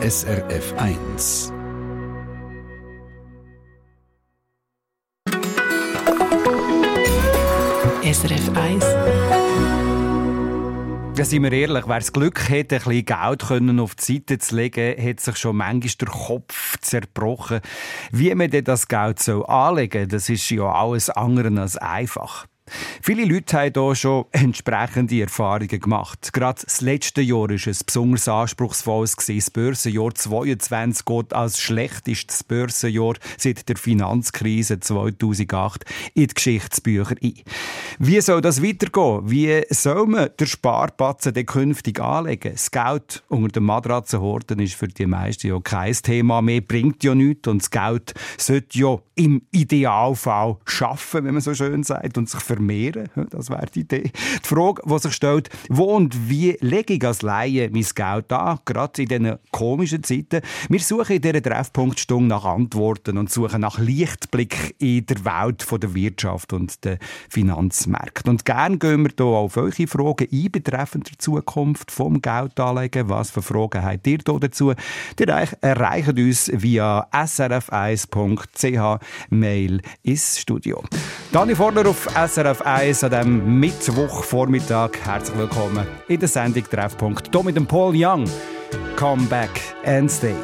SRF 0.00 0.74
1. 0.76 1.52
SRF 8.04 8.56
1. 8.56 8.84
Ja, 11.18 11.24
sind 11.24 11.42
wir 11.42 11.50
ehrlich, 11.50 11.88
wer 11.88 11.98
das 11.98 12.12
Glück 12.12 12.48
hat, 12.48 12.52
ein 12.52 12.66
bisschen 12.68 13.06
Geld 13.06 13.46
können 13.48 13.80
auf 13.80 13.96
die 13.96 14.12
Seite 14.14 14.38
zu 14.38 14.54
legen, 14.54 15.04
hat 15.04 15.18
sich 15.18 15.36
schon 15.36 15.56
manchmal 15.56 15.92
der 16.00 16.08
Kopf 16.08 16.78
zerbrochen. 16.78 17.60
Wie 18.12 18.32
man 18.36 18.50
denn 18.52 18.62
das 18.62 18.86
Geld 18.86 19.18
so 19.18 19.46
anlegen 19.46 20.02
soll, 20.02 20.06
das 20.06 20.28
ist 20.28 20.48
ja 20.50 20.62
alles 20.62 21.10
andere 21.10 21.60
als 21.60 21.76
einfach. 21.76 22.46
Viele 23.02 23.24
Leute 23.24 23.56
haben 23.58 23.72
hier 23.74 23.94
schon 23.94 24.24
entsprechende 24.32 25.20
Erfahrungen 25.20 25.80
gemacht. 25.80 26.32
Gerade 26.32 26.62
das 26.64 26.80
letzte 26.80 27.22
Jahr 27.22 27.48
war 27.48 27.50
ein 27.50 27.76
besonders 27.86 28.28
anspruchsvolles. 28.28 29.16
Das 29.16 29.50
Börsenjahr 29.50 30.14
2022 30.14 31.04
geht 31.04 31.32
als 31.32 31.60
schlechtestes 31.60 32.44
Börsenjahr 32.44 33.14
seit 33.36 33.68
der 33.68 33.76
Finanzkrise 33.76 34.80
2008 34.80 35.84
in 36.14 36.26
die 36.26 36.34
Geschichtsbücher 36.34 37.16
ein. 37.22 37.34
Wie 37.98 38.20
soll 38.20 38.40
das 38.40 38.62
weitergehen? 38.62 39.30
Wie 39.30 39.62
soll 39.70 40.06
man 40.06 40.30
den 40.38 40.46
Sparpatzen 40.46 41.34
denn 41.34 41.46
künftig 41.46 42.00
anlegen? 42.00 42.52
Das 42.52 42.70
Geld 42.70 43.22
unter 43.28 43.48
den 43.60 43.64
Matratzenhorten 43.64 44.60
ist 44.60 44.74
für 44.74 44.88
die 44.88 45.06
meisten 45.06 45.48
ja 45.48 45.58
kein 45.60 45.94
Thema 45.94 46.42
mehr, 46.42 46.60
bringt 46.60 47.02
ja 47.04 47.14
nichts 47.14 47.48
und 47.48 47.62
das 47.62 47.70
Geld 47.70 48.14
sollte 48.36 48.78
ja 48.78 48.98
im 49.14 49.42
Idealfall 49.50 50.56
schaffen, 50.64 51.24
wenn 51.24 51.34
man 51.34 51.40
so 51.40 51.54
schön 51.54 51.82
sagt, 51.82 52.16
und 52.16 52.28
sich 52.28 52.40
vermehren. 52.58 53.08
Das 53.30 53.50
wäre 53.50 53.66
die 53.74 53.80
Idee. 53.80 54.10
Die 54.12 54.48
Frage, 54.48 54.82
die 54.84 54.98
sich 54.98 55.12
stellt, 55.12 55.48
wo 55.68 55.84
und 55.96 56.28
wie 56.28 56.56
lege 56.60 56.94
ich 56.94 57.04
als 57.04 57.22
Laie 57.22 57.70
mein 57.70 57.86
Geld 57.94 58.32
an, 58.32 58.58
gerade 58.64 59.02
in 59.02 59.08
diesen 59.08 59.38
komischen 59.50 60.02
Zeiten. 60.02 60.42
Wir 60.68 60.80
suchen 60.80 61.16
in 61.16 61.22
dieser 61.22 61.42
Treffpunktstunde 61.42 62.28
nach 62.28 62.44
Antworten 62.44 63.18
und 63.18 63.30
suchen 63.30 63.60
nach 63.60 63.78
Lichtblick 63.78 64.74
in 64.78 65.06
der 65.06 65.24
Welt 65.24 65.64
der 65.70 65.94
Wirtschaft 65.94 66.52
und 66.52 66.84
der 66.84 66.98
Finanzmärkte. 67.28 68.30
Und 68.30 68.44
gerne 68.44 68.78
gehen 68.78 69.04
wir 69.04 69.12
hier 69.16 69.26
auf 69.26 69.56
eure 69.56 69.86
Fragen 69.86 70.26
ein 70.30 70.50
betreffend 70.50 71.10
der 71.10 71.18
Zukunft 71.18 71.90
vom 71.90 72.20
Geldanlegen. 72.20 73.08
Was 73.08 73.30
für 73.30 73.42
Fragen 73.42 73.82
habt 73.82 74.06
ihr 74.06 74.18
hier 74.26 74.40
dazu? 74.40 74.72
Ihr 75.18 75.28
erreicht 75.60 76.08
uns 76.08 76.50
via 76.52 77.06
srf1.ch 77.12 79.00
Mail 79.30 79.80
ins 80.02 80.40
Studio. 80.40 80.82
Dani 81.32 81.54
Vorner 81.54 81.86
auf 81.86 82.08
SRF 82.14 82.47
1 82.56 83.04
an 83.04 83.10
diesem 83.10 83.60
Mittwochvormittag. 83.60 84.90
Herzlich 85.04 85.36
willkommen 85.36 85.86
in 86.08 86.18
der 86.18 86.28
Sendung 86.28 86.64
Treffpunkt. 86.64 87.28
Hier 87.30 87.42
mit 87.42 87.56
dem 87.56 87.66
Paul 87.66 87.92
Young. 87.94 88.24
Come 88.96 89.24
back 89.26 89.50
and 89.84 90.10
stay. 90.10 90.34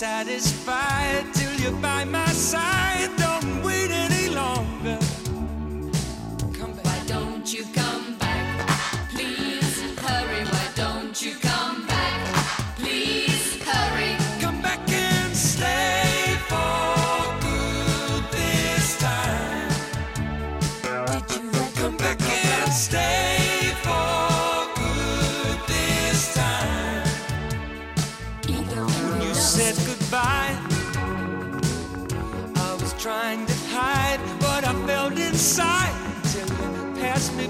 Satisfied 0.00 1.26
till 1.34 1.52
you're 1.60 1.78
by 1.82 2.06
my 2.06 2.24
side. 2.28 3.19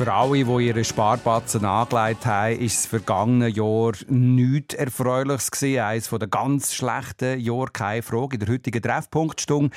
Für 0.00 0.14
alle, 0.14 0.46
die 0.46 0.66
ihre 0.66 0.82
Sparbatzen 0.82 1.66
angelegt 1.66 2.24
haben, 2.24 2.58
ist 2.58 2.78
das 2.78 2.86
vergangene 2.86 3.48
Jahr 3.48 3.92
nichts 4.08 4.72
Erfreuliches. 4.72 5.50
Eines 5.62 6.08
der 6.08 6.26
ganz 6.26 6.72
schlechten 6.72 7.38
Jahre, 7.38 7.66
keine 7.70 8.00
Frage. 8.00 8.36
In 8.36 8.40
der 8.40 8.48
heutigen 8.48 8.80
Treffpunktstunde 8.80 9.76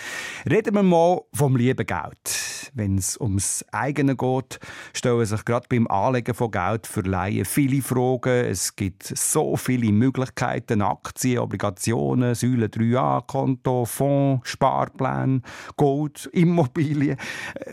reden 0.49 0.75
wir 0.75 0.83
mal 0.83 1.19
vom 1.33 1.57
lieben 1.57 1.85
Geld. 1.85 2.69
Wenn 2.73 2.97
es 2.97 3.19
ums 3.19 3.65
eigene 3.73 4.15
geht, 4.15 4.59
stellen 4.93 5.25
sich 5.25 5.43
gerade 5.43 5.67
beim 5.69 5.87
Anlegen 5.87 6.33
von 6.33 6.49
Geld 6.49 6.87
für 6.87 7.01
Laien 7.01 7.43
viele 7.43 7.81
Fragen. 7.81 8.45
Es 8.45 8.77
gibt 8.77 9.03
so 9.03 9.57
viele 9.57 9.91
Möglichkeiten. 9.91 10.81
Aktien, 10.81 11.39
Obligationen, 11.39 12.33
Säule 12.33 12.67
3a-Konto, 12.67 13.83
Fonds, 13.85 14.49
Sparpläne, 14.49 15.41
Gold, 15.75 16.29
Immobilien. 16.31 17.17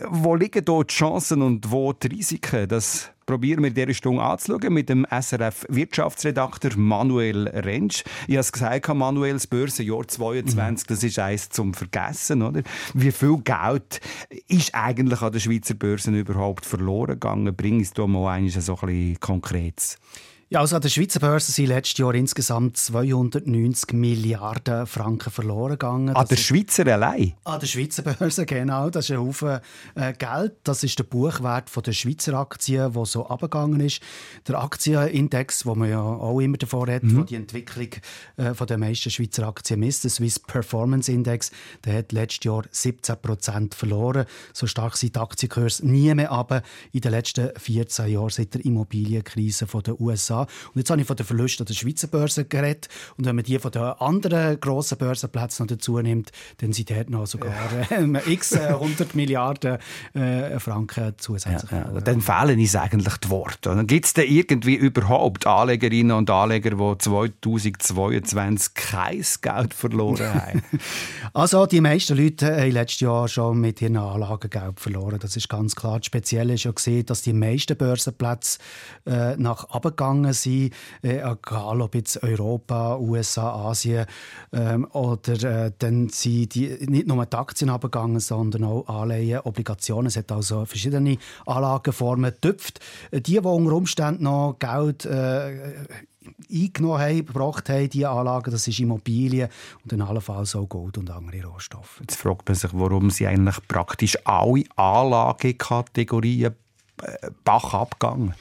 Wo 0.09 0.35
liegen 0.35 0.65
dort 0.65 0.91
die 0.91 0.95
Chancen 0.95 1.41
und 1.41 1.71
wo 1.71 1.93
die 1.93 2.07
Risiken? 2.07 2.40
Risiken. 2.41 2.67
Das 2.67 3.09
probieren 3.25 3.61
wir 3.61 3.69
in 3.69 3.73
dieser 3.73 3.93
Stunde 3.93 4.21
anzuschauen 4.21 4.73
mit 4.73 4.89
dem 4.89 5.05
SRF-Wirtschaftsredakteur 5.09 6.77
Manuel 6.77 7.47
Rentsch. 7.47 8.03
Ich 8.27 8.35
habe 8.35 8.41
es 8.41 8.51
gesagt, 8.51 8.93
Manuel, 8.93 9.33
das 9.33 9.47
Börsenjahr 9.47 10.07
22, 10.07 10.87
das 10.87 11.03
ist 11.03 11.19
eins 11.19 11.49
zum 11.49 11.73
Vergessen. 11.73 12.41
Oder? 12.41 12.63
Wie 12.93 13.11
viel 13.11 13.37
Geld 13.37 14.01
ist 14.47 14.75
eigentlich 14.75 15.21
an 15.21 15.31
der 15.31 15.39
Schweizer 15.39 15.75
Börse 15.75 16.11
überhaupt 16.11 16.65
verloren 16.65 17.19
gegangen? 17.19 17.55
Bring 17.55 17.81
es 17.81 17.93
doch 17.93 18.07
mal 18.07 18.33
ein 18.33 18.49
so 18.49 18.77
ein 18.81 18.87
bisschen 18.87 19.19
Konkretes. 19.19 19.97
Ja, 20.53 20.59
also 20.59 20.75
an 20.75 20.81
der 20.81 20.89
Schweizer 20.89 21.21
Börse 21.21 21.49
sind 21.49 21.67
letztes 21.67 21.97
Jahr 21.97 22.13
insgesamt 22.13 22.75
290 22.75 23.93
Milliarden 23.93 24.85
Franken 24.85 25.31
verloren 25.31 25.79
gegangen. 25.79 26.09
An 26.09 26.27
der 26.27 26.35
Schweizer 26.35 26.85
allein? 26.87 27.35
An 27.45 27.61
der 27.61 27.67
Schweizer 27.67 28.01
Börse, 28.01 28.45
genau. 28.47 28.89
Das 28.89 29.05
ist 29.05 29.11
ein 29.11 29.25
Haufen 29.25 29.61
äh, 29.95 30.11
Geld. 30.11 30.55
Das 30.65 30.83
ist 30.83 30.99
der 30.99 31.05
Buchwert 31.05 31.69
von 31.69 31.83
der 31.83 31.93
Schweizer 31.93 32.33
Aktien, 32.33 32.91
der 32.91 33.05
so 33.05 33.27
abgegangen 33.27 33.79
ist. 33.79 34.01
Der 34.45 34.61
Aktienindex, 34.61 35.65
wo 35.65 35.73
man 35.73 35.89
ja 35.89 36.01
auch 36.01 36.41
immer 36.41 36.57
davor 36.57 36.85
redet, 36.85 37.03
mhm. 37.03 37.19
wo 37.19 37.23
die 37.23 37.35
Entwicklung 37.35 37.91
äh, 38.35 38.53
von 38.53 38.67
der 38.67 38.77
meisten 38.77 39.09
Schweizer 39.09 39.47
Aktien 39.47 39.79
misst, 39.79 40.03
der 40.03 40.11
Swiss 40.11 40.37
Performance 40.37 41.09
Index, 41.09 41.51
der 41.85 41.99
hat 41.99 42.11
letztes 42.11 42.43
Jahr 42.43 42.65
17 42.69 43.15
Prozent 43.21 43.73
verloren. 43.73 44.25
So 44.51 44.67
stark 44.67 44.97
sind 44.97 45.15
die 45.15 45.19
Aktienkurse 45.21 45.87
nie 45.87 46.13
mehr 46.13 46.29
aber 46.29 46.61
in 46.91 46.99
den 46.99 47.11
letzten 47.11 47.57
14 47.57 48.09
Jahren 48.09 48.29
seit 48.31 48.53
der 48.53 48.65
Immobilienkrise 48.65 49.65
von 49.65 49.81
den 49.83 49.95
USA. 49.97 50.40
Und 50.41 50.75
jetzt 50.75 50.89
habe 50.89 51.01
ich 51.01 51.07
von 51.07 51.15
den 51.15 51.25
Verlusten 51.25 51.65
der 51.65 51.73
Schweizer 51.73 52.07
Börse 52.07 52.45
geredet. 52.45 52.89
Und 53.17 53.25
wenn 53.25 53.35
man 53.35 53.45
die 53.45 53.59
von 53.59 53.71
den 53.71 53.81
anderen 53.81 54.59
grossen 54.59 54.97
Börsenplätzen 54.97 55.65
noch 55.65 55.75
dazu 55.75 55.99
nimmt, 55.99 56.31
dann 56.57 56.73
sind 56.73 56.89
dort 56.89 57.09
noch 57.09 57.27
sogar 57.27 57.53
äh, 57.89 58.33
x 58.33 58.53
100 58.53 59.15
Milliarden 59.15 59.77
äh, 60.13 60.59
Franken 60.59 61.13
zusätzlich. 61.17 61.71
Ja, 61.71 61.91
ja. 61.93 62.01
Dann 62.01 62.21
fehlen 62.21 62.59
uns 62.59 62.75
eigentlich 62.75 63.17
die 63.17 63.29
Worte. 63.29 63.85
Gibt 63.85 64.05
es 64.05 64.13
denn 64.13 64.29
irgendwie 64.29 64.75
überhaupt 64.75 65.45
Anlegerinnen 65.47 66.15
und 66.15 66.29
Anleger, 66.29 66.71
die 66.71 66.97
2022 66.97 68.73
kein 68.73 69.25
Geld 69.41 69.73
verloren 69.73 70.33
haben? 70.33 70.63
also 71.33 71.65
die 71.65 71.81
meisten 71.81 72.17
Leute 72.17 72.55
haben 72.55 72.71
letztes 72.71 73.01
Jahr 73.01 73.27
schon 73.27 73.59
mit 73.59 73.81
ihren 73.81 73.97
Anlagen 73.97 74.49
Geld 74.49 74.79
verloren. 74.79 75.19
Das 75.19 75.35
ist 75.35 75.49
ganz 75.49 75.75
klar. 75.75 75.99
Das 75.99 76.05
Spezielle 76.05 76.53
ist 76.53 76.63
ja 76.63 76.71
gesehen, 76.71 77.05
dass 77.05 77.21
die 77.21 77.33
meisten 77.33 77.77
Börsenplätze 77.77 78.59
äh, 79.05 79.35
nach 79.37 79.65
abgegangen 79.65 80.30
gegangen 80.31 80.33
sind, 80.33 80.73
äh, 81.03 81.19
egal 81.19 81.81
ob 81.81 81.95
jetzt 81.95 82.21
Europa, 82.23 82.97
USA, 82.97 83.69
Asien 83.69 84.05
ähm, 84.53 84.87
oder 84.91 85.65
äh, 85.65 85.71
dann 85.77 86.09
sind 86.09 86.55
die 86.55 86.77
nicht 86.87 87.07
nur 87.07 87.25
die 87.25 87.37
Aktien 87.37 87.69
abgegangen, 87.69 88.19
sondern 88.19 88.63
auch 88.63 88.87
Anleihen, 88.87 89.41
Obligationen. 89.41 90.07
Es 90.07 90.17
hat 90.17 90.31
also 90.31 90.65
verschiedene 90.65 91.17
Anlageformen 91.45 92.31
getüpft. 92.31 92.79
Die, 93.11 93.21
die 93.21 93.39
unter 93.39 93.73
Umständen 93.73 94.23
noch 94.23 94.57
Geld 94.59 95.05
äh, 95.05 95.85
eingenommen 96.51 96.99
haben, 96.99 97.25
gebracht 97.25 97.69
haben, 97.69 97.89
diese 97.89 98.09
Anlagen, 98.09 98.51
das 98.51 98.67
ist 98.67 98.79
Immobilien 98.79 99.49
und 99.83 99.93
in 99.93 100.01
allenfalls 100.01 100.55
auch 100.55 100.67
Gold 100.67 100.97
und 100.97 101.09
andere 101.09 101.43
Rohstoffe. 101.43 101.99
Jetzt 102.01 102.17
fragt 102.17 102.47
man 102.47 102.55
sich, 102.55 102.71
warum 102.73 103.09
sie 103.09 103.27
eigentlich 103.27 103.57
praktisch 103.67 104.17
alle 104.25 104.63
Anlagekategorien 104.75 106.53
äh, 107.01 107.31
Bach 107.43 107.73
abgegangen 107.73 108.35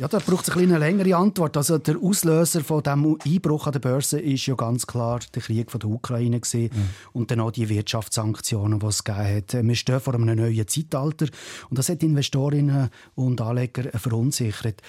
ja, 0.00 0.08
da 0.08 0.18
braucht 0.18 0.48
es 0.48 0.56
eine 0.56 0.78
längere 0.78 1.14
Antwort. 1.14 1.58
Also 1.58 1.76
der 1.76 1.98
Auslöser 2.02 2.64
von 2.64 2.82
dem 2.82 3.18
Einbruch 3.22 3.66
an 3.66 3.72
der 3.74 3.80
Börse 3.80 4.18
ist 4.18 4.46
ja 4.46 4.54
ganz 4.54 4.86
klar 4.86 5.20
der 5.34 5.42
Krieg 5.42 5.70
von 5.70 5.78
der 5.78 5.90
Ukraine 5.90 6.40
gewesen 6.40 6.70
mhm. 6.74 6.88
und 7.12 7.30
dann 7.30 7.40
auch 7.40 7.50
die 7.50 7.68
Wirtschaftssanktionen, 7.68 8.78
die 8.78 8.86
es 8.86 9.04
gegeben 9.04 9.36
hat. 9.36 9.52
Wir 9.52 9.74
stehen 9.74 10.00
vor 10.00 10.14
einem 10.14 10.34
neuen 10.34 10.66
Zeitalter 10.66 11.26
und 11.68 11.78
das 11.78 11.90
hat 11.90 12.02
Investorinnen 12.02 12.88
und 13.14 13.42
Anleger 13.42 13.90
verunsichert. 13.98 14.80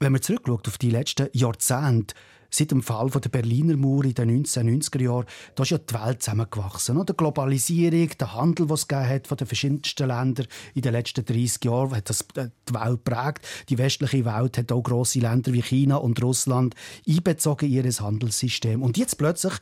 Wenn 0.00 0.12
man 0.12 0.22
zurückschaut 0.22 0.66
auf 0.66 0.78
die 0.78 0.90
letzten 0.90 1.28
Jahrzehnte, 1.34 2.14
Seit 2.54 2.70
dem 2.70 2.82
Fall 2.82 3.10
der 3.10 3.28
Berliner 3.30 3.76
Mauer 3.76 4.04
in 4.04 4.14
den 4.14 4.44
1990er 4.44 5.02
Jahren, 5.02 5.26
da 5.56 5.64
ist 5.64 5.70
ja 5.70 5.78
die 5.78 5.92
Welt 5.92 6.22
zusammengewachsen. 6.22 7.04
Die 7.04 7.16
Globalisierung, 7.16 8.10
der 8.16 8.34
Handel, 8.34 8.66
den 8.66 8.74
es 8.74 8.86
hat 8.88 9.26
von 9.26 9.36
den 9.36 9.48
verschiedensten 9.48 10.06
Ländern 10.06 10.46
in 10.72 10.82
den 10.82 10.92
letzten 10.92 11.24
30 11.24 11.64
Jahren, 11.64 11.96
hat 11.96 12.08
das 12.08 12.20
äh, 12.36 12.50
die 12.68 12.74
Welt 12.74 13.04
geprägt. 13.04 13.40
Die 13.68 13.78
westliche 13.78 14.24
Welt 14.24 14.56
hat 14.56 14.70
auch 14.70 14.82
grosse 14.84 15.18
Länder 15.18 15.52
wie 15.52 15.62
China 15.62 15.96
und 15.96 16.22
Russland 16.22 16.76
einbezogen 17.08 17.68
in 17.68 17.84
ihr 17.84 17.92
Handelssystem. 17.92 18.82
Und 18.82 18.98
jetzt 18.98 19.18
plötzlich 19.18 19.54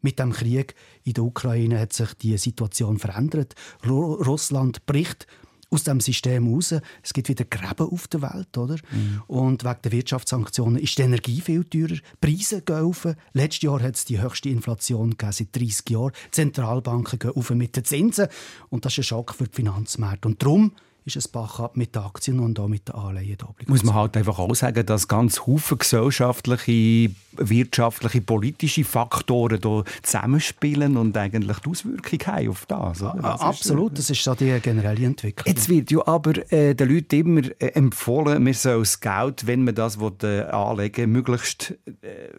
mit 0.00 0.18
dem 0.18 0.32
Krieg 0.32 0.74
in 1.04 1.12
der 1.12 1.22
Ukraine 1.22 1.78
hat 1.78 1.92
sich 1.92 2.14
die 2.14 2.36
Situation 2.36 2.98
verändert. 2.98 3.54
Russland 3.86 4.84
bricht 4.86 5.28
aus 5.74 5.84
dem 5.84 6.00
System 6.00 6.52
raus. 6.52 6.74
Es 7.02 7.12
gibt 7.12 7.28
wieder 7.28 7.44
Gräben 7.44 7.88
auf 7.88 8.08
der 8.08 8.22
Welt, 8.22 8.56
oder? 8.56 8.76
Mhm. 8.92 9.22
Und 9.26 9.64
wegen 9.64 9.82
der 9.82 9.92
Wirtschaftssanktionen 9.92 10.78
ist 10.78 10.96
die 10.96 11.02
Energie 11.02 11.40
viel 11.40 11.64
teurer. 11.64 11.98
Preise 12.20 12.62
gehen 12.62 12.84
auf. 12.84 13.08
Letztes 13.32 13.62
Jahr 13.62 13.82
hat 13.82 13.96
es 13.96 14.04
die 14.04 14.20
höchste 14.20 14.48
Inflation 14.48 15.14
seit 15.20 15.54
30 15.54 15.90
Jahren. 15.90 16.12
Die 16.26 16.30
Zentralbanken 16.30 17.18
gehen 17.18 17.32
auf 17.34 17.50
mit 17.50 17.76
den 17.76 17.84
Zinsen. 17.84 18.28
Und 18.70 18.84
das 18.84 18.92
ist 18.92 18.98
ein 18.98 19.04
Schock 19.04 19.34
für 19.34 19.44
die 19.44 19.54
Finanzmärkte. 19.54 20.28
Und 20.28 20.42
darum 20.42 20.72
ist 21.06 21.16
es 21.16 21.28
Bach 21.28 21.60
ab 21.60 21.76
mit 21.76 21.94
den 21.94 22.02
Aktien 22.02 22.40
und 22.40 22.58
auch 22.58 22.68
mit 22.68 22.88
den 22.88 22.94
Anleihen. 22.94 23.36
Muss 23.66 23.84
man 23.84 23.94
halt 23.94 24.16
einfach 24.16 24.38
auch 24.38 24.54
sagen, 24.54 24.86
dass 24.86 25.06
ganz 25.06 25.40
Haufen 25.46 25.76
gesellschaftliche, 25.76 27.14
wirtschaftliche, 27.32 28.22
politische 28.22 28.84
Faktoren 28.84 29.60
hier 29.62 29.84
zusammenspielen 30.02 30.96
und 30.96 31.14
eigentlich 31.16 31.58
die 31.58 31.70
Auswirkung 31.70 32.18
haben 32.26 32.48
auf 32.48 32.64
das. 32.66 32.98
Das 33.00 33.40
Absolut, 33.40 33.92
ist, 33.92 33.98
das 33.98 34.10
ist 34.16 34.24
so 34.24 34.34
die 34.34 34.58
generelle 34.60 35.04
Entwicklung. 35.04 35.54
Jetzt 35.54 35.68
wird 35.68 35.90
ja 35.90 36.06
aber 36.06 36.50
äh, 36.50 36.74
den 36.74 36.88
Leuten 36.88 37.16
immer 37.16 37.42
äh, 37.60 37.66
empfohlen, 37.74 38.42
man 38.42 38.54
soll 38.54 38.80
das 38.80 38.98
Geld, 38.98 39.46
wenn 39.46 39.64
man 39.64 39.74
das 39.74 40.00
will, 40.00 40.12
äh, 40.22 40.42
anlegen 40.44 41.12
möglichst 41.12 41.74
äh, 42.00 42.30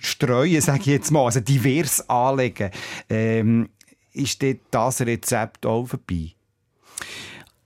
streuen, 0.00 0.60
sage 0.62 0.80
ich 0.80 0.86
jetzt 0.86 1.10
mal, 1.10 1.26
also 1.26 1.40
divers 1.40 2.08
anlegen. 2.08 2.70
Ähm, 3.10 3.68
ist 4.12 4.44
das 4.70 5.00
Rezept 5.02 5.66
auch 5.66 5.86
vorbei? 5.86 6.34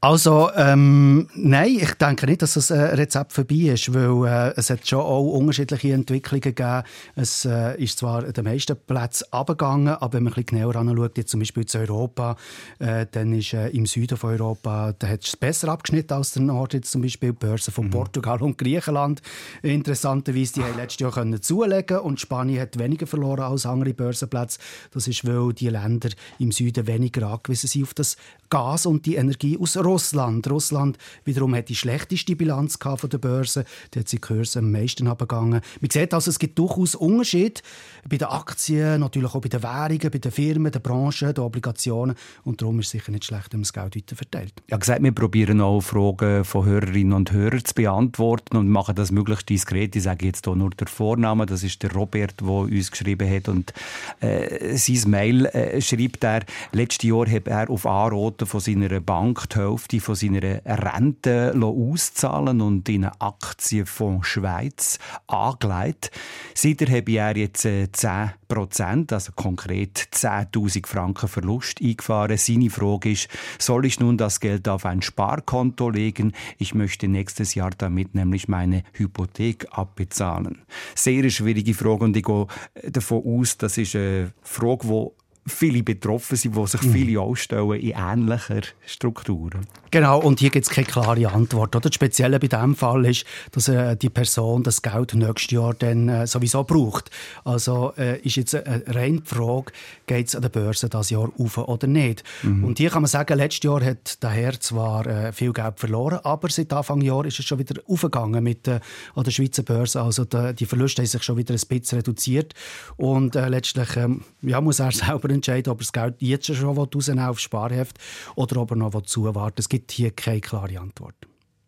Also, 0.05 0.51
ähm, 0.55 1.29
nein, 1.35 1.79
ich 1.81 1.95
denke 1.95 2.27
nicht, 2.27 2.43
dass 2.43 2.53
das 2.53 2.69
äh, 2.69 2.79
Rezept 2.79 3.33
vorbei 3.33 3.73
ist, 3.73 3.95
weil 3.95 4.31
äh, 4.31 4.53
es 4.55 4.69
hat 4.69 4.87
schon 4.87 4.99
auch 4.99 5.33
unterschiedliche 5.33 5.95
Entwicklungen 5.95 6.43
gegeben. 6.43 6.83
Es 7.17 7.47
äh, 7.47 7.83
ist 7.83 8.01
zwar 8.01 8.23
an 8.23 8.35
den 8.35 8.45
meisten 8.45 8.77
Plätzen 8.77 9.25
abgegangen, 9.31 9.95
aber 9.95 10.13
wenn 10.13 10.25
man 10.25 10.35
ein 10.35 10.45
bisschen 10.45 10.59
genauer 10.59 10.77
anschaut, 10.77 11.17
jetzt 11.17 11.31
zum 11.31 11.41
Beispiel 11.41 11.65
zu 11.65 11.79
Europa, 11.79 12.37
äh, 12.81 13.07
dann 13.13 13.33
ist 13.33 13.55
äh, 13.55 13.69
im 13.69 13.87
Süden 13.87 14.19
von 14.19 14.33
Europa, 14.33 14.93
da 14.93 15.09
hat 15.09 15.25
es 15.25 15.39
besser 15.39 15.71
abgeschnitten 15.71 16.13
als 16.13 16.33
der 16.33 16.43
Nord, 16.43 16.75
jetzt 16.75 16.91
zum 16.91 17.01
Beispiel 17.01 17.33
die 17.33 17.39
Börsen 17.39 17.73
von 17.73 17.87
mhm. 17.87 17.93
Portugal 17.93 18.43
und 18.43 18.59
Griechenland. 18.59 19.23
Interessanterweise, 19.63 20.53
die 20.53 20.65
haben 20.65 20.77
letztes 20.77 21.01
Jahr 21.01 21.13
können 21.13 21.41
zulegen 21.41 22.01
und 22.01 22.21
Spanien 22.21 22.61
hat 22.61 22.79
weniger 22.79 23.07
verloren 23.07 23.45
als 23.45 23.65
andere 23.65 23.95
Börsenplätze. 23.95 24.59
Das 24.91 25.09
ist, 25.09 25.27
weil 25.27 25.55
die 25.55 25.71
Länder 25.71 26.11
im 26.39 26.53
Süden 26.53 26.87
weniger 26.87 27.27
angewiesen 27.27 27.69
sind 27.69 27.85
auf 27.85 27.95
das 27.95 28.19
Gas 28.51 28.85
und 28.85 29.07
die 29.07 29.15
Energie 29.15 29.57
aus 29.59 29.79
Russland. 29.79 29.94
Russland. 29.95 30.51
Russland 30.51 30.99
wiederum 31.25 31.55
hat 31.55 31.69
die 31.69 31.77
schlechteste 31.77 32.35
Bilanz 32.35 32.79
von 32.83 33.09
der 33.09 33.19
Börse. 33.19 33.65
Da 33.93 34.01
hat 34.01 34.11
die 34.11 34.19
Kurse 34.19 34.59
am 34.59 34.73
meisten 34.73 35.07
abgegangen. 35.07 35.61
Man 35.81 35.91
sieht 35.91 36.13
also, 36.13 36.33
es 36.33 36.41
gibt 36.41 36.59
durchaus 36.59 36.97
Unterschiede 36.97 37.61
bei 38.09 38.17
den 38.17 38.27
Aktien, 38.27 39.01
natürlich 39.01 39.33
auch 39.33 39.41
bei 39.41 39.49
den 39.49 39.63
Währungen, 39.63 40.11
bei 40.11 40.19
den 40.19 40.33
Firmen, 40.33 40.73
den 40.73 40.83
Branchen, 40.83 41.33
den 41.33 41.45
Obligationen. 41.45 42.17
Und 42.43 42.61
darum 42.61 42.81
ist 42.81 42.87
es 42.87 42.91
sicher 42.91 43.13
nicht 43.13 43.25
schlecht, 43.25 43.53
wenn 43.53 43.61
man 43.61 43.63
das 43.63 43.73
Geld 43.73 43.95
weiter 43.95 44.17
verteilt. 44.17 44.53
Ja, 44.69 44.77
gesagt, 44.77 45.01
wir 45.01 45.13
probieren 45.13 45.61
auch 45.61 45.81
Fragen 45.81 46.45
von 46.45 46.65
Hörerinnen 46.65 47.13
und 47.13 47.31
Hörern 47.31 47.65
zu 47.65 47.75
beantworten 47.75 48.57
und 48.57 48.69
machen 48.69 48.97
das 48.97 49.13
möglichst 49.13 49.49
diskret. 49.49 49.95
Ich 49.95 50.03
sage 50.03 50.27
jetzt 50.27 50.45
hier 50.45 50.57
nur 50.57 50.71
der 50.71 50.89
Vorname. 50.89 51.47
Das 51.47 51.63
ist 51.63 51.85
der 51.85 51.93
Robert, 51.93 52.41
der 52.41 52.49
uns 52.49 52.91
geschrieben 52.91 53.31
hat. 53.31 53.49
Und 53.49 53.73
äh, 54.19 54.77
sein 54.77 55.09
Mail 55.09 55.47
äh, 55.47 55.81
schreibt 55.81 56.25
er, 56.25 56.41
letztes 56.73 57.09
Jahr 57.09 57.31
hat 57.31 57.47
er 57.47 57.71
auf 57.71 57.87
Anraten 57.87 58.45
von 58.45 58.59
seiner 58.59 58.99
Bank 58.99 59.49
die 59.51 59.77
Hälfte 59.85 60.01
von 60.01 60.15
seiner 60.15 60.63
Rente 60.65 61.55
auszahlen 61.55 62.61
und 62.61 62.89
in 62.89 63.05
einen 63.05 63.21
Aktienfonds 63.21 64.27
Schweiz 64.27 64.99
angelegt. 65.27 66.11
Seither 66.55 66.89
habe 66.97 67.13
er 67.13 67.37
jetzt 67.37 67.63
10 67.63 67.89
äh, 68.03 68.29
Prozent, 68.49 69.13
also 69.13 69.33
konkret 69.33 69.99
10.000 70.13 70.87
Franken 70.87 71.29
Verlust 71.29 71.83
eingefahren. 71.83 72.37
Seine 72.39 72.71
Frage 72.71 73.13
ist, 73.13 73.29
soll 73.59 73.85
ich 73.85 74.01
nun 74.01 74.17
das 74.17 74.41
Geld 74.41 74.69
auf 74.69 74.87
ein 74.87 75.03
Sparkonto 75.03 75.91
legen? 75.91 76.33
Ich 76.59 76.75
möchte 76.75 77.09
nächstes 77.09 77.55
Jahr 77.55 77.71
damit 77.77 78.15
nämlich 78.15 78.49
meine 78.49 78.85
Hypothek 78.93 79.67
abbezahlen. 79.71 80.63
Sehr 80.95 81.29
schwierige 81.31 81.75
Frage 81.75 82.05
und 82.05 82.17
ich 82.17 82.25
gehe 82.25 82.47
davon 82.89 83.23
aus, 83.27 83.59
das 83.59 83.77
ist 83.77 83.97
eine 83.97 84.33
Frage, 84.43 84.87
die 84.87 85.24
viele 85.47 85.83
betroffen 85.83 86.37
sind, 86.37 86.55
wo 86.55 86.67
sich 86.67 86.83
mhm. 86.83 86.93
viele 86.93 87.21
ausstellen 87.21 87.81
in 87.81 87.95
ähnlicher 87.97 88.63
Strukturen. 88.87 89.67
Genau, 89.91 90.19
und 90.19 90.41
hier 90.41 90.51
gibt 90.51 90.67
es 90.67 90.73
keine 90.73 90.87
klare 90.87 91.31
Antwort. 91.31 91.77
Oder? 91.77 91.89
Das 91.89 91.95
Spezielle 91.95 92.41
bei 92.41 92.49
diesem 92.49 92.75
Fall 92.75 93.05
ist, 93.07 93.25
dass 93.53 93.69
äh, 93.69 93.97
die 93.97 94.11
Person 94.11 94.63
das 94.63 94.83
Geld 94.83 95.15
nächstes 95.15 95.53
Jahr 95.53 95.73
dann 95.75 96.09
äh, 96.09 96.27
sowieso 96.27 96.65
braucht. 96.65 97.11
Also 97.45 97.93
äh, 97.97 98.19
ist 98.21 98.37
jetzt 98.37 98.57
eine 98.57 98.83
reine 98.89 99.23
Frage, 99.25 99.73
geht 100.07 100.29
es 100.29 100.35
an 100.35 100.43
der 100.43 100.49
Börse 100.49 100.89
das 100.89 101.11
Jahr 101.11 101.31
auf 101.39 101.59
oder 101.59 101.87
nicht. 101.87 102.25
Mhm. 102.43 102.65
Und 102.65 102.79
hier 102.79 102.91
kann 102.91 103.03
man 103.03 103.09
sagen, 103.09 103.37
letztes 103.39 103.63
Jahr 103.63 103.85
hat 103.85 104.23
der 104.23 104.31
Herr 104.31 104.59
zwar 104.59 105.07
äh, 105.07 105.33
viel 105.33 105.53
Geld 105.53 105.79
verloren, 105.79 106.19
aber 106.25 106.49
seit 106.49 106.73
Anfang 106.73 107.01
Jahr 107.01 107.25
ist 107.25 107.39
es 107.39 107.45
schon 107.45 107.59
wieder 107.59 107.81
aufgegangen 107.87 108.43
mit 108.43 108.67
äh, 108.67 108.81
an 109.15 109.25
der 109.25 109.31
Schweizer 109.31 109.63
Börse. 109.63 110.03
Also 110.03 110.25
die, 110.25 110.55
die 110.55 110.67
Verluste 110.67 111.03
haben 111.03 111.07
sich 111.07 111.23
schon 111.23 111.37
wieder 111.37 111.55
ein 111.55 111.61
bisschen 111.69 111.99
reduziert. 111.99 112.55
Und 112.97 113.37
äh, 113.37 113.49
letztlich 113.49 113.97
ähm, 113.97 114.23
ja, 114.43 114.61
muss 114.61 114.81
er 114.81 114.91
selber 114.93 115.29
entscheiden, 115.35 115.71
ob 115.71 115.79
er 115.79 115.85
das 115.85 115.93
Geld 115.93 116.15
jetzt 116.21 116.55
schon 116.55 116.77
rausnehmen 116.77 117.25
aufs 117.25 117.43
Sparheft 117.43 117.99
oder 118.35 118.61
ob 118.61 118.71
er 118.71 118.77
noch 118.77 119.03
zuwarten 119.03 119.57
Es 119.59 119.69
gibt 119.69 119.93
hier 119.93 120.11
keine 120.11 120.41
klare 120.41 120.79
Antwort. 120.79 121.15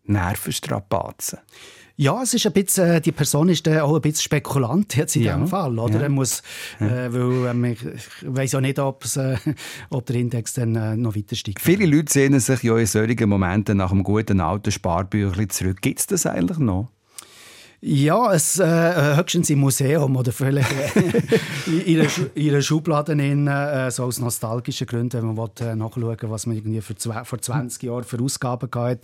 Nervenstrapazen. 0.05 1.39
Ja, 1.99 2.21
es 2.21 2.31
ist 2.35 2.45
ein 2.45 2.53
bisschen, 2.53 2.87
äh, 2.87 3.01
die 3.01 3.11
Person 3.11 3.49
ist 3.49 3.67
auch 3.67 3.95
ein 3.95 4.01
bisschen 4.01 4.21
Spekulant 4.21 4.95
jetzt 4.95 5.15
in 5.15 5.23
ja. 5.23 5.33
diesem 5.33 5.47
Fall. 5.47 5.79
Oder? 5.79 5.95
Ja. 5.95 6.01
Er 6.01 6.09
muss, 6.09 6.43
äh, 6.79 7.11
weil, 7.11 7.47
ähm, 7.47 7.65
ich, 7.65 7.79
weiß 8.21 8.51
ja 8.51 8.61
nicht, 8.61 8.77
ob, 8.77 9.03
äh, 9.15 9.35
ob 9.89 10.05
der 10.05 10.17
Index 10.17 10.53
dann 10.53 10.75
äh, 10.75 10.95
noch 10.95 11.15
weiter 11.15 11.35
steigt. 11.35 11.59
Viele 11.59 11.87
Leute 11.87 12.13
sehen 12.13 12.39
sich 12.39 12.61
ja 12.61 12.77
in 12.77 12.85
solchen 12.85 13.27
Momenten 13.27 13.77
nach 13.77 13.91
einem 13.91 14.03
guten 14.03 14.41
alten 14.41 14.71
Sparbüchlein 14.71 15.49
zurück. 15.49 15.81
Gibt 15.81 15.99
es 15.99 16.05
das 16.05 16.27
eigentlich 16.27 16.59
noch? 16.59 16.91
Ja, 17.79 18.33
es, 18.33 18.57
äh, 18.57 19.15
höchstens 19.15 19.51
im 19.51 19.59
Museum 19.59 20.15
oder 20.15 20.31
vielleicht 20.31 20.71
äh, 20.71 21.81
in, 22.33 22.49
einer 22.49 22.61
Schublade 22.63 23.11
in, 23.11 23.45
äh, 23.45 23.91
so 23.91 24.05
aus 24.05 24.19
nostalgischen 24.19 24.87
Gründen, 24.87 25.21
wenn 25.21 25.35
man 25.35 25.37
will, 25.37 25.51
äh, 25.59 25.75
nachschauen 25.75 26.17
was 26.23 26.47
man 26.47 26.55
irgendwie 26.55 26.81
für 26.81 26.95
zwei, 26.95 27.23
vor 27.23 27.39
20 27.39 27.83
Jahren 27.83 28.03
für 28.03 28.19
Ausgaben 28.19 28.67
hatte. 28.73 29.01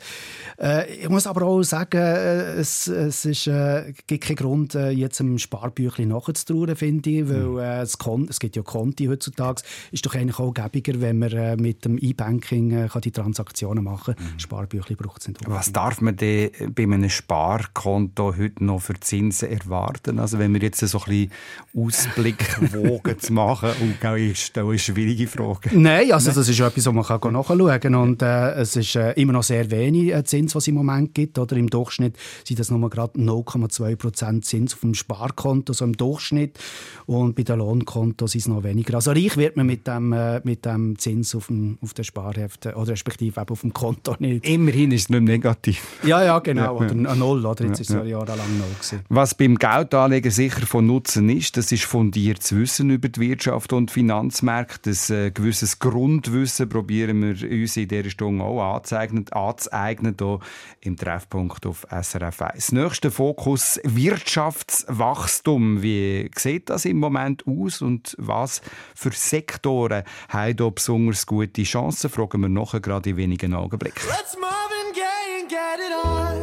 Äh, 0.59 0.91
ich 0.91 1.09
muss 1.09 1.27
aber 1.27 1.45
auch 1.45 1.61
sagen, 1.61 2.01
äh, 2.01 2.53
es, 2.55 2.87
es 2.87 3.25
ist, 3.25 3.45
äh, 3.45 3.93
gibt 4.07 4.23
keinen 4.23 4.37
Grund, 4.37 4.73
äh, 4.73 4.89
jetzt 4.89 5.21
einem 5.21 5.37
Sparbüchlein 5.37 6.07
nachzutrauen, 6.07 6.75
finde 6.75 7.11
ich, 7.11 7.29
weil 7.29 7.59
äh, 7.59 7.81
es, 7.81 7.95
es 8.29 8.39
gibt 8.39 8.55
ja 8.55 8.63
Konti 8.63 9.05
heutzutage. 9.05 9.61
ist 9.91 10.03
doch 10.03 10.15
eigentlich 10.15 10.39
auch 10.39 10.51
gäbiger, 10.51 10.99
wenn 10.99 11.19
man 11.19 11.31
äh, 11.31 11.55
mit 11.57 11.85
dem 11.85 11.99
E-Banking 11.99 12.71
äh, 12.71 12.89
die 13.03 13.11
Transaktionen 13.11 13.83
machen 13.83 14.15
kann. 14.15 14.25
Mhm. 14.33 14.39
Sparbüchlein 14.39 14.97
braucht 14.97 15.21
es 15.21 15.27
nicht. 15.27 15.47
Was 15.47 15.71
darf 15.71 16.01
man 16.01 16.15
denn 16.15 16.49
bei 16.73 16.83
einem 16.83 17.07
Sparkonto 17.07 18.35
heute 18.35 18.62
noch 18.65 18.81
für 18.81 18.99
Zinsen 18.99 19.49
erwarten? 19.49 20.19
Also 20.19 20.39
wenn 20.39 20.53
wir 20.53 20.61
jetzt 20.61 20.79
so 20.79 20.99
ein 20.99 21.03
bisschen 21.05 21.31
Ausblick 21.75 22.73
wogen 22.73 23.19
zu 23.19 23.33
machen, 23.33 23.69
und 23.81 24.05
auch 24.05 24.15
ist 24.15 24.57
eine 24.57 24.77
schwierige 24.77 25.27
Frage. 25.27 25.69
Nein, 25.73 26.11
also 26.11 26.31
das 26.31 26.47
ist 26.47 26.59
etwas, 26.59 26.85
was 26.85 26.93
man 26.93 27.03
kann 27.03 27.33
nachschauen 27.33 27.79
kann. 27.79 27.95
Und 27.95 28.21
äh, 28.21 28.53
es 28.53 28.75
ist 28.75 28.95
äh, 28.95 29.11
immer 29.13 29.33
noch 29.33 29.43
sehr 29.43 29.69
wenig 29.71 30.13
äh, 30.13 30.23
Zins, 30.23 30.55
was 30.55 30.63
es 30.63 30.67
im 30.69 30.75
Moment 30.75 31.13
gibt. 31.13 31.37
Oder 31.37 31.55
im 31.57 31.69
Durchschnitt 31.69 32.15
sind 32.43 32.59
das 32.59 32.71
nur 32.71 32.89
gerade 32.89 33.19
0,2 33.19 33.95
Prozent 33.95 34.45
Zins 34.45 34.73
auf 34.73 34.81
dem 34.81 34.93
Sparkonto, 34.93 35.73
so 35.73 35.85
im 35.85 35.95
Durchschnitt. 35.95 36.59
Und 37.05 37.35
bei 37.35 37.43
den 37.43 37.59
Lohnkontos 37.59 38.31
sind 38.31 38.41
es 38.41 38.47
noch 38.47 38.63
weniger. 38.63 38.95
Also 38.95 39.11
reich 39.11 39.37
wird 39.37 39.57
man 39.57 39.65
mit 39.65 39.87
dem, 39.87 40.13
äh, 40.13 40.41
mit 40.43 40.65
dem 40.65 40.97
Zins 40.97 41.35
auf 41.35 41.47
dem, 41.47 41.77
auf 41.81 41.93
dem 41.93 42.03
Sparheft 42.03 42.65
oder 42.67 42.91
respektive 42.91 43.43
auf 43.47 43.61
dem 43.61 43.73
Konto 43.73 44.15
nicht. 44.19 44.47
Immerhin 44.47 44.91
ist 44.91 45.03
es 45.03 45.09
nicht 45.09 45.23
negativ. 45.23 45.99
Ja, 46.03 46.23
ja, 46.23 46.39
genau. 46.39 46.61
Ja, 46.61 46.67
ja. 46.67 46.71
Oder 46.71 47.11
ein 47.11 47.19
Null, 47.19 47.45
oder? 47.45 47.65
Jetzt 47.65 47.77
ja, 47.77 47.81
ist 47.81 47.89
es 47.89 47.95
ja 47.95 48.03
jahrelang 48.03 48.52
Gewesen. 48.59 49.01
Was 49.09 49.35
beim 49.35 49.57
Geldanlegen 49.57 50.31
sicher 50.31 50.65
von 50.65 50.85
Nutzen 50.85 51.29
ist, 51.29 51.57
das 51.57 51.71
ist 51.71 51.85
fundiertes 51.85 52.55
Wissen 52.55 52.89
über 52.89 53.09
die 53.09 53.19
Wirtschaft 53.19 53.73
und 53.73 53.91
Finanzmärkte. 53.91 54.91
Ein 54.91 55.15
äh, 55.15 55.31
gewisses 55.31 55.79
Grundwissen 55.79 56.69
probieren 56.69 57.21
wir 57.21 57.49
uns 57.49 57.77
in 57.77 57.87
dieser 57.87 58.09
Stunde 58.09 58.43
auch 58.43 58.75
anzueignen, 58.75 59.25
anzueignen 59.31 60.15
hier 60.19 60.39
im 60.81 60.97
Treffpunkt 60.97 61.65
auf 61.65 61.85
SRF 61.89 62.41
1. 62.41 62.71
Nächster 62.73 63.11
Fokus 63.11 63.79
Wirtschaftswachstum. 63.83 65.81
Wie 65.81 66.29
sieht 66.35 66.69
das 66.69 66.85
im 66.85 66.99
Moment 66.99 67.45
aus 67.47 67.81
und 67.81 68.15
was 68.17 68.61
für 68.95 69.11
Sektoren 69.11 70.03
haben 70.29 70.55
hier 70.57 70.71
besonders 70.71 71.25
gute 71.25 71.63
Chancen? 71.63 72.09
Fragen 72.09 72.41
wir 72.41 72.49
nachher 72.49 72.79
gerade 72.79 73.11
in 73.11 73.17
wenigen 73.17 73.53
Augenblicken. 73.53 74.03
Let's 74.07 74.37
Marvin 74.39 74.93
Gaye 74.93 75.41
and 75.41 75.49
get 75.49 75.79
it 75.79 76.05
on. 76.05 76.42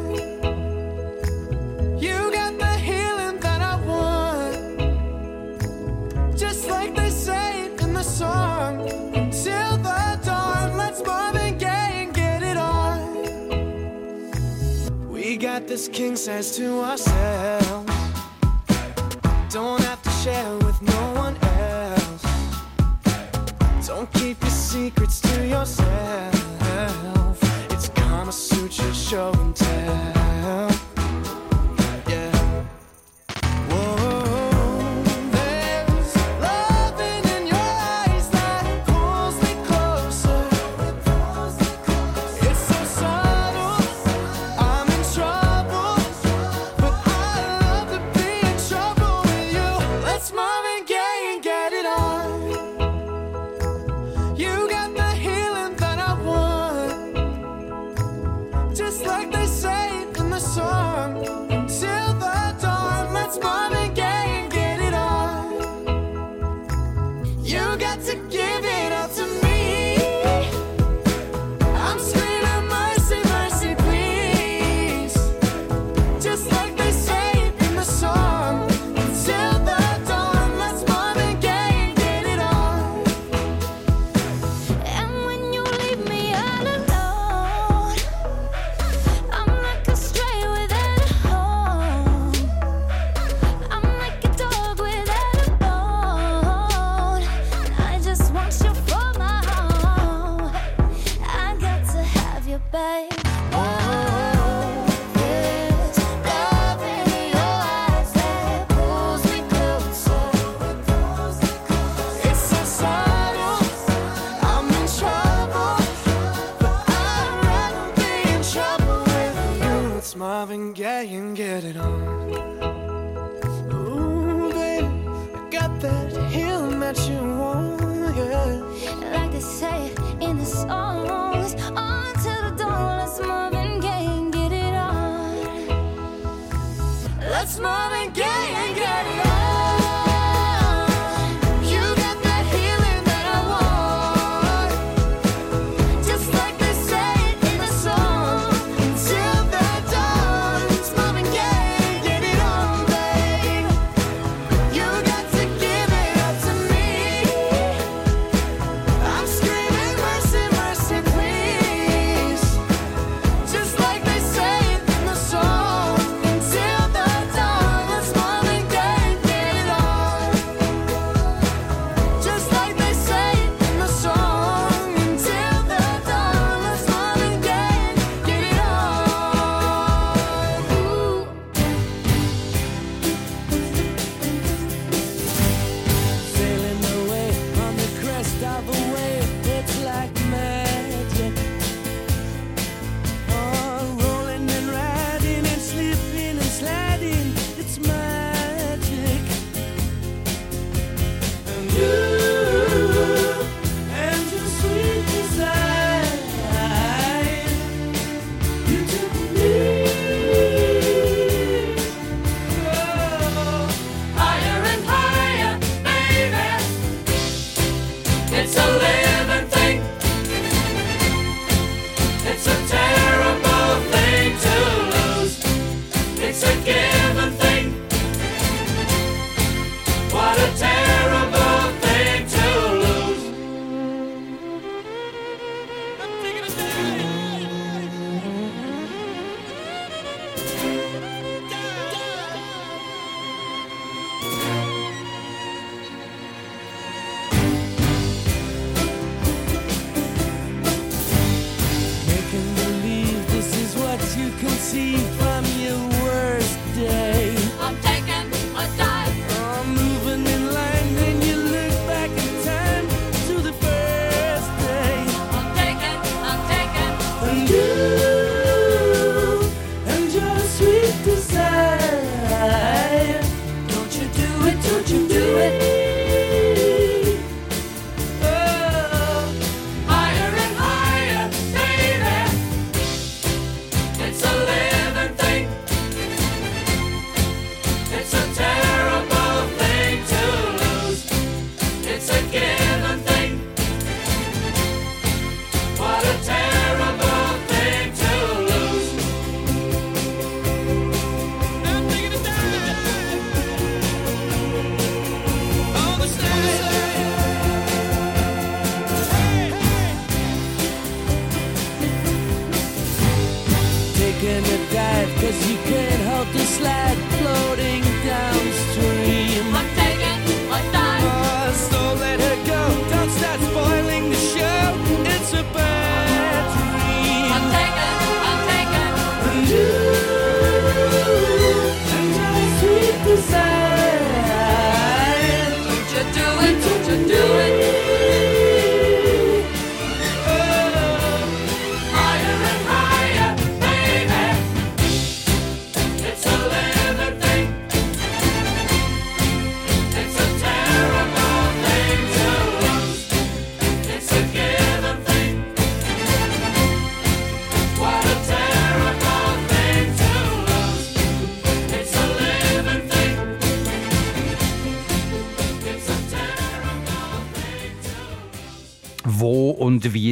This 15.81 15.89
king 15.97 16.15
size 16.15 16.55
to 16.57 16.81
ourselves. 16.81 17.91
Don't 19.49 19.81
have 19.81 20.03
to 20.03 20.11
share 20.11 20.55
with 20.59 20.83
no 20.83 21.03
one 21.15 21.37
else. 21.43 22.23
Don't 23.87 24.13
keep 24.13 24.39
your 24.43 24.51
secrets 24.51 25.21
to 25.23 25.47
yourself. 25.47 26.35
It's 27.71 27.89
Kama 27.89 28.31
Sutra 28.31 28.93
show 28.93 29.33
and 29.33 29.57
tell. 29.57 30.20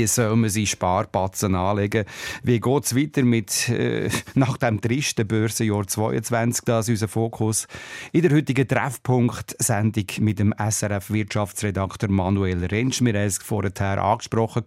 Soll 0.08 0.36
man 0.36 0.50
seine 0.50 0.66
Sparpatzen 0.66 1.54
anlegen? 1.54 2.04
Wie 2.42 2.60
geht 2.60 2.84
es 2.84 2.96
weiter 2.96 3.22
mit 3.22 3.68
äh, 3.68 4.08
nach 4.34 4.56
dem 4.56 4.80
tristen 4.80 5.26
Börsenjahr 5.26 5.86
22? 5.86 6.64
Das 6.64 6.88
ist 6.88 6.94
unser 6.94 7.08
Fokus 7.08 7.66
in 8.12 8.22
der 8.22 8.32
heutigen 8.32 8.66
Treffpunkt-Sendung 8.66 10.06
mit 10.20 10.38
dem 10.38 10.54
SRF-Wirtschaftsredakteur 10.54 12.10
Manuel 12.10 12.64
Rentsch. 12.64 13.02
Wir 13.02 13.12
haben 13.14 13.26
es 13.26 13.38
vorher 13.38 14.02
angesprochen. 14.02 14.64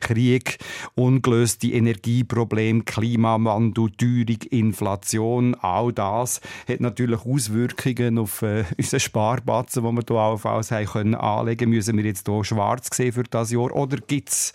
Krieg, 0.00 0.58
ungelöste 0.94 1.68
Energieprobleme, 1.68 2.82
Klimawandel, 2.82 3.90
Teuerung, 3.90 4.42
Inflation, 4.50 5.54
all 5.60 5.92
das 5.92 6.40
hat 6.68 6.80
natürlich 6.80 7.24
Auswirkungen 7.24 8.18
auf 8.18 8.42
äh, 8.42 8.64
unseren 8.76 9.00
Sparbatzen, 9.00 9.84
den 9.84 9.94
wir 9.94 10.02
hier 10.08 10.16
allenfalls 10.16 10.70
haben 10.70 10.86
können 10.86 11.14
anlegen 11.14 11.70
Müssen 11.70 11.96
wir 11.96 12.04
jetzt 12.04 12.26
hier 12.26 12.44
schwarz 12.44 12.88
sehen 12.92 13.12
für 13.12 13.24
das 13.24 13.52
Jahr? 13.52 13.74
Oder 13.74 13.98
gibt 13.98 14.30
es 14.30 14.52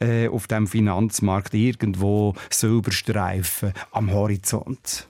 äh, 0.00 0.28
auf 0.28 0.46
dem 0.46 0.66
Finanzmarkt 0.66 1.54
irgendwo 1.54 2.34
Silberstreifen 2.50 3.72
am 3.92 4.12
Horizont? 4.12 5.09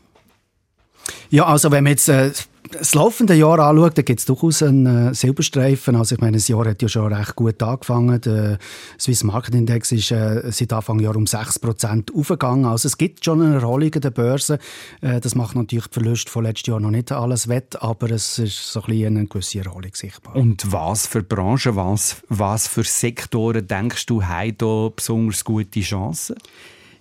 Ja, 1.30 1.46
also 1.46 1.70
wenn 1.70 1.84
man 1.84 1.92
jetzt 1.92 2.08
äh, 2.08 2.30
das 2.70 2.94
laufende 2.94 3.34
Jahr 3.34 3.58
anschaut, 3.58 3.98
dann 3.98 4.04
gibt 4.04 4.20
es 4.20 4.26
durchaus 4.26 4.62
einen 4.62 5.10
äh, 5.10 5.14
Silberstreifen. 5.14 5.96
Also 5.96 6.14
ich 6.14 6.20
meine, 6.20 6.36
das 6.36 6.48
Jahr 6.48 6.66
hat 6.66 6.82
ja 6.82 6.88
schon 6.88 7.12
recht 7.12 7.34
gut 7.34 7.62
angefangen. 7.62 8.20
Der 8.20 8.58
Swiss 8.98 9.24
Market 9.24 9.54
Index 9.54 9.92
ist 9.92 10.10
äh, 10.10 10.50
seit 10.50 10.72
Anfang 10.72 11.00
Jahr 11.00 11.16
um 11.16 11.24
6% 11.24 12.14
aufgegangen. 12.14 12.66
Also 12.66 12.86
es 12.86 12.96
gibt 12.96 13.24
schon 13.24 13.42
eine 13.42 13.56
Erholung 13.56 13.92
an 13.94 14.00
der 14.00 14.10
Börse. 14.10 14.58
Äh, 15.00 15.20
das 15.20 15.34
macht 15.34 15.56
natürlich 15.56 15.88
die 15.88 15.94
Verluste 15.94 16.30
von 16.30 16.44
letztes 16.44 16.68
Jahr 16.68 16.80
noch 16.80 16.90
nicht 16.90 17.10
alles 17.12 17.48
wett, 17.48 17.80
aber 17.82 18.10
es 18.10 18.38
ist 18.38 18.72
so 18.72 18.82
ein 18.82 19.06
eine 19.06 19.26
gewisse 19.26 19.60
Erholung 19.60 19.94
sichtbar. 19.94 20.36
Und 20.36 20.72
was 20.72 21.06
für 21.06 21.22
Branchen, 21.22 21.76
was, 21.76 22.16
was 22.28 22.68
für 22.68 22.84
Sektoren 22.84 23.66
denkst 23.66 24.06
du, 24.06 24.22
haben 24.22 24.56
da 24.58 24.90
besonders 24.94 25.44
gute 25.44 25.80
Chancen? 25.80 26.36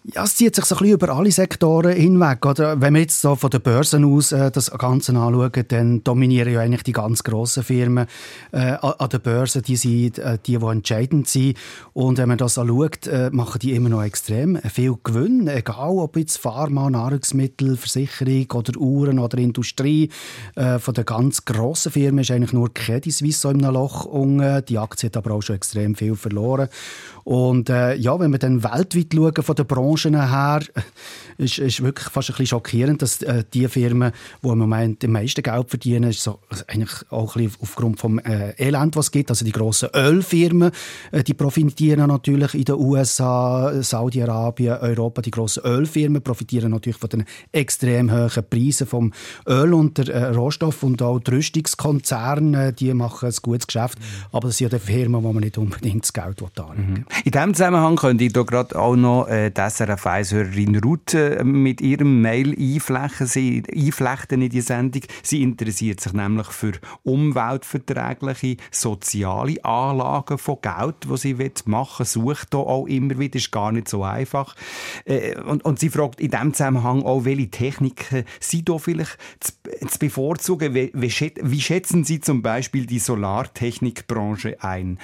Ja, 0.06 0.24
es 0.24 0.36
zieht 0.36 0.56
sich 0.56 0.64
so 0.66 0.76
ein 0.76 0.80
bisschen 0.80 0.94
über 0.94 1.10
alle 1.10 1.32
Sektoren 1.32 1.92
hinweg. 1.92 2.46
Oder 2.46 2.80
wenn 2.80 2.94
wir 2.94 3.02
jetzt 3.02 3.22
so 3.22 3.36
von 3.36 3.50
den 3.50 3.62
Börsen 3.62 4.06
aus 4.06 4.32
äh, 4.32 4.50
das 4.50 4.72
Ganze 4.72 5.12
anschauen, 5.12 5.52
dann 5.68 6.04
dominieren 6.04 6.54
ja 6.54 6.62
eigentlich 6.62 6.84
die 6.84 6.94
ganz 6.94 7.24
grossen 7.24 7.64
Firmen 7.64 8.08
äh, 8.52 8.78
an 8.82 8.94
an 8.98 9.10
der 9.10 9.20
Börse, 9.20 9.62
die, 9.62 9.76
sind, 9.76 10.18
äh, 10.20 10.38
die, 10.46 10.58
die 10.58 10.66
entscheidend 10.66 11.28
sind. 11.28 11.58
Und 11.94 12.18
wenn 12.18 12.30
man 12.30 12.38
das 12.38 12.58
anschaut, 12.58 13.08
äh, 13.08 13.30
machen 13.32 13.60
die 13.60 13.74
immer 13.74 13.90
noch 13.90 14.04
extrem 14.04 14.58
viel 14.62 14.96
Gewinn, 15.04 15.48
egal 15.48 15.98
ob 15.98 16.16
jetzt 16.16 16.38
Pharma, 16.38 16.90
Nahrungsmittel, 16.90 17.76
Versicherung 17.76 18.48
oder 18.54 18.80
Uhren 18.80 19.20
oder 19.20 19.38
Industrie. 19.38 20.10
Äh, 20.56 20.80
von 20.80 20.94
den 20.94 21.06
ganz 21.06 21.44
grossen 21.44 21.92
Firmen 21.92 22.20
ist 22.20 22.32
eigentlich 22.32 22.54
nur 22.54 22.74
Credit 22.74 23.14
Suisse 23.14 23.40
so 23.40 23.50
in 23.50 23.64
einem 23.64 23.74
Loch 23.74 24.06
unten. 24.06 24.64
Die 24.66 24.78
Aktie 24.78 25.08
hat 25.08 25.18
aber 25.18 25.32
auch 25.32 25.42
schon 25.42 25.58
extrem 25.58 25.96
viel 25.96 26.16
verloren. 26.16 26.70
Und 27.24 27.70
äh, 27.70 27.96
ja, 27.96 28.20
wenn 28.20 28.32
wir 28.32 28.40
dann 28.40 28.64
weltweit 28.64 29.14
schauen, 29.14 29.44
von 29.44 29.56
den 29.56 29.68
Branchen 29.90 30.30
her, 30.30 30.62
ist, 31.40 31.58
ist 31.58 31.82
wirklich 31.82 32.10
fast 32.10 32.30
ein 32.30 32.34
bisschen 32.34 32.48
schockierend, 32.48 33.02
dass 33.02 33.22
äh, 33.22 33.44
die 33.54 33.68
Firmen, 33.68 34.12
die 34.44 34.48
im 34.48 34.58
Moment 34.58 35.04
am 35.06 35.12
meisten 35.12 35.42
Geld 35.42 35.70
verdienen, 35.70 36.10
ist 36.10 36.22
so, 36.22 36.40
also 36.50 36.64
eigentlich 36.68 36.92
auch 37.10 37.36
ein 37.36 37.44
bisschen 37.46 37.62
aufgrund 37.62 38.00
vom 38.00 38.20
äh, 38.20 38.54
Elend, 38.58 38.96
was 38.96 39.08
es 39.08 39.12
gibt, 39.12 39.30
also 39.30 39.46
die 39.46 39.52
grossen 39.52 39.90
Ölfirmen, 39.96 40.72
äh, 41.12 41.24
die 41.24 41.34
profitieren 41.34 42.08
natürlich 42.08 42.56
in 42.56 42.66
den 42.66 42.76
USA, 42.76 43.72
Saudi-Arabien, 43.82 44.78
Europa, 44.80 45.22
die 45.22 45.32
grossen 45.32 45.64
Ölfirmen 45.64 46.22
profitieren 46.22 46.72
natürlich 46.72 46.98
von 46.98 47.10
den 47.10 47.26
extrem 47.54 48.12
hohen 48.12 48.44
Preisen 48.50 48.86
vom 48.86 49.14
Öl 49.48 49.74
und 49.74 49.98
der 49.98 50.10
äh, 50.10 50.26
Rohstoff. 50.32 50.84
Und 50.84 51.02
auch 51.02 51.20
die 51.20 51.32
Rüstungskonzerne, 51.32 52.68
äh, 52.68 52.74
die 52.74 52.94
machen 52.94 53.30
ein 53.30 53.36
gutes 53.42 53.68
Geschäft, 53.68 53.98
aber 54.34 54.50
das 54.50 54.58
sind 54.58 54.72
ja 54.72 54.78
die 54.78 54.86
Firmen, 54.86 55.24
wo 55.24 55.32
man 55.32 55.44
nicht 55.44 55.58
unbedingt 55.58 56.04
das 56.04 56.12
Geld 56.12 56.42
anlegen 56.42 56.98
will. 56.98 57.06
In 57.24 57.32
diesem 57.32 57.54
Zusammenhang 57.54 57.96
könnte 57.96 58.26
ich 58.26 58.34
da 58.34 58.44
gerade 58.44 58.78
auch 58.78 58.96
noch 58.98 59.28
äh, 59.28 59.52
die 59.52 59.62
SRF 59.80 60.08
1-Hörerin 60.08 60.84
Ruth 60.84 61.16
mit 61.46 61.80
ihrem 61.80 62.22
Mail 62.22 62.54
einflechten, 62.60 63.28
sie, 63.28 63.64
in 64.30 64.50
die 64.50 64.62
Sendung. 64.62 65.04
Sie 65.24 65.42
interessiert 65.42 66.02
sich 66.02 66.12
nämlich 66.12 66.48
für 66.48 66.74
umweltverträgliche 67.04 68.58
soziale 68.72 69.64
Anlagen 69.64 70.38
von 70.38 70.58
Geld, 70.62 71.06
die 71.10 71.18
sie 71.18 71.52
machen 71.66 72.00
will, 72.00 72.06
sucht 72.06 72.54
da 72.54 72.58
auch 72.58 72.88
immer 72.88 73.18
wieder, 73.20 73.38
ist 73.38 73.52
gar 73.52 73.72
nicht 73.72 73.88
so 73.88 74.04
einfach. 74.04 74.54
Äh, 75.06 75.40
und, 75.40 75.64
und 75.64 75.80
sie 75.80 75.90
fragt 75.90 76.20
in 76.20 76.32
diesem 76.32 76.54
Zusammenhang 76.54 77.04
auch, 77.04 77.24
welche 77.24 77.50
Techniken 77.50 78.26
sind 78.42 78.68
da 78.68 78.78
vielleicht 78.80 79.18
zu, 79.40 79.54
zu 79.88 80.00
bevorzugen? 80.00 80.74
Wie, 80.74 80.92
wie 80.94 81.62
schätzen 81.62 82.04
Sie 82.04 82.20
zum 82.20 82.42
Beispiel 82.42 82.86
die 82.86 83.00
Solartechnikbranche 83.00 84.62
ein? 84.62 85.00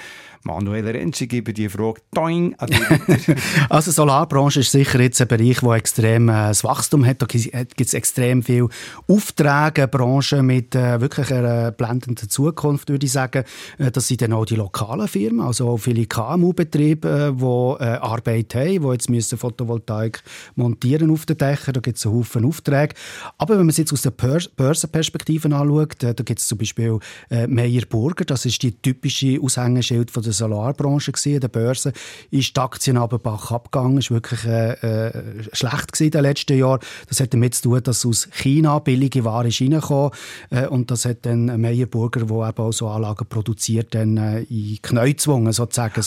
Manuel 0.46 0.86
Rentsch, 0.88 1.28
gebe 1.28 1.52
die 1.52 1.68
Frage 1.68 2.00
dich 2.10 2.20
weiter. 2.20 3.34
Also 3.68 3.90
die 3.90 3.94
Solarbranche 3.94 4.60
ist 4.60 4.70
sicher 4.70 5.00
jetzt 5.00 5.20
ein 5.20 5.28
Bereich, 5.28 5.60
der 5.60 5.72
extrem 5.72 6.28
äh, 6.28 6.52
Wachstum 6.62 7.04
hat. 7.04 7.20
Da 7.20 7.26
gibt 7.26 7.80
es 7.80 7.94
extrem 7.94 8.42
viele 8.42 8.68
Aufträge, 9.08 9.82
eine 9.82 9.88
Branche 9.88 10.42
mit 10.42 10.74
äh, 10.74 11.00
wirklich 11.00 11.32
einer 11.32 11.72
blendenden 11.72 12.28
Zukunft, 12.28 12.88
würde 12.88 13.06
ich 13.06 13.12
sagen. 13.12 13.44
Äh, 13.78 13.90
das 13.90 14.08
sind 14.08 14.22
dann 14.22 14.32
auch 14.32 14.44
die 14.44 14.54
lokalen 14.54 15.08
Firmen, 15.08 15.40
also 15.40 15.68
auch 15.68 15.78
viele 15.78 16.06
KMU-Betriebe, 16.06 17.08
äh, 17.08 17.38
die 17.38 17.84
äh, 17.84 17.96
Arbeit 17.98 18.54
haben, 18.54 18.82
die 18.82 18.88
jetzt 18.92 19.10
müssen 19.10 19.38
Photovoltaik 19.38 20.22
montieren 20.54 21.10
auf 21.10 21.26
den 21.26 21.38
Dächern. 21.38 21.74
Da 21.74 21.80
gibt 21.80 21.98
es 21.98 22.06
einen 22.06 22.14
Haufen 22.14 22.44
Aufträge. 22.44 22.94
Aber 23.38 23.54
wenn 23.54 23.66
man 23.66 23.70
es 23.70 23.78
jetzt 23.78 23.92
aus 23.92 24.02
der 24.02 24.10
Börs 24.10 24.48
Börsenperspektive 24.48 25.54
anschaut, 25.54 26.02
äh, 26.02 26.14
da 26.14 26.22
gibt 26.22 26.38
es 26.38 26.46
zum 26.46 26.58
Beispiel 26.58 26.98
äh, 27.30 27.46
Meyer 27.46 27.82
Burger, 27.88 28.24
das 28.24 28.44
ist 28.46 28.62
die 28.62 28.72
typische 28.72 29.40
Aushängeschild 29.40 30.10
von 30.10 30.22
der 30.22 30.32
Solarbranche 30.36 31.12
gewesen. 31.12 31.40
Der 31.40 31.48
Börse 31.48 31.92
ist 32.30 32.56
die 32.56 32.60
Aktien 32.60 32.96
aber 32.96 33.18
bach 33.18 33.50
abgegangen, 33.50 33.98
ist 33.98 34.10
wirklich 34.10 34.44
äh, 34.44 34.72
äh, 34.72 35.44
schlecht 35.52 35.92
gewesen 35.92 36.04
in 36.04 36.10
den 36.10 36.22
letzten 36.22 36.58
Jahren. 36.58 36.80
Das 37.08 37.20
hat 37.20 37.32
damit 37.32 37.54
zu 37.54 37.62
tun, 37.62 37.82
dass 37.82 38.06
aus 38.06 38.28
China 38.32 38.78
billige 38.78 39.24
Ware 39.24 39.48
ist 39.48 39.60
reingekommen 39.60 40.10
äh, 40.50 40.66
und 40.66 40.90
das 40.90 41.04
hat 41.04 41.26
dann 41.26 41.60
Meyer 41.60 41.86
Burger, 41.86 42.28
wo 42.28 42.46
eben 42.46 42.58
auch 42.58 42.72
so 42.72 42.88
Anlagen 42.88 43.26
produziert, 43.28 43.94
dann 43.94 44.16
äh, 44.16 44.40
in 44.42 44.78
Knie 44.82 45.12
gezwungen 45.12 45.52
sozusagen. 45.52 46.04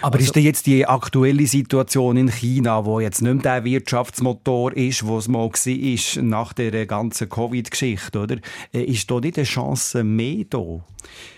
Aber 0.00 0.18
ist 0.18 0.34
denn 0.34 0.44
jetzt 0.44 0.66
die 0.66 0.86
aktuelle 0.86 1.46
Situation 1.46 2.16
in 2.16 2.28
China, 2.28 2.84
wo 2.84 3.00
jetzt 3.00 3.22
nicht 3.22 3.34
mehr 3.34 3.42
der 3.42 3.64
Wirtschaftsmotor 3.64 4.72
ist, 4.72 5.06
wo 5.06 5.18
es 5.18 5.28
mal 5.28 5.48
war, 5.50 6.22
nach 6.22 6.52
der 6.52 6.86
ganzen 6.86 7.28
Covid-Geschichte, 7.28 8.18
oder? 8.18 8.36
Äh, 8.72 8.84
Ist 8.84 9.10
da 9.10 9.20
nicht 9.20 9.36
eine 9.36 9.44
Chance 9.44 10.04
mehr 10.04 10.44
da? 10.48 10.84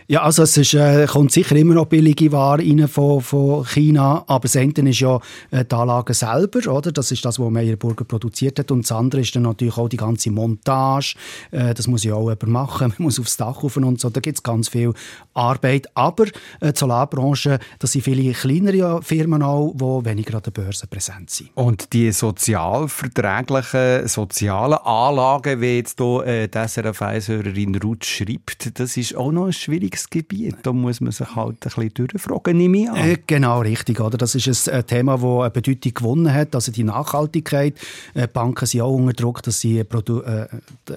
Ja, 0.07 0.21
also 0.23 0.43
es 0.43 0.55
ist, 0.59 0.75
äh, 0.75 1.07
kommt 1.07 1.33
sicher 1.33 1.57
immer 1.57 1.73
noch 1.73 1.87
billige 1.87 2.31
Ware 2.31 2.59
rein 2.59 2.87
von, 2.89 3.23
von 3.23 3.65
China, 3.65 4.23
aber 4.27 4.43
das 4.43 4.57
eine 4.57 4.91
ist 4.91 5.01
ja 5.01 5.19
äh, 5.51 5.65
die 5.65 5.75
Anlage 5.75 6.13
selber, 6.13 6.71
oder? 6.71 6.93
Das 6.93 7.11
ist 7.11 7.25
das, 7.25 7.39
was 7.39 7.51
Meyer 7.51 7.77
Burger 7.77 8.05
produziert 8.05 8.59
hat. 8.59 8.71
Und 8.71 8.83
das 8.83 8.93
andere 8.93 9.23
ist 9.23 9.35
dann 9.35 9.45
natürlich 9.45 9.79
auch 9.79 9.89
die 9.89 9.97
ganze 9.97 10.31
Montage. 10.31 11.15
Äh, 11.53 11.73
das 11.73 11.87
muss 11.87 12.05
ja 12.05 12.17
auch 12.17 12.29
jemand 12.29 12.49
machen. 12.49 12.89
Man 12.99 13.05
muss 13.07 13.19
aufs 13.19 13.39
Dach 13.39 13.63
rauf 13.63 13.79
und 13.79 13.99
so. 13.99 14.11
Da 14.11 14.21
gibt 14.21 14.37
es 14.37 14.43
ganz 14.43 14.69
viel 14.69 14.93
Arbeit. 15.33 15.87
Aber 15.95 16.25
äh, 16.61 16.75
die 16.75 16.79
Solarbranche, 16.79 17.59
das 17.79 17.93
sind 17.93 18.03
viele 18.03 18.31
kleinere 18.35 19.01
Firmen 19.03 19.43
auch, 19.43 19.73
die 19.75 20.05
weniger 20.05 20.35
an 20.35 20.43
der 20.43 20.51
Börse 20.51 20.87
präsent 20.87 21.31
sind. 21.31 21.49
Und 21.55 21.95
die 21.95 22.13
sozialverträglichen, 22.13 24.07
sozialen 24.09 24.75
Anlagen, 24.85 25.63
wie 25.63 25.79
jetzt 25.79 25.99
hier 25.99 26.27
äh, 26.27 26.49
die 26.49 26.59
SRF-Hörerin 26.59 27.77
Ruth 27.77 28.05
schreibt, 28.05 28.79
das 28.79 28.99
ist 28.99 29.17
auch 29.17 29.33
noch 29.33 29.47
ein 29.47 29.54
schwieriges 29.57 30.09
Gebiet. 30.11 30.57
Da 30.63 30.73
muss 30.73 31.01
man 31.01 31.13
sich 31.13 31.35
halt 31.35 31.57
ein 31.57 31.59
bisschen 31.61 31.95
durchfragen, 31.95 32.57
nehme 32.57 32.79
ich 32.79 32.91
an. 32.91 32.97
Äh, 32.97 33.19
genau, 33.27 33.61
richtig. 33.61 34.01
Oder? 34.01 34.19
Das 34.19 34.35
ist 34.35 34.69
ein 34.69 34.81
äh, 34.81 34.83
Thema, 34.83 35.19
das 35.19 35.25
eine 35.25 35.51
Bedeutung 35.51 35.95
gewonnen 35.95 36.33
hat, 36.33 36.55
also 36.55 36.73
die 36.73 36.85
Nachhaltigkeit. 36.85 37.79
Äh, 38.15 38.23
die 38.23 38.33
Banken 38.33 38.67
sind 38.67 38.83
auch 38.83 38.93
unter 38.93 39.13
Druck, 39.13 39.43
dass 39.43 39.61
sie, 39.61 39.83
Produ 39.85 40.21
äh, 40.21 40.47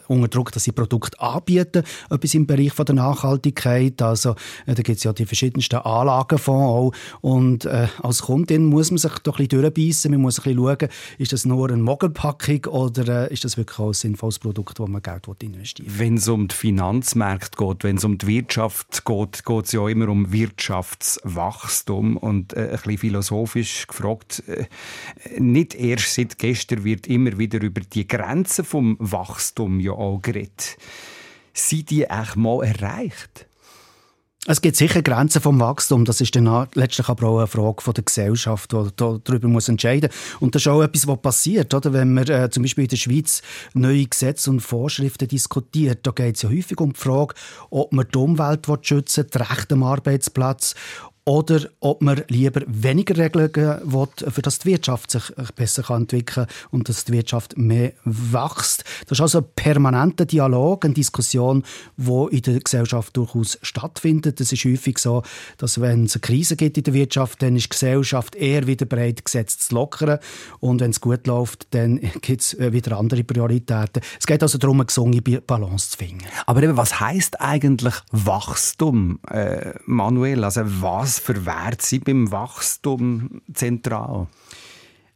unter 0.07 0.27
Druck, 0.27 0.51
dass 0.51 0.63
sie 0.63 0.71
Produkte 0.71 1.19
anbieten, 1.19 1.83
etwas 2.09 2.33
im 2.33 2.45
Bereich 2.45 2.73
von 2.73 2.85
der 2.85 2.95
Nachhaltigkeit. 2.95 4.01
Also, 4.01 4.31
äh, 4.65 4.75
da 4.75 4.81
gibt 4.81 4.97
es 4.97 5.03
ja 5.03 5.13
die 5.13 5.25
verschiedensten 5.25 5.77
Anlagenfonds 5.77 6.93
auch. 6.97 7.19
Und 7.21 7.65
äh, 7.65 7.87
als 8.01 8.23
Kundin 8.23 8.65
muss 8.65 8.91
man 8.91 8.97
sich 8.97 9.13
doch 9.23 9.39
ein 9.39 9.47
bisschen 9.47 9.61
durchbeissen. 9.61 10.11
Man 10.11 10.21
muss 10.21 10.39
ein 10.39 10.43
bisschen 10.43 10.59
schauen, 10.59 10.89
ist 11.17 11.33
das 11.33 11.45
nur 11.45 11.69
eine 11.69 11.81
Mogelpackung 11.81 12.65
oder 12.65 13.27
äh, 13.29 13.33
ist 13.33 13.45
das 13.45 13.57
wirklich 13.57 13.79
auch 13.79 13.87
ein 13.87 13.93
sinnvolles 13.93 14.39
Produkt, 14.39 14.79
wo 14.79 14.87
man 14.87 15.01
Geld 15.01 15.27
investieren 15.41 15.87
will. 15.87 15.99
Wenn 15.99 16.15
es 16.15 16.27
um 16.27 16.47
die 16.47 16.55
Finanzmärkte 16.55 17.57
geht, 17.57 17.83
wenn 17.83 17.97
es 17.97 18.03
um 18.03 18.17
die 18.17 18.27
Wirtschaft 18.27 18.46
geht, 18.47 19.45
geht 19.45 19.65
es 19.65 19.71
ja 19.71 19.87
immer 19.87 20.09
um 20.09 20.31
Wirtschaftswachstum. 20.31 22.17
Und 22.17 22.53
äh, 22.53 22.61
ein 22.61 22.69
bisschen 22.71 22.97
philosophisch 22.97 23.87
gefragt, 23.87 24.43
äh, 24.47 24.65
nicht 25.39 25.75
erst 25.75 26.15
seit 26.15 26.37
gestern 26.39 26.83
wird 26.83 27.07
immer 27.07 27.37
wieder 27.37 27.61
über 27.61 27.81
die 27.81 28.07
Grenzen 28.07 28.65
vom 28.65 28.97
Wachstum 28.99 29.79
ja 29.79 29.91
auch 29.91 30.21
geredet. 30.21 30.77
Sind 31.53 31.89
die 31.89 32.03
echt 32.03 32.35
mal 32.35 32.63
erreicht? 32.63 33.47
Es 34.49 34.61
gibt 34.61 34.77
sicher 34.77 35.01
Grenzen 35.01 35.41
vom 35.41 35.59
Wachstum. 35.59 36.05
Das 36.05 36.21
ist 36.21 36.33
dann 36.33 36.69
letztlich 36.73 37.09
aber 37.09 37.27
auch 37.27 37.37
eine 37.39 37.47
Frage 37.47 37.81
von 37.81 37.93
der 37.93 38.05
Gesellschaft, 38.05 38.71
die 38.71 38.87
da 38.95 39.19
darüber 39.21 39.49
muss 39.49 39.67
entscheiden 39.67 40.09
muss. 40.09 40.41
Und 40.41 40.55
das 40.55 40.61
ist 40.61 40.67
auch 40.69 40.81
etwas, 40.81 41.05
was 41.05 41.21
passiert. 41.21 41.73
Oder? 41.73 41.91
Wenn 41.91 42.13
man 42.13 42.25
äh, 42.29 42.49
zum 42.49 42.63
Beispiel 42.63 42.85
in 42.85 42.89
der 42.89 42.95
Schweiz 42.95 43.41
neue 43.73 44.05
Gesetze 44.05 44.49
und 44.49 44.61
Vorschriften 44.61 45.27
diskutiert, 45.27 46.07
da 46.07 46.11
geht 46.11 46.37
es 46.37 46.43
ja 46.43 46.49
häufig 46.49 46.79
um 46.79 46.93
die 46.93 46.99
Frage, 46.99 47.35
ob 47.71 47.91
man 47.91 48.07
die 48.09 48.17
Umwelt 48.17 48.65
schützen 48.83 49.25
will, 49.25 49.29
das 49.31 49.51
Recht 49.51 49.73
am 49.73 49.83
Arbeitsplatz 49.83 50.75
oder 51.27 51.59
ob 51.81 52.01
man 52.01 52.23
lieber 52.29 52.61
weniger 52.67 53.17
Regeln 53.17 53.51
will, 53.83 54.07
für 54.31 54.41
dass 54.41 54.59
die 54.59 54.69
Wirtschaft 54.69 55.11
sich 55.11 55.23
besser 55.57 55.93
entwickeln 55.93 56.47
kann 56.47 56.55
und 56.71 56.87
dass 56.87 57.03
die 57.03 57.11
Wirtschaft 57.11 57.57
mehr 57.57 57.91
wächst. 58.05 58.85
Das 59.07 59.17
ist 59.17 59.21
also 59.21 59.39
ein 59.39 59.45
permanenter 59.53 60.23
Dialog, 60.23 60.85
eine 60.85 60.93
Diskussion, 60.93 61.65
die 61.97 62.27
in 62.31 62.41
der 62.43 62.61
Gesellschaft 62.61 63.17
durchaus 63.17 63.59
stattfindet. 63.61 64.39
Es 64.39 64.53
ist 64.53 64.63
häufig 64.63 64.99
so, 64.99 65.21
dass 65.57 65.81
wenn 65.81 66.05
es 66.05 66.15
eine 66.15 66.21
Krise 66.21 66.55
gibt 66.55 66.77
in 66.77 66.85
der 66.85 66.93
Wirtschaft, 66.93 67.41
dann 67.41 67.57
ist 67.57 67.65
die 67.65 67.69
Gesellschaft 67.71 68.35
eher 68.35 68.65
wieder 68.65 68.85
bereit, 68.85 69.25
Gesetze 69.25 69.59
zu 69.59 69.75
lockern. 69.75 70.19
Und 70.61 70.79
wenn 70.79 70.91
es 70.91 71.01
gut 71.01 71.27
läuft, 71.27 71.67
dann 71.71 71.99
gibt 72.21 72.41
es 72.41 72.57
wieder 72.57 72.97
andere 72.97 73.25
Prioritäten. 73.25 74.01
Es 74.17 74.25
geht 74.25 74.41
also 74.41 74.57
darum, 74.57 74.77
eine 74.77 74.85
gesunde 74.85 75.21
Balance 75.41 75.89
zu 75.89 75.97
finden. 75.97 76.23
Aber 76.45 76.63
eben, 76.63 76.77
was 76.77 77.01
heißt 77.01 77.41
eigentlich 77.41 77.95
Wachstum, 78.13 79.19
äh, 79.29 79.73
Manuel? 79.85 80.45
Also 80.45 80.61
was 80.63 81.16
für 81.19 81.45
Werte 81.45 81.85
sind 81.85 82.05
beim 82.05 82.31
Wachstum 82.31 83.41
zentral? 83.53 84.27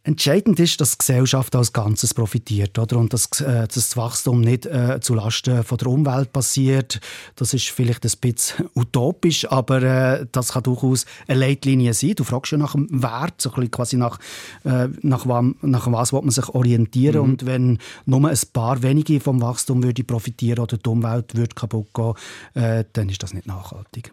Entscheidend 0.03 0.59
ist, 0.59 0.81
dass 0.81 0.93
die 0.93 0.97
Gesellschaft 0.97 1.55
als 1.55 1.73
Ganzes 1.73 2.15
profitiert 2.15 2.79
oder? 2.79 2.97
und 2.97 3.13
dass, 3.13 3.27
äh, 3.39 3.67
dass 3.67 3.75
das 3.75 3.97
Wachstum 3.97 4.41
nicht 4.41 4.65
äh, 4.65 4.99
zulasten 4.99 5.63
von 5.63 5.77
der 5.77 5.89
Umwelt 5.89 6.33
passiert. 6.33 6.99
Das 7.35 7.53
ist 7.53 7.69
vielleicht 7.69 8.03
ein 8.03 8.11
bisschen 8.19 8.67
utopisch, 8.75 9.51
aber 9.51 9.83
äh, 9.83 10.25
das 10.31 10.53
kann 10.53 10.63
durchaus 10.63 11.05
eine 11.27 11.41
Leitlinie 11.41 11.93
sein. 11.93 12.15
Du 12.15 12.23
fragst 12.23 12.51
ja 12.51 12.57
nach 12.57 12.71
dem 12.71 12.87
Wert, 13.03 13.39
so 13.39 13.51
ein 13.51 13.55
bisschen 13.55 13.71
quasi 13.71 13.97
nach, 13.97 14.17
äh, 14.63 14.87
nach, 15.03 15.27
wam, 15.27 15.55
nach 15.61 15.91
was 15.91 16.13
will 16.13 16.21
man 16.21 16.31
sich 16.31 16.49
orientieren 16.49 17.21
und 17.21 17.45
wenn 17.45 17.77
nur 18.07 18.27
ein 18.27 18.39
paar 18.53 18.81
wenige 18.81 19.19
vom 19.19 19.39
Wachstum 19.39 19.83
würde 19.83 20.03
profitieren 20.03 20.63
oder 20.63 20.77
die 20.77 20.89
Umwelt 20.89 21.35
würde 21.35 21.53
kaputt 21.53 21.93
gehen, 21.93 22.13
äh, 22.55 22.85
dann 22.93 23.07
ist 23.09 23.21
das 23.21 23.35
nicht 23.35 23.45
nachhaltig. 23.45 24.11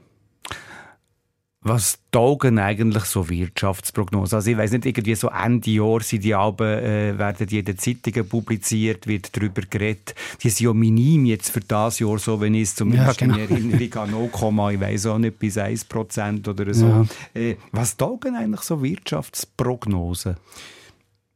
Was 1.60 1.98
taugen 2.12 2.60
eigentlich 2.60 3.04
so 3.04 3.28
Wirtschaftsprognosen? 3.28 4.36
Also 4.36 4.50
ich 4.50 4.56
weiß 4.56 4.70
nicht, 4.72 4.86
irgendwie 4.86 5.16
so 5.16 5.28
Ende 5.28 5.70
Jahr 5.70 6.00
sind 6.00 6.22
die 6.22 6.34
Alben, 6.34 6.66
äh, 6.66 7.18
werden 7.18 7.48
die 7.48 7.58
in 7.58 7.64
den 7.64 7.76
Zeitungen 7.76 8.28
publiziert, 8.28 9.08
wird 9.08 9.36
darüber 9.36 9.62
geredet. 9.62 10.14
Die 10.40 10.50
sind 10.50 10.66
ja 10.66 10.72
minim 10.72 11.26
jetzt 11.26 11.50
für 11.50 11.60
das 11.60 11.98
Jahr, 11.98 12.16
so 12.18 12.40
wenn 12.40 12.54
ich 12.54 12.62
es 12.62 12.76
zumindest 12.76 13.20
Ja, 13.20 13.26
genau. 13.26 13.38
in 13.38 13.72
Erinnerung 13.72 14.30
habe, 14.32 14.54
0, 14.54 14.74
ich 14.74 14.80
weiß 14.80 15.06
auch 15.06 15.18
nicht, 15.18 15.38
bis 15.40 15.58
1 15.58 15.84
Prozent 15.86 16.46
oder 16.46 16.72
so. 16.72 16.86
Ja. 16.86 17.06
Äh, 17.34 17.56
was 17.72 17.96
taugen 17.96 18.36
eigentlich 18.36 18.62
so 18.62 18.80
Wirtschaftsprognosen? 18.80 20.36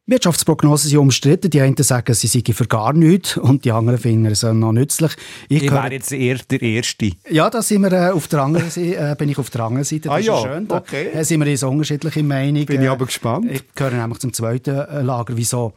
Wirtschaftsprognosen 0.07 0.91
sind 0.91 0.99
umstritten. 0.99 1.49
Die 1.49 1.61
einen 1.61 1.77
sagen, 1.77 2.13
sie 2.15 2.27
seien 2.27 2.55
für 2.55 2.67
gar 2.67 2.93
nichts 2.93 3.37
und 3.37 3.65
die 3.65 3.71
anderen 3.71 4.01
finden, 4.01 4.27
es 4.27 4.43
noch 4.43 4.73
nützlich. 4.73 5.13
Ich 5.49 5.63
Ich 5.63 5.71
wäre 5.71 5.93
jetzt 5.93 6.11
eher 6.11 6.39
der 6.51 6.61
Erste. 6.61 7.13
Ja, 7.31 7.49
da 7.49 7.63
sind 7.63 7.83
wir 7.83 7.93
äh, 7.93 8.11
auf 8.11 8.27
der 8.27 8.41
anderen 8.41 8.69
Seite, 8.69 8.97
äh, 8.97 9.15
bin 9.17 9.29
ich 9.29 9.39
auf 9.39 9.51
der 9.51 9.61
anderen 9.61 9.85
Seite. 9.85 10.09
Das 10.09 10.13
Ah 10.13 10.19
ist 10.19 10.27
ja, 10.27 10.43
schön. 10.43 10.67
Da 10.67 10.79
okay. 10.79 11.11
äh, 11.13 11.25
sind 11.25 11.39
wir 11.39 11.47
in 11.47 11.57
so 11.57 11.69
unterschiedliche 11.69 12.23
Meinungen. 12.25 12.67
Bin 12.67 12.83
ich 12.83 12.89
aber 12.89 13.07
gespannt. 13.07 13.47
Ich 13.49 13.63
gehöre 13.77 13.93
nämlich 13.93 14.19
zum 14.19 14.33
zweiten 14.33 14.77
äh, 14.77 15.03
Lager. 15.03 15.37
Wieso? 15.37 15.73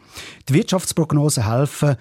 Die 0.50 0.56
Wirtschaftsprognosen 0.56 1.48
helfen 1.48 1.96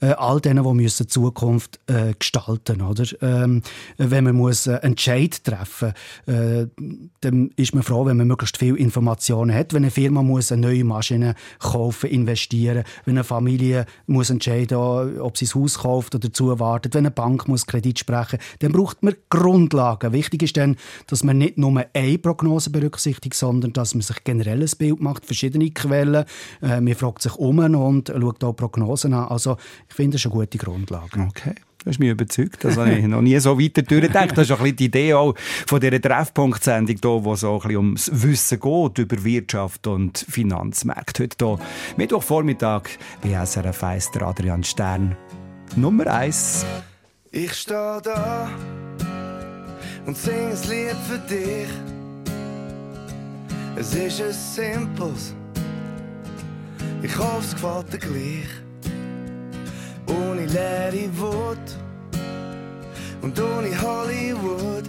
all 0.00 0.40
denen, 0.40 0.64
die 0.64 0.74
müssen 0.74 1.04
die 1.04 1.08
Zukunft 1.08 1.80
äh, 1.86 2.14
gestalten 2.18 2.82
oder? 2.82 3.04
Ähm, 3.22 3.62
wenn 3.96 4.24
man 4.24 4.36
muss 4.36 4.66
äh, 4.66 4.74
Entscheid 4.76 5.42
treffen 5.44 5.92
äh, 6.26 6.66
dann 7.20 7.50
ist 7.56 7.74
man 7.74 7.82
froh, 7.82 8.06
wenn 8.06 8.16
man 8.16 8.26
möglichst 8.26 8.58
viel 8.58 8.76
Informationen 8.76 9.54
hat. 9.54 9.72
Wenn 9.72 9.84
eine 9.84 9.90
Firma 9.90 10.22
muss 10.22 10.52
eine 10.52 10.62
neue 10.62 10.84
Maschine 10.84 11.34
kaufen, 11.58 12.10
investieren, 12.10 12.84
wenn 13.04 13.16
eine 13.16 13.24
Familie 13.24 13.86
muss 14.06 14.30
entscheiden, 14.30 14.76
ob 15.20 15.36
sie 15.36 15.46
das 15.46 15.54
Haus 15.54 15.78
kauft 15.78 16.14
oder 16.14 16.32
zuwartet, 16.32 16.94
wenn 16.94 17.06
eine 17.06 17.10
Bank 17.10 17.48
muss 17.48 17.66
Kredit 17.66 17.98
sprechen, 17.98 18.38
dann 18.60 18.72
braucht 18.72 19.02
man 19.02 19.14
Grundlagen. 19.30 20.12
Wichtig 20.12 20.42
ist 20.42 20.56
dann, 20.56 20.76
dass 21.06 21.24
man 21.24 21.38
nicht 21.38 21.58
nur 21.58 21.84
eine 21.92 22.18
Prognose 22.18 22.70
berücksichtigt, 22.70 23.34
sondern 23.34 23.72
dass 23.72 23.94
man 23.94 24.02
sich 24.02 24.22
generell 24.24 24.62
ein 24.62 24.70
Bild 24.78 25.00
macht, 25.00 25.26
verschiedene 25.26 25.70
Quellen. 25.70 26.24
Äh, 26.62 26.80
man 26.80 26.94
fragt 26.94 27.22
sich 27.22 27.34
um 27.36 27.58
und 27.58 28.08
schaut 28.08 28.44
auch 28.44 28.52
Prognosen 28.52 29.14
an. 29.14 29.28
Also 29.28 29.56
ich 29.88 29.94
finde, 29.94 30.14
das 30.14 30.22
ist 30.22 30.26
eine 30.26 30.34
gute 30.34 30.58
Grundlage. 30.58 31.20
Okay. 31.28 31.54
Du 31.84 31.90
hast 31.90 31.98
mich 31.98 32.08
überzeugt. 32.08 32.64
Das 32.64 32.78
habe 32.78 32.94
ich 32.94 33.06
noch 33.06 33.20
nie 33.20 33.38
so 33.38 33.60
weiter 33.60 33.82
durchgedacht. 33.82 34.30
Das 34.32 34.46
ist 34.46 34.52
auch 34.52 34.60
ein 34.60 34.62
bisschen 34.62 34.76
die 34.76 34.84
Idee 34.86 35.12
auch 35.12 35.34
von 35.66 35.80
dieser 35.80 36.00
Treffpunkt-Sendung, 36.00 36.96
hier, 37.02 37.24
wo 37.24 37.34
es 37.34 37.44
auch 37.44 37.64
ein 37.64 37.68
bisschen 37.68 37.76
ums 37.76 38.10
Wissen 38.10 38.60
geht 38.60 38.98
über 38.98 39.22
Wirtschaft 39.22 39.86
und 39.86 40.16
Finanzmärkte. 40.16 41.24
Heute 41.24 41.36
hier, 41.46 41.58
Mittwochvormittag, 41.98 42.84
bei 43.20 43.44
SRF 43.44 43.84
1, 43.84 44.12
der 44.12 44.22
Adrian 44.22 44.64
Stern. 44.64 45.14
Nummer 45.76 46.06
1. 46.06 46.64
Ich 47.32 47.52
steh 47.52 47.98
da 48.02 48.48
und 50.06 50.16
sing 50.16 50.34
ein 50.34 50.68
Lied 50.70 50.96
für 51.06 51.18
dich. 51.18 51.68
Es 53.76 53.94
ist 53.94 54.22
ein 54.22 54.32
simples, 54.32 55.34
ich 57.02 57.18
hoffe, 57.18 57.40
es 57.40 57.54
gefällt 57.54 57.92
dir 57.92 57.98
gleich. 57.98 58.63
Leere 60.54 61.08
Wut 61.18 61.66
und 63.22 63.40
ohne 63.40 63.70
Hollywood. 63.82 64.88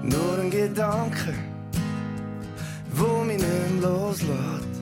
Nur 0.00 0.38
ein 0.40 0.48
Gedanke, 0.48 1.34
wo 2.92 3.24
mich 3.24 3.38
nicht 3.38 3.82
loslässt. 3.82 4.74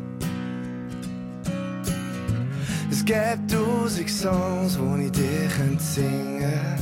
Es 2.91 3.03
gibt 3.03 3.51
tausend 3.51 4.11
Songs, 4.11 4.79
wo 4.79 4.95
ich 4.97 5.13
könnte 5.57 5.83
singen 5.83 6.79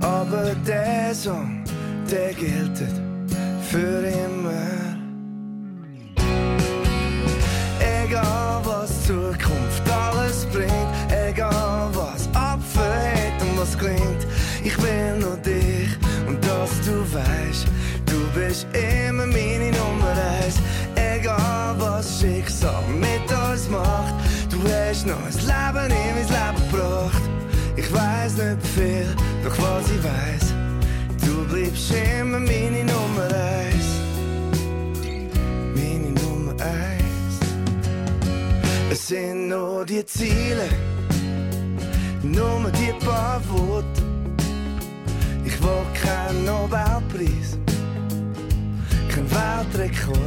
Aber 0.00 0.52
der 0.66 1.14
Song, 1.14 1.62
der 2.10 2.34
gilt 2.34 2.82
für 3.70 4.02
immer. 4.24 4.96
Egal 7.78 8.60
was 8.64 9.06
Zukunft 9.06 9.83
ich 14.64 14.82
will 14.82 15.18
nur 15.20 15.36
dich 15.36 15.90
und 16.26 16.42
dass 16.42 16.80
du 16.80 16.96
weißt, 17.12 17.66
du 18.06 18.18
bist 18.34 18.66
immer 18.72 19.26
meine 19.26 19.70
Nummer 19.70 20.14
eins. 20.40 20.56
Egal 20.94 21.74
was 21.78 22.20
Schicksal 22.20 22.82
mit 22.88 23.30
uns 23.30 23.68
macht, 23.68 24.14
du 24.50 24.58
hast 24.66 25.06
noch 25.06 25.16
ein 25.16 25.32
Leben 25.32 25.90
in 25.90 26.14
mein 26.14 26.28
Leben 26.28 26.70
gebracht. 26.70 27.22
Ich 27.76 27.92
weiß 27.92 28.36
nicht 28.38 28.66
viel, 28.74 29.06
doch 29.44 29.58
was 29.58 29.90
ich 29.90 30.02
weiß, 30.02 30.54
du 31.24 31.44
bleibst 31.52 31.92
immer 31.92 32.40
meine 32.40 32.84
Nummer 32.84 33.26
eins. 33.26 33.88
Meine 35.74 36.10
Nummer 36.22 36.52
eins. 36.52 37.36
Es 38.90 39.08
sind 39.08 39.48
nur 39.48 39.84
die 39.84 40.04
Ziele, 40.06 40.68
nur 42.22 42.70
die 42.70 42.92
paar 43.04 43.42
Worte. 43.48 44.03
Ich 45.64 45.70
will 45.70 45.86
keinen 45.94 46.44
Nobelpreis, 46.44 47.56
kein 49.08 49.30
Weltrekord. 49.30 50.18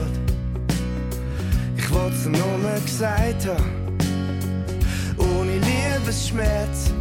Ich 1.78 1.94
wollt's 1.94 2.26
nur 2.26 2.58
mal 2.58 2.82
gesagt 2.82 3.46
haben, 3.46 3.98
ohne 5.16 5.60
Liebesschmerz. 5.60 6.92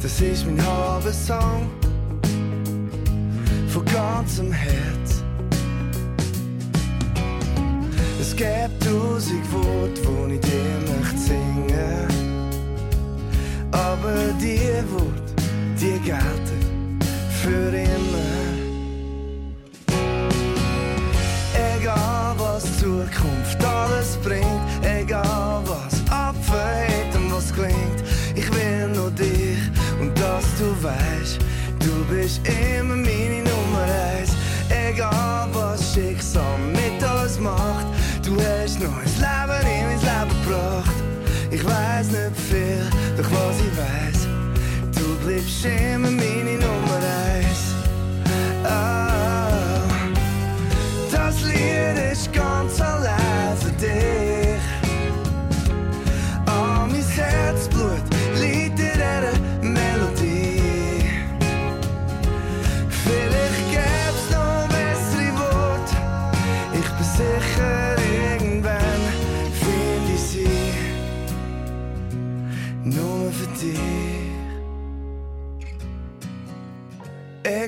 Das 0.00 0.18
ist 0.18 0.46
mein 0.46 0.58
halber 0.66 1.12
Song, 1.12 1.70
von 3.68 3.84
ganzem 3.84 4.50
Herz. 4.50 5.22
Es 8.18 8.34
gibt 8.34 8.82
tausend 8.82 9.52
Worte, 9.52 10.00
wo 10.06 10.26
ich 10.32 10.40
dir 10.40 10.80
möchte 10.88 11.18
singen. 11.18 12.08
Aber 13.72 14.32
die 14.40 14.58
Worte, 14.90 15.34
die 15.78 15.98
gelten 16.00 16.53
für 17.44 17.76
immer. 17.76 18.30
Egal 21.76 22.34
was 22.38 22.64
Zukunft 22.78 23.62
alles 23.62 24.16
bringt, 24.24 24.64
egal 24.82 25.62
was 25.66 25.94
abfällt 26.10 27.14
und 27.14 27.30
was 27.32 27.52
klingt, 27.52 28.00
ich 28.34 28.48
will 28.54 28.88
nur 28.94 29.10
dich 29.10 29.58
und 30.00 30.18
dass 30.18 30.46
du 30.58 30.68
weißt, 30.82 31.38
du 31.80 31.92
bist 32.10 32.40
immer 32.48 32.96
meine 32.96 33.40
Nummer 33.50 33.84
eins. 34.16 34.32
Egal 34.70 35.48
was 35.52 35.92
Schicksal 35.92 36.58
mit 36.72 36.98
uns 37.02 37.38
macht, 37.38 37.86
du 38.24 38.36
hast 38.40 38.76
ein 38.76 38.88
Leben 39.20 39.60
in 39.68 39.86
mein 39.86 40.00
Leben 40.08 40.34
gebracht. 40.42 40.96
Ich 41.50 41.64
weiß 41.64 42.06
nicht 42.06 42.36
viel, 42.48 42.84
doch 43.18 43.30
was 43.30 43.56
ich 43.66 43.74
weiß, 43.82 44.28
du 44.96 45.26
bleibst 45.26 45.64
immer 45.66 46.10
meine 46.10 46.58
Nummer 46.58 46.83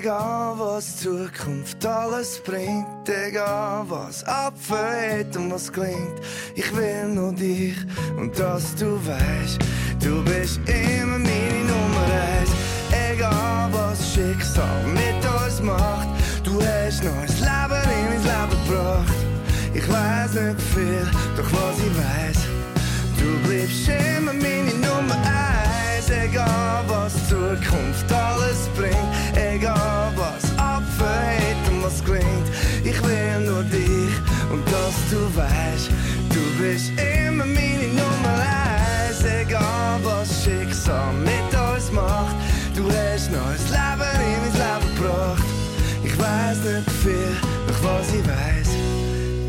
Egal 0.06 0.54
was 0.56 0.98
Zukunft 0.98 1.84
alles 1.84 2.40
bringt, 2.44 3.08
egal 3.08 3.84
was 3.88 4.22
abfällt 4.22 5.36
und 5.36 5.50
was 5.50 5.72
klingt, 5.72 6.20
ich 6.54 6.76
will 6.76 7.08
nur 7.08 7.32
dich 7.32 7.74
und 8.16 8.38
dass 8.38 8.76
du 8.76 9.04
weißt, 9.04 9.58
du 10.00 10.22
bist 10.22 10.60
immer 10.68 11.18
meine 11.18 11.64
Nummer 11.64 12.06
eins. 12.38 12.50
Egal 13.10 13.68
was 13.72 14.14
Schicksal 14.14 14.84
mit 14.94 15.28
uns 15.42 15.60
macht, 15.60 16.06
du 16.44 16.62
hast 16.62 17.02
ein 17.02 17.26
Leben 17.40 17.82
in 17.90 18.08
mein 18.08 18.22
Leben 18.22 18.64
gebracht. 18.64 19.14
Ich 19.74 19.88
weiß 19.88 20.34
nicht 20.34 20.60
viel, 20.72 21.10
doch 21.36 21.50
was 21.50 21.78
ich 21.80 21.96
weiß, 21.98 22.44
du 23.18 23.48
bleibst 23.48 23.88
immer 23.88 24.32
meine 24.34 24.72
Nummer 24.72 25.16
eins 25.16 25.35
ist 26.06 26.12
egal, 26.12 26.84
was 26.86 27.12
Zukunft 27.28 28.12
alles 28.12 28.68
bringt, 28.76 28.96
egal 29.34 30.12
was 30.16 30.44
abfällt 30.56 31.62
und 31.68 31.82
was 31.82 32.04
klingt. 32.04 32.48
Ich 32.84 33.02
will 33.02 33.40
nur 33.44 33.64
dich 33.64 34.14
und 34.52 34.64
dass 34.66 34.96
du 35.10 35.20
weißt, 35.36 35.90
du 36.30 36.62
bist 36.62 36.92
immer 36.98 37.44
meine 37.44 37.88
Nummer 37.88 38.36
eins. 38.38 39.24
Egal 39.24 39.98
was 40.02 40.44
Schicksal 40.44 41.12
mit 41.12 41.50
uns 41.52 41.90
macht, 41.92 42.36
du 42.76 42.84
hast 42.84 43.30
neues 43.32 43.66
Leben 43.70 44.10
in 44.26 44.40
mein 44.42 44.54
Leben 44.62 44.96
gebracht. 44.96 45.44
Ich 46.04 46.18
weiß 46.18 46.58
nicht 46.58 46.90
viel, 47.02 47.36
doch 47.66 47.82
was 47.82 48.08
ich 48.14 48.26
weiß, 48.26 48.70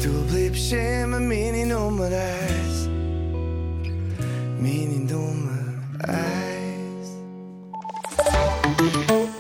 du 0.03 0.23
bleibst 0.31 0.71
immer 0.71 1.19
meine 1.19 1.65
Nummer 1.65 2.05
eins. 2.05 2.46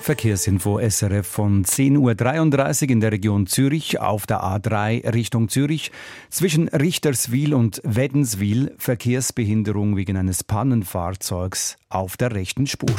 Verkehrsinfo 0.07 0.79
SRF 0.79 1.27
von 1.27 1.65
10.33 1.65 2.83
Uhr 2.83 2.89
in 2.91 2.99
der 3.01 3.11
Region 3.11 3.45
Zürich 3.45 3.99
auf 3.99 4.25
der 4.25 4.41
A3 4.41 5.13
Richtung 5.13 5.49
Zürich. 5.49 5.91
Zwischen 6.29 6.69
Richterswil 6.69 7.53
und 7.53 7.81
Wädenswil 7.83 8.73
Verkehrsbehinderung 8.77 9.97
wegen 9.97 10.15
eines 10.15 10.45
Pannenfahrzeugs 10.45 11.75
auf 11.89 12.15
der 12.15 12.33
rechten 12.33 12.67
Spur. 12.67 12.95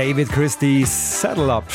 David 0.00 0.30
Christie, 0.30 0.86
Saddle 0.86 1.52
Up. 1.52 1.70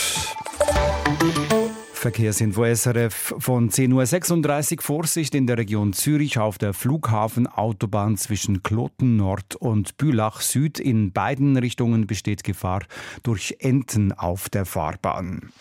Verkehrsinfo 1.94 2.66
SRF 2.66 3.36
von 3.38 3.70
10.36 3.70 4.78
Uhr. 4.78 4.82
Vorsicht 4.82 5.36
in 5.36 5.46
der 5.46 5.60
Region 5.60 5.94
Zürich 5.94 6.40
auf 6.40 6.58
der 6.58 6.74
Flughafenautobahn 6.74 8.18
zwischen 8.18 8.64
Kloten 8.64 9.18
Nord 9.18 9.56
und 9.56 9.98
Bülach 9.98 10.42
Süd. 10.42 10.80
In 10.80 11.12
beiden 11.12 11.56
Richtungen 11.56 12.08
besteht 12.08 12.44
Gefahr 12.44 12.82
durch 13.22 13.58
Enten 13.60 14.12
auf 14.12 14.50
der 14.50 14.66
Fahrbahn. 14.66 15.52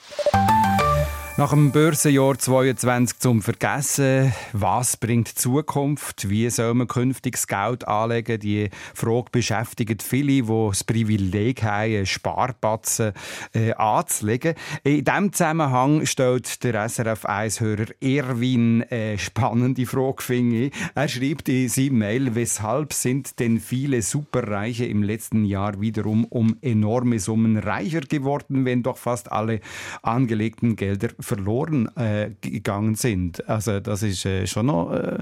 Nach 1.36 1.50
dem 1.50 1.72
Börsenjahr 1.72 2.38
22 2.38 3.18
zum 3.18 3.42
Vergessen, 3.42 4.32
was 4.52 4.96
bringt 4.96 5.30
die 5.30 5.34
Zukunft? 5.34 6.30
Wie 6.30 6.48
soll 6.48 6.74
man 6.74 6.86
künftig 6.86 7.44
Geld 7.48 7.88
anlegen? 7.88 8.38
Die 8.38 8.70
Frage 8.94 9.32
beschäftigt 9.32 10.04
viele, 10.04 10.44
die 10.44 10.46
das 10.46 10.84
Privileg 10.84 11.64
haben, 11.64 12.06
Sparbatzen 12.06 13.14
äh, 13.52 13.72
anzulegen. 13.72 14.54
In 14.84 15.04
diesem 15.04 15.32
Zusammenhang 15.32 16.06
stellt 16.06 16.62
der 16.62 16.88
SRF 16.88 17.24
1-Hörer 17.24 17.86
Erwin 18.00 18.84
eine 18.88 19.18
spannende 19.18 19.86
Frage. 19.86 20.70
Er 20.94 21.08
schreibt 21.08 21.48
in 21.48 21.68
seinem 21.68 21.98
Mail, 21.98 22.36
weshalb 22.36 22.92
sind 22.92 23.40
denn 23.40 23.58
viele 23.58 24.02
Superreiche 24.02 24.84
im 24.84 25.02
letzten 25.02 25.44
Jahr 25.44 25.80
wiederum 25.80 26.26
um 26.26 26.58
enorme 26.62 27.18
Summen 27.18 27.56
reicher 27.56 28.02
geworden, 28.02 28.64
wenn 28.64 28.84
doch 28.84 28.98
fast 28.98 29.32
alle 29.32 29.58
angelegten 30.00 30.76
Gelder 30.76 31.08
verloren 31.24 31.88
äh, 31.96 32.30
gegangen 32.40 32.94
sind. 32.94 33.48
Also 33.48 33.80
das 33.80 34.02
ist 34.02 34.24
äh, 34.24 34.46
schon 34.46 34.66
noch 34.66 34.92
äh, 34.92 35.18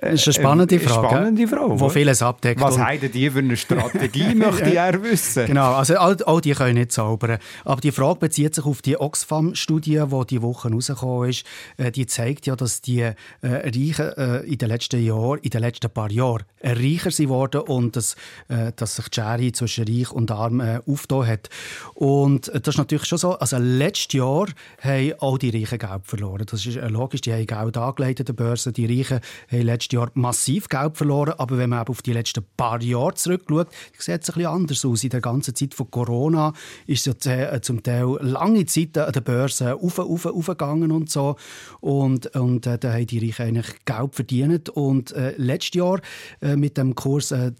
Das 0.00 0.14
ist 0.14 0.26
eine 0.28 0.34
spannende 0.34 0.74
äh, 0.76 0.78
Frage. 0.78 1.08
spannende 1.08 1.46
Frage, 1.48 1.78
Wo 1.80 1.88
vieles 1.88 2.22
abdeckt. 2.22 2.60
Was 2.60 2.78
haben 2.78 3.12
die 3.12 3.30
für 3.30 3.38
eine 3.40 3.56
Strategie, 3.58 4.34
möchte 4.34 4.70
eher 4.70 5.02
wissen. 5.02 5.46
Genau, 5.46 5.74
also 5.74 5.96
all, 5.98 6.16
all 6.24 6.40
die 6.40 6.52
können 6.52 6.74
nicht 6.78 6.92
zaubern. 6.92 7.38
Aber 7.64 7.80
die 7.80 7.92
Frage 7.92 8.18
bezieht 8.20 8.54
sich 8.54 8.64
auf 8.64 8.80
die 8.82 8.98
Oxfam-Studie, 8.98 10.02
die 10.10 10.26
die 10.26 10.42
Woche 10.42 10.70
rausgekommen 10.70 11.28
ist. 11.30 11.44
Äh, 11.76 11.90
Die 11.90 12.06
zeigt 12.06 12.46
ja, 12.46 12.56
dass 12.56 12.80
die 12.80 13.00
äh, 13.00 13.14
Reichen 13.42 14.12
äh, 14.16 14.38
in 14.40 14.58
den 14.58 14.68
letzten 14.68 15.04
Jahren, 15.04 15.38
in 15.40 15.50
den 15.50 15.60
letzten 15.60 15.90
paar 15.90 16.10
Jahren 16.10 16.44
äh, 16.60 16.72
reicher 16.72 17.10
sind 17.10 17.28
worden 17.28 17.60
und 17.62 17.96
dass, 17.96 18.16
äh, 18.48 18.72
dass 18.76 18.96
sich 18.96 19.08
die 19.08 19.20
Schere 19.20 19.52
zwischen 19.52 19.86
Reich 19.86 20.10
und 20.12 20.30
Arm 20.30 20.60
äh, 20.60 20.80
aufgetan 20.86 21.26
hat. 21.26 21.48
Und 21.94 22.48
äh, 22.48 22.60
das 22.60 22.74
ist 22.74 22.78
natürlich 22.78 23.04
schon 23.04 23.18
so. 23.18 23.32
Also 23.38 23.58
letztes 23.58 24.14
Jahr 24.14 24.46
haben 24.82 25.12
all 25.20 25.38
die 25.38 25.50
Reichen 25.50 25.78
Geld 25.78 26.02
verloren. 26.04 26.46
Das 26.50 26.64
ist 26.64 26.76
äh, 26.76 26.88
logisch, 26.88 27.20
die 27.20 27.32
haben 27.32 27.46
Geld 27.46 27.76
angelegt 27.76 28.20
an 28.20 28.26
der 28.26 28.32
Börse. 28.32 28.72
Die 28.72 28.86
Reichen 28.86 29.20
haben 29.50 29.62
letztes 29.62 29.89
letztes 29.90 29.92
Jahr 29.92 30.10
massiv 30.14 30.68
Geld 30.68 30.96
verloren, 30.96 31.34
aber 31.38 31.58
wenn 31.58 31.70
man 31.70 31.80
eben 31.80 31.90
auf 31.90 32.02
die 32.02 32.12
letzten 32.12 32.44
paar 32.56 32.80
Jahre 32.82 33.14
zurückschaut, 33.14 33.68
sieht 33.98 34.22
es 34.22 34.30
ein 34.30 34.34
bisschen 34.34 34.46
anders 34.46 34.84
aus. 34.84 35.04
In 35.04 35.10
der 35.10 35.20
ganzen 35.20 35.54
Zeit 35.54 35.74
von 35.74 35.90
Corona 35.90 36.52
ist 36.86 37.06
ja 37.06 37.12
äh, 37.24 37.60
zum 37.60 37.82
Teil 37.82 38.16
lange 38.20 38.66
Zeit 38.66 38.96
an 38.98 39.12
der 39.12 39.20
Börse 39.20 39.74
auf, 39.74 39.98
auf, 39.98 40.26
aufgegangen 40.26 40.92
und 40.92 41.10
so. 41.10 41.36
Und, 41.80 42.34
und 42.36 42.66
äh, 42.66 42.78
da 42.78 42.92
haben 42.92 43.06
die 43.06 43.18
Reichen 43.18 43.46
eigentlich 43.46 43.84
Geld 43.84 44.14
verdient. 44.14 44.68
Und 44.70 45.12
äh, 45.12 45.34
letztes 45.36 45.74
Jahr 45.74 46.00
äh, 46.40 46.56
mit 46.56 46.76
dem 46.76 46.94
Kurs 46.94 47.32
äh, 47.32 47.52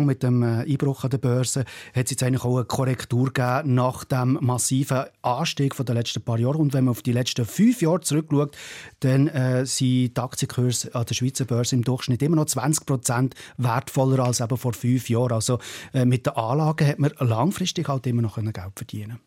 mit 0.00 0.22
dem 0.22 0.42
äh, 0.42 0.64
Einbruch 0.64 1.04
an 1.04 1.10
der 1.10 1.18
Börse, 1.18 1.60
hat 1.94 2.04
es 2.04 2.10
jetzt 2.10 2.22
eigentlich 2.22 2.44
auch 2.44 2.56
eine 2.56 2.64
Korrektur 2.64 3.32
gegeben 3.32 3.74
nach 3.74 4.04
dem 4.04 4.38
massiven 4.40 5.04
Anstieg 5.22 5.74
von 5.74 5.86
den 5.86 5.96
letzten 5.96 6.22
paar 6.22 6.38
Jahren 6.38 6.56
und 6.56 6.72
wenn 6.72 6.84
man 6.84 6.92
auf 6.92 7.02
die 7.02 7.12
letzten 7.12 7.44
fünf 7.44 7.82
Jahre 7.82 8.00
zurückschaut, 8.00 8.56
dann 9.00 9.28
äh, 9.28 9.66
sind 9.66 10.16
die 10.16 10.20
Aktienkurse 10.20 10.94
an 10.94 11.04
der 11.04 11.14
Schweizer 11.14 11.44
Börse 11.48 11.74
im 11.74 11.82
Durchschnitt 11.82 12.22
immer 12.22 12.36
noch 12.36 12.46
20 12.46 12.86
Prozent 12.86 13.34
wertvoller 13.56 14.24
als 14.24 14.40
eben 14.40 14.56
vor 14.56 14.72
fünf 14.72 15.08
Jahren. 15.10 15.32
Also 15.32 15.58
äh, 15.92 16.04
mit 16.04 16.26
den 16.26 16.34
Anlagen 16.34 16.86
hat 16.86 16.98
man 16.98 17.10
langfristig 17.18 17.88
halt 17.88 18.06
immer 18.06 18.22
noch 18.22 18.36
Geld 18.36 18.72
verdienen 18.76 19.18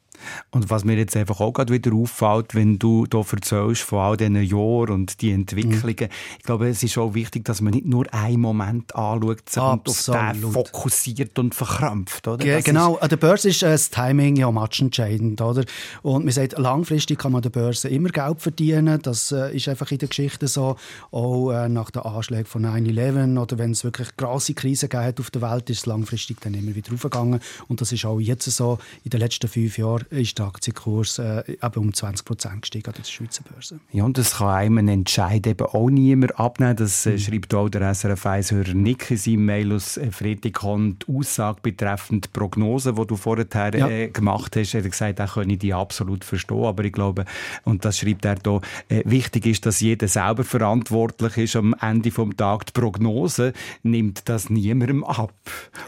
Und 0.52 0.70
was 0.70 0.84
mir 0.84 0.98
jetzt 0.98 1.16
einfach 1.16 1.40
auch 1.40 1.54
gerade 1.54 1.74
wieder 1.74 1.94
auffällt, 1.94 2.56
wenn 2.56 2.80
du 2.80 3.06
da 3.06 3.20
erzählst 3.20 3.82
von 3.82 4.00
all 4.00 4.18
diesen 4.18 4.42
Jahren 4.42 4.90
und 4.90 5.22
die 5.22 5.32
Entwicklungen, 5.32 6.10
ich 6.38 6.44
glaube, 6.44 6.68
es 6.68 6.84
ist 6.84 6.98
auch 6.98 7.14
wichtig, 7.14 7.46
dass 7.46 7.62
man 7.62 7.74
nicht 7.74 7.86
nur 7.86 8.12
einen 8.14 8.42
Moment 8.42 8.96
anschaut, 8.96 9.50
sondern 9.50 9.82
auf 9.88 10.06
den 10.06 10.52
fokussiert 10.52 11.38
und 11.40 11.56
verkrampft. 11.56 12.28
Oder? 12.28 12.46
Das 12.46 12.64
genau, 12.64 12.98
an 12.98 13.10
der 13.10 13.18
Börse 13.18 13.50
ist 13.50 13.64
äh, 13.64 13.72
das 13.72 13.90
Timing 13.90 14.36
ja 14.36 14.52
matchentscheidend, 14.52 15.42
oder? 15.42 15.64
Und 16.02 16.26
man 16.26 16.34
sagt, 16.34 16.58
langfristig 16.58 17.20
kann 17.20 17.32
man 17.32 17.40
an 17.40 17.44
der 17.44 17.50
Börse 17.50 17.90
immer 17.90 18.10
Geld 18.10 18.42
verdienen. 18.42 19.02
Das 19.02 19.32
äh, 19.32 19.56
ist 19.56 19.68
einfach 19.68 19.92
in 19.92 19.98
der 19.98 20.10
Geschichte 20.10 20.48
so. 20.48 20.76
Auch 21.12 21.52
äh, 21.52 21.70
nach 21.70 21.92
den 21.92 22.04
Anschlägen 22.04 22.46
von 22.46 22.66
9-11 22.66 23.40
oder 23.40 23.58
wenn 23.58 23.72
es 23.72 23.84
wirklich 23.84 24.16
grosse 24.18 24.54
Krisen 24.54 24.90
gegeben 24.90 25.08
hat 25.08 25.20
auf 25.20 25.32
der 25.32 25.42
Welt, 25.42 25.70
ist 25.70 25.80
es 25.80 25.86
langfristig 25.86 26.40
dann 26.42 26.54
immer 26.54 26.76
wieder 26.76 26.94
aufgegangen. 26.94 27.40
Und 27.68 27.82
das 27.82 27.92
ist 27.92 28.06
auch 28.06 28.20
jetzt 28.20 28.50
so. 28.52 28.78
In 29.04 29.10
den 29.10 29.20
letzten 29.20 29.48
fünf 29.48 29.78
Jahren 29.78 30.06
ist 30.12 30.38
der 30.38 30.46
Aktienkurs 30.48 31.20
äh, 31.20 31.44
um 31.76 31.94
20 31.94 32.26
Prozent 32.26 32.62
gestiegen 32.62 32.88
an 32.88 32.94
der 32.98 33.04
Schweizer 33.04 33.44
Börse. 33.44 33.80
Ja, 33.92 34.04
und 34.04 34.18
das 34.18 34.36
kann 34.38 34.50
einem 34.50 34.78
einen 34.78 34.88
Entscheid 34.90 35.48
eben 35.48 35.66
auch 35.66 35.90
niemand 35.90 36.38
abnehmen. 36.40 36.76
Das 36.76 37.06
Mhm. 37.06 37.12
äh, 37.14 37.18
schreibt 37.20 37.54
auch 37.54 37.70
der 37.70 37.82
SRF 37.94 38.26
1-Hörer 38.26 38.74
Nick 38.74 39.10
in 39.12 39.18
seinem 39.18 39.46
Mail 39.46 39.74
aus 39.74 39.98
äh, 39.98 40.12
Freitagabend. 40.12 41.06
Die 41.08 41.16
Aussage 41.16 41.60
betreffend 41.62 42.26
die 42.26 42.30
Prognose, 42.30 42.94
die 42.94 43.08
du 43.08 43.16
vorher 43.16 43.48
Ja. 43.74 43.88
äh, 43.88 44.10
gemacht 44.10 44.56
hast, 44.56 44.74
hat 44.74 44.84
er 44.84 44.90
gesagt, 44.90 45.20
er 45.20 45.28
könne 45.28 45.58
die 45.58 45.74
absolut 45.74 46.24
verstehen. 46.26 46.64
Aber 46.66 46.84
ich 46.84 46.92
glaube, 46.94 47.26
und 47.64 47.86
das 47.86 47.98
schreibt 48.00 48.26
er 48.26 48.36
da, 48.36 48.60
äh, 48.90 49.02
wichtig 49.06 49.46
ist, 49.46 49.66
dass 49.66 49.80
jeder 49.80 50.08
selber 50.08 50.44
verantwortlich 50.44 51.38
ist 51.38 51.56
am 51.56 51.74
Ende 51.80 52.10
des 52.10 52.36
Tages. 52.38 52.66
Die 52.68 52.80
Prognose 52.80 53.54
nimmt 53.84 54.28
das 54.30 54.50
niemandem 54.50 55.04
ab. 55.04 55.34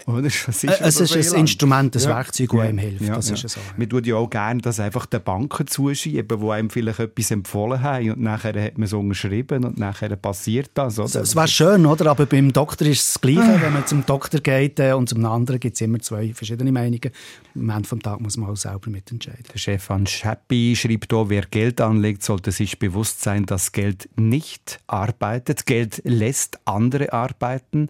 Oder? 0.06 0.24
Äh, 0.24 0.28
es 0.28 1.00
ist 1.00 1.34
ein. 1.34 1.40
Instrument, 1.42 1.96
ein 1.96 2.02
Ja. 2.02 2.10
Werkzeug, 2.10 2.50
das 2.50 2.58
Ja. 2.58 2.64
einem 2.64 2.78
hilft. 2.78 3.10
Das 3.10 3.30
ist. 3.30 3.58
Man 3.78 3.90
tut 3.90 4.06
ja 4.14 4.20
auch 4.20 4.30
gerne 4.30 4.62
das 4.62 4.80
einfach 4.80 5.06
den 5.06 5.24
Banken 5.24 5.68
zuschieben, 5.68 6.40
die 6.40 6.50
einem 6.50 6.70
vielleicht 6.70 7.00
etwas 7.00 7.32
empfohlen 7.32 7.82
haben 7.82 8.12
und 8.12 8.22
nachher 8.22 8.62
hat 8.62 8.78
man 8.78 8.86
es 8.86 8.94
unterschrieben 8.94 9.66
und 9.66 9.78
nachher 9.78 10.16
passiert 10.16 10.72
das. 10.76 11.00
Oder? 11.00 11.22
Es 11.22 11.36
wäre 11.36 11.48
schön, 11.48 11.86
oder? 11.86 12.12
Aber 12.12 12.26
beim 12.26 12.54
Doktor 12.54 12.88
ist 12.88 13.02
es 13.02 13.14
das 13.14 13.22
Gleiche. 13.22 13.62
Wenn 13.62 13.74
man 13.74 13.86
zum 13.86 14.06
Doktor 14.06 14.40
geht 14.40 14.80
äh, 14.80 14.94
und 14.94 15.10
zum 15.10 15.26
anderen 15.26 15.60
gibt 15.60 15.76
es 15.76 15.82
immer 15.82 16.00
zwei 16.00 16.34
verschiedene 16.34 16.72
Meinungen. 16.72 17.12
Am 17.56 17.70
Ende 17.70 17.90
des 17.90 18.00
Tages 18.00 18.22
muss 18.22 18.38
man 18.38 18.50
auch 18.50 18.56
selber 18.56 18.90
mitentscheiden. 18.90 19.46
Der 19.54 19.60
Stefan 19.60 20.08
Schappi 20.08 20.76
schreibt 20.76 21.12
hier, 21.12 21.30
wer 21.30 21.44
Geld 21.44 21.82
anlegt, 21.82 22.24
sollte 22.24 22.52
sich 22.52 22.80
bewusst 22.80 23.22
sein, 23.22 23.46
dass 23.46 23.72
Geld 23.72 24.10
nicht 24.16 24.80
arbeitet. 24.88 25.66
Geld 25.66 26.02
lässt 26.06 26.60
andere 26.66 27.14
arbeiten 27.14 27.90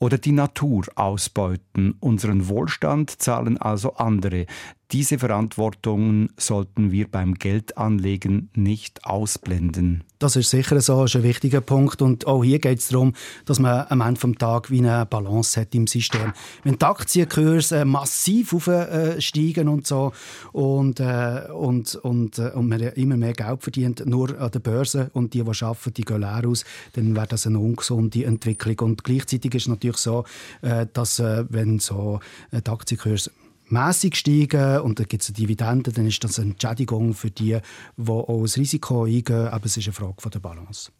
oder 0.00 0.18
die 0.18 0.32
Natur 0.32 0.86
ausbeuten. 0.96 1.94
Unseren 2.00 2.48
Wohlstand 2.48 3.22
zahlen 3.22 3.58
also 3.58 3.94
andere. 3.94 4.46
Diese 4.92 5.20
Verantwortungen 5.20 6.30
sollten 6.36 6.90
wir 6.90 7.08
beim 7.08 7.34
Geldanlegen 7.34 8.50
nicht 8.54 9.04
ausblenden. 9.04 10.02
Das 10.18 10.34
ist 10.34 10.50
sicher 10.50 10.80
so, 10.80 11.04
ist 11.04 11.14
ein 11.14 11.22
wichtiger 11.22 11.60
Punkt. 11.60 12.02
Und 12.02 12.26
auch 12.26 12.42
hier 12.42 12.58
geht 12.58 12.80
es 12.80 12.88
darum, 12.88 13.14
dass 13.44 13.60
man 13.60 13.86
am 13.88 14.00
Ende 14.00 14.20
des 14.20 14.38
Tages 14.38 14.70
wie 14.72 14.78
eine 14.78 15.06
Balance 15.06 15.60
hat 15.60 15.76
im 15.76 15.86
System. 15.86 16.32
Wenn 16.64 16.76
die 16.76 16.84
Aktienkurse 16.84 17.78
äh, 17.78 17.84
massiv 17.84 18.52
aufsteigen 18.52 19.68
und 19.68 19.86
so 19.86 20.12
und, 20.50 20.98
äh, 20.98 21.42
und, 21.52 21.94
und, 21.94 22.38
äh, 22.40 22.50
und 22.50 22.68
man 22.68 22.80
immer 22.80 23.16
mehr 23.16 23.32
Geld 23.32 23.62
verdient, 23.62 24.04
nur 24.06 24.38
an 24.40 24.50
der 24.50 24.58
Börse 24.58 25.10
und 25.14 25.34
die, 25.34 25.44
die 25.44 25.64
arbeiten, 25.64 25.94
die 25.94 26.02
gehen 26.02 26.20
leer 26.20 26.42
aus, 26.46 26.64
dann 26.94 27.14
wäre 27.14 27.28
das 27.28 27.46
eine 27.46 27.60
ungesunde 27.60 28.24
Entwicklung. 28.24 28.90
Und 28.90 29.04
gleichzeitig 29.04 29.54
ist 29.54 29.62
es 29.62 29.68
natürlich 29.68 29.98
so, 29.98 30.24
äh, 30.62 30.86
dass 30.92 31.20
wenn 31.20 31.78
so 31.78 32.18
die 32.52 32.70
Aktienkurse 32.70 33.30
mäßig 33.70 34.16
steigen 34.16 34.80
und 34.80 34.98
dann 34.98 35.06
gibt 35.06 35.22
es 35.22 35.28
eine 35.28 35.36
Dividende, 35.36 35.92
dann 35.92 36.06
ist 36.06 36.22
das 36.22 36.38
eine 36.38 36.52
Entschädigung 36.52 37.14
für 37.14 37.30
die, 37.30 37.58
die 37.96 38.10
auch 38.10 38.42
das 38.42 38.56
Risiko 38.56 39.04
eingehen. 39.04 39.48
Aber 39.48 39.66
es 39.66 39.76
ist 39.76 39.86
eine 39.86 39.92
Frage 39.92 40.14
von 40.18 40.30
der 40.30 40.40
Balance. 40.40 40.90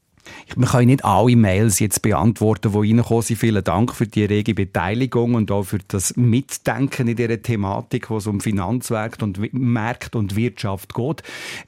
Man 0.57 0.68
kann 0.68 0.87
nicht 0.87 1.05
alle 1.05 1.37
Mails 1.37 1.78
jetzt 1.78 2.03
beantworten, 2.03 2.72
die 2.72 2.93
reinkommen 2.93 3.22
sind. 3.22 3.39
Vielen 3.39 3.62
Dank 3.62 3.95
für 3.95 4.07
die 4.07 4.24
rege 4.24 4.55
Beteiligung 4.55 5.35
und 5.35 5.51
auch 5.51 5.64
für 5.64 5.78
das 5.87 6.16
Mitdenken 6.16 7.09
in 7.09 7.16
dieser 7.16 7.41
Thematik, 7.41 8.11
wo 8.11 8.16
es 8.16 8.26
um 8.26 8.41
Finanzmärkte 8.41 9.24
und, 9.24 9.53
Märkte 9.53 10.18
und 10.18 10.37
Wirtschaft 10.37 10.95
geht. 10.95 11.22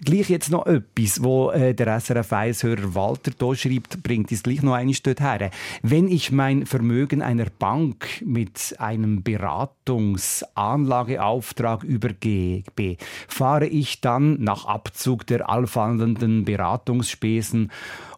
Gleich 0.05 0.31
jetzt 0.31 0.51
noch 0.51 0.67
etwas, 0.67 1.23
wo 1.23 1.51
äh, 1.51 1.75
der 1.75 2.01
SRF 2.01 2.33
1-Hörer 2.33 2.95
Walter 2.95 3.33
hier 3.39 3.57
schreibt, 3.57 4.03
bringt 4.03 4.33
es 4.33 4.43
gleich 4.43 4.63
noch 4.63 4.75
eines 4.75 5.03
dort 5.03 5.21
her. 5.21 5.51
Wenn 5.83 6.09
ich 6.09 6.33
mein 6.33 6.67
Vermögen 6.67 7.23
einer 7.23 7.47
Bank 7.59 8.23
mit 8.25 8.75
einem 8.79 9.23
Beratungsanlageauftrag 9.23 11.85
übergebe, 11.85 12.97
fahre 13.29 13.67
ich 13.67 14.01
dann 14.01 14.43
nach 14.43 14.65
Abzug 14.65 15.27
der 15.27 15.49
allfallenden 15.49 16.45
Beratungsspesen 16.45 17.71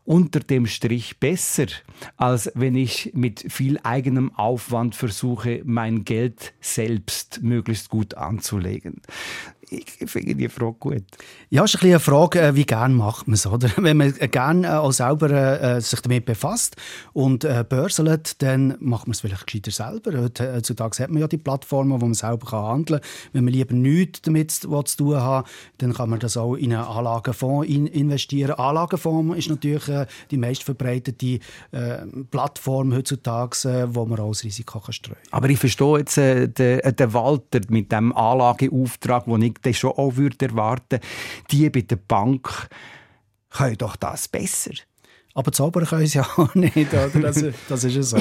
unter 0.04 0.40
dem 0.40 0.66
Strich 0.66 1.18
besser, 1.18 1.66
als 2.16 2.50
wenn 2.54 2.76
ich 2.76 3.12
mit 3.14 3.44
viel 3.48 3.78
eigenem 3.82 4.34
Aufwand 4.34 4.94
versuche, 4.94 5.62
mein 5.64 6.04
Geld 6.04 6.52
selbst 6.60 7.42
möglichst 7.42 7.88
gut 7.88 8.14
anzulegen. 8.14 9.00
Ich 9.70 10.10
finde 10.10 10.34
die 10.34 10.48
Frage 10.48 10.76
gut. 10.78 11.04
Ja, 11.50 11.64
ist 11.64 11.82
ein 11.82 11.88
eine 11.88 12.00
Frage, 12.00 12.40
äh, 12.40 12.54
wie 12.54 12.66
gern 12.66 12.94
macht 12.94 13.26
man 13.26 13.34
es, 13.34 13.46
oder? 13.46 13.70
Wenn 13.76 13.96
man 13.96 14.12
gerne 14.30 14.66
äh, 14.66 14.70
auch 14.70 14.92
selber 14.92 15.30
äh, 15.30 15.80
sich 15.80 16.00
damit 16.00 16.26
befasst 16.26 16.76
und 17.12 17.44
äh, 17.44 17.64
börselt, 17.66 18.42
dann 18.42 18.76
macht 18.80 19.06
man 19.06 19.12
es 19.12 19.20
vielleicht 19.20 19.46
gescheiter 19.46 19.70
selber. 19.70 20.18
Heutzutage 20.20 21.02
hat 21.02 21.10
man 21.10 21.20
ja 21.20 21.28
die 21.28 21.38
Plattformen, 21.38 21.92
wo 21.92 22.06
man 22.06 22.14
selber 22.14 22.46
kann 22.46 22.64
handeln 22.64 23.00
kann. 23.00 23.10
Wenn 23.32 23.44
man 23.44 23.54
lieber 23.54 23.74
nichts 23.74 24.22
damit 24.22 24.50
zu 24.50 24.96
tun 24.96 25.22
hat, 25.22 25.46
dann 25.78 25.94
kann 25.94 26.10
man 26.10 26.20
das 26.20 26.36
auch 26.36 26.54
in 26.54 26.72
einen 26.72 26.84
Anlagefonds 26.84 27.68
in 27.68 27.86
investieren. 27.86 28.52
Anlagefonds 28.52 29.36
ist 29.38 29.48
natürlich 29.48 29.88
äh, 30.02 30.06
die 30.30 30.36
meist 30.36 30.62
verbreitete 30.62 31.38
äh, 31.72 32.06
Plattform 32.30 32.94
heutzutage, 32.94 33.68
äh, 33.68 33.94
wo 33.94 34.04
man 34.06 34.20
auch 34.20 34.30
das 34.30 34.44
Risiko 34.44 34.80
kann 34.80 34.92
streuen 34.92 35.18
kann. 35.22 35.32
Aber 35.32 35.48
ich 35.48 35.58
verstehe 35.58 35.98
jetzt 35.98 36.18
äh, 36.18 36.48
den, 36.48 36.80
äh, 36.80 36.92
den 36.92 37.12
Walter 37.12 37.60
mit 37.68 37.92
dem 37.92 38.14
Anlageauftrag, 38.16 39.26
den 39.26 39.54
ich 39.64 39.78
schon 39.78 39.92
auch 39.92 40.16
würde 40.16 40.46
erwarten 40.46 41.00
Die 41.50 41.70
bei 41.70 41.82
der 41.82 41.96
Bank 41.96 42.68
können 43.50 43.78
doch 43.78 43.96
das 43.96 44.28
besser. 44.28 44.72
Aber 45.36 45.50
zaubern 45.50 45.84
können 45.84 46.06
sie 46.06 46.18
ja 46.18 46.26
auch 46.36 46.54
nicht, 46.54 46.76
oder? 46.76 47.08
Das, 47.08 47.44
das 47.68 47.84
ist 47.84 48.10
so. 48.10 48.18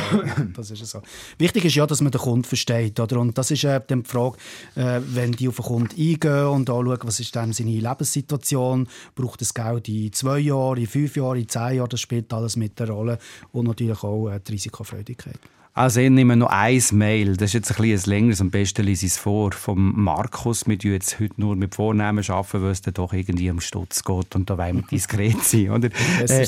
Das 0.55 0.71
ist 0.71 0.85
so. 0.85 1.01
Wichtig 1.37 1.65
ist 1.65 1.75
ja, 1.75 1.85
dass 1.85 2.01
man 2.01 2.11
den 2.11 2.19
Kunden 2.19 2.43
versteht, 2.43 2.99
oder? 2.99 3.19
Und 3.19 3.37
das 3.37 3.51
ist 3.51 3.63
äh, 3.63 3.79
dann 3.85 4.01
die 4.01 4.09
Frage, 4.09 4.37
äh, 4.75 4.99
wenn 5.05 5.31
die 5.31 5.47
auf 5.47 5.57
den 5.57 5.65
Kunden 5.65 5.95
eingehen 5.95 6.47
und 6.47 6.69
anschauen, 6.69 6.99
was 7.03 7.19
ist 7.19 7.35
dann 7.35 7.53
seine 7.53 7.79
Lebenssituation, 7.79 8.87
braucht 9.13 9.41
das 9.41 9.53
Geld 9.53 9.87
in 9.89 10.11
zwei 10.11 10.39
Jahren, 10.39 10.79
in 10.79 10.87
fünf 10.87 11.15
Jahren, 11.15 11.39
in 11.39 11.47
zehn 11.47 11.75
Jahren, 11.75 11.89
das 11.89 12.01
spielt 12.01 12.33
alles 12.33 12.55
mit 12.55 12.79
der 12.79 12.89
Rolle 12.89 13.19
und 13.51 13.67
natürlich 13.67 14.03
auch 14.03 14.29
äh, 14.29 14.39
die 14.39 14.53
Risikofreudigkeit. 14.53 15.39
Also 15.75 16.01
ich 16.01 16.11
nehme 16.11 16.35
noch 16.35 16.51
ein 16.51 16.79
Mail, 16.91 17.35
das 17.35 17.49
ist 17.49 17.53
jetzt 17.53 17.71
ein 17.71 17.81
bisschen 17.81 18.11
längeres, 18.11 18.41
am 18.41 18.51
besten 18.51 18.83
lese 18.83 19.07
ich 19.07 19.13
es 19.13 19.17
vor, 19.17 19.53
vom 19.53 20.03
Markus. 20.03 20.67
Wir 20.67 20.77
tun 20.77 20.91
jetzt 20.91 21.19
heute 21.19 21.33
nur 21.37 21.55
mit 21.55 21.73
Vornamen 21.73 22.23
arbeiten, 22.29 22.61
weil 22.61 22.69
es 22.69 22.83
dann 22.83 22.93
doch 22.93 23.11
irgendwie 23.11 23.49
um 23.49 23.59
Stutz 23.59 24.03
geht 24.03 24.35
und 24.35 24.51
da 24.51 24.59
wollen 24.59 24.75
wir 24.75 24.83
diskret 24.83 25.43
sein. 25.43 25.71
Oder? 25.71 25.89
Äh, 26.27 26.47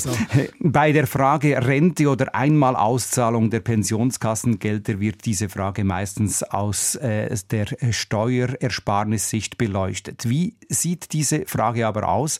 bei 0.60 0.92
der 0.92 1.08
Frage 1.08 1.60
Rente 1.66 2.08
oder 2.08 2.36
Einmalauszahlung 2.36 3.50
der 3.50 3.58
Pensionskassengelder 3.58 5.00
wird 5.00 5.24
diese 5.24 5.48
Frage 5.48 5.82
meistens 5.82 6.44
aus 6.44 6.94
äh, 6.94 7.36
der 7.50 7.66
Steuerersparnissicht 7.90 9.58
beleuchtet. 9.58 10.28
Wie 10.28 10.54
sieht 10.68 11.12
diese 11.12 11.46
Frage 11.46 11.88
aber 11.88 12.08
aus, 12.08 12.38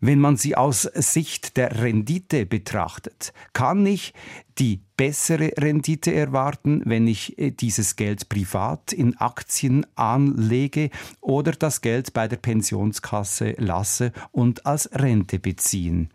wenn 0.00 0.18
man 0.18 0.36
sie 0.36 0.56
aus 0.56 0.82
Sicht 0.82 1.56
der 1.56 1.80
Rendite 1.80 2.46
betrachtet? 2.46 3.32
Kann 3.52 3.86
ich 3.86 4.12
die 4.58 4.80
bessere 4.96 5.52
Rendite 5.58 6.14
erwarten, 6.14 6.82
wenn 6.84 7.06
ich 7.06 7.38
äh, 7.38 7.50
dieses 7.50 7.96
Geld 7.96 8.28
privat 8.28 8.92
in 8.92 9.16
Aktien 9.18 9.86
anlege 9.94 10.90
oder 11.20 11.52
das 11.52 11.80
Geld 11.80 12.12
bei 12.12 12.28
der 12.28 12.36
Pensionskasse 12.36 13.54
lasse 13.58 14.12
und 14.32 14.64
als 14.64 14.90
Rente 14.92 15.38
beziehen? 15.38 16.10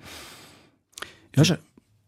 Ja, 1.36 1.58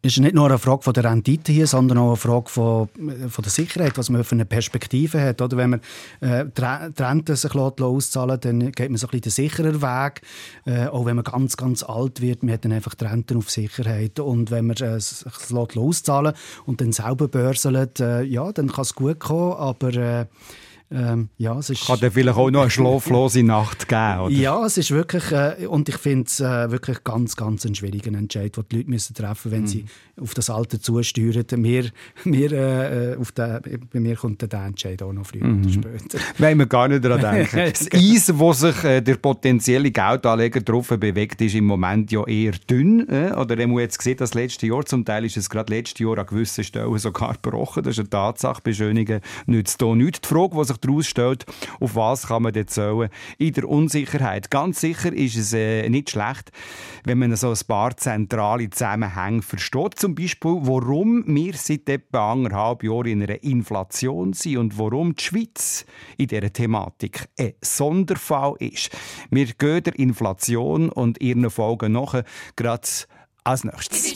ist, 0.03 0.19
nicht 0.19 0.35
nur 0.35 0.47
eine 0.47 0.57
Frage 0.59 0.83
von 0.83 0.93
der 0.93 1.05
Rendite 1.05 1.53
hier, 1.53 1.65
sondern 1.65 1.97
auch 1.97 2.07
eine 2.09 2.17
Frage 2.17 2.49
von, 2.49 2.89
von 3.29 3.41
der 3.41 3.51
Sicherheit, 3.51 3.97
was 3.97 4.09
man 4.09 4.23
für 4.25 4.35
eine 4.35 4.45
Perspektive 4.45 5.21
hat. 5.21 5.41
Oder 5.41 5.55
wenn 5.55 5.69
man 5.69 5.81
äh, 6.19 6.45
die 6.45 6.61
Re- 6.61 6.91
die 6.97 7.01
Rente 7.01 7.35
sich 7.37 7.55
auszahlen 7.55 8.37
dann 8.41 8.71
geht 8.73 8.89
man 8.89 8.97
so 8.97 9.07
ein 9.07 9.11
bisschen 9.11 9.21
den 9.21 9.31
sicheren 9.31 9.81
Weg. 9.81 10.21
Äh, 10.65 10.87
auch 10.87 11.05
wenn 11.05 11.15
man 11.15 11.23
ganz, 11.23 11.55
ganz 11.55 11.83
alt 11.83 12.19
wird, 12.19 12.43
man 12.43 12.53
hat 12.53 12.65
dann 12.65 12.73
einfach 12.73 12.95
die 12.95 13.05
Rente 13.05 13.37
auf 13.37 13.49
Sicherheit. 13.49 14.19
Und 14.19 14.51
wenn 14.51 14.67
man 14.67 14.75
äh, 14.75 14.99
sich 14.99 15.25
auszahlen 15.77 16.33
und 16.65 16.81
dann 16.81 16.91
selber 16.91 17.29
börselt, 17.29 18.01
äh, 18.01 18.23
ja, 18.23 18.51
dann 18.51 18.71
kann 18.71 18.81
es 18.81 18.95
gut 18.95 19.19
kommen, 19.19 19.53
aber 19.53 19.93
äh, 19.93 20.25
ähm, 20.93 21.29
ja, 21.37 21.57
es 21.57 21.69
ist... 21.69 21.87
Kann 21.87 21.99
dir 21.99 22.11
vielleicht 22.11 22.37
auch 22.37 22.51
noch 22.51 22.61
eine 22.61 22.69
schlaflose 22.69 23.43
Nacht 23.43 23.87
geben, 23.87 24.19
oder? 24.19 24.33
Ja, 24.33 24.65
es 24.65 24.77
ist 24.77 24.91
wirklich, 24.91 25.31
äh, 25.31 25.65
und 25.67 25.89
ich 25.89 25.97
finde 25.97 26.25
es 26.27 26.39
äh, 26.39 26.71
wirklich 26.71 27.03
ganz, 27.03 27.35
ganz 27.35 27.65
ein 27.65 27.75
schwieriger 27.75 28.13
Entscheid, 28.17 28.55
den 28.55 28.63
die 28.71 28.77
Leute 28.77 28.89
müssen 28.89 29.13
treffen 29.13 29.51
wenn 29.51 29.67
sie 29.67 29.85
auf 30.21 30.33
das 30.33 30.49
Alter 30.49 30.79
zusteuern. 30.79 31.45
Mir, 31.55 31.89
mir, 32.23 32.51
äh, 32.51 33.15
auf 33.19 33.31
den, 33.31 33.59
bei 33.91 33.99
mir 33.99 34.15
kommt 34.15 34.41
der 34.41 34.65
Entscheid 34.65 35.01
auch 35.01 35.13
noch 35.13 35.25
früher 35.25 35.43
oder 35.43 35.69
später. 35.69 36.19
Wollen 36.37 36.59
wir 36.59 36.65
gar 36.67 36.87
nicht 36.87 37.03
daran 37.03 37.21
denken. 37.21 37.71
Das 37.71 37.91
Eis, 37.91 38.31
wo 38.37 38.53
sich 38.53 38.83
äh, 38.83 39.01
der 39.01 39.15
potenzielle 39.15 39.91
Geldanleger 39.91 40.61
drauf 40.61 40.89
bewegt, 40.89 41.41
ist 41.41 41.55
im 41.55 41.65
Moment 41.65 42.11
ja 42.11 42.25
eher 42.25 42.53
dünn. 42.69 43.07
Äh? 43.09 43.33
Oder 43.35 43.57
er 43.57 43.67
muss 43.67 43.81
jetzt 43.81 43.97
gesehen, 43.97 44.17
das 44.17 44.33
letzte 44.33 44.67
Jahr, 44.67 44.85
zum 44.85 45.03
Teil 45.03 45.25
ist 45.25 45.37
es 45.37 45.49
gerade 45.49 45.73
letztes 45.73 45.99
Jahr 45.99 46.19
an 46.19 46.25
gewissen 46.25 46.63
Stellen 46.63 46.97
sogar 46.97 47.33
gebrochen. 47.33 47.83
Das 47.83 47.93
ist 47.93 47.99
eine 47.99 48.09
Tatsache. 48.09 48.61
Beschönigungen 48.63 49.21
nützt 49.47 49.81
hier 49.81 49.95
nichts. 49.95 50.21
Die 50.21 50.27
Frage, 50.27 50.55
die 50.57 50.63
sich 50.63 50.77
daraus 50.83 51.07
stellt, 51.07 51.45
auf 51.79 51.95
was 51.95 52.27
kann 52.27 52.43
man 52.43 52.53
dort 52.53 52.69
zählen? 52.69 53.09
In 53.37 53.53
der 53.53 53.67
Unsicherheit. 53.67 54.51
Ganz 54.51 54.81
sicher 54.81 55.13
ist 55.13 55.35
es 55.35 55.53
äh, 55.53 55.89
nicht 55.89 56.09
schlecht, 56.09 56.51
wenn 57.03 57.19
man 57.19 57.35
so 57.35 57.49
ein 57.49 57.59
paar 57.67 57.95
zentrale 57.97 58.69
Zusammenhänge 58.69 59.41
versteht. 59.41 59.99
Zum 59.99 60.15
Beispiel, 60.15 60.57
warum 60.61 61.23
wir 61.27 61.53
seit 61.53 61.89
etwa 61.89 62.31
anderthalb 62.31 62.83
Jahren 62.83 63.07
in 63.07 63.23
einer 63.23 63.43
Inflation 63.43 64.33
sind 64.33 64.57
und 64.57 64.77
warum 64.77 65.15
die 65.15 65.23
Schweiz 65.23 65.85
in 66.17 66.27
dieser 66.27 66.51
Thematik 66.51 67.27
ein 67.39 67.53
Sonderfall 67.61 68.55
ist. 68.59 68.89
Wir 69.29 69.45
gehen 69.45 69.83
der 69.83 69.97
Inflation 69.97 70.89
und 70.89 71.21
ihren 71.21 71.49
Folgen 71.49 71.93
nach 71.93 72.21
gerade 72.55 72.87
als 73.43 73.63
nächstes. 73.63 74.15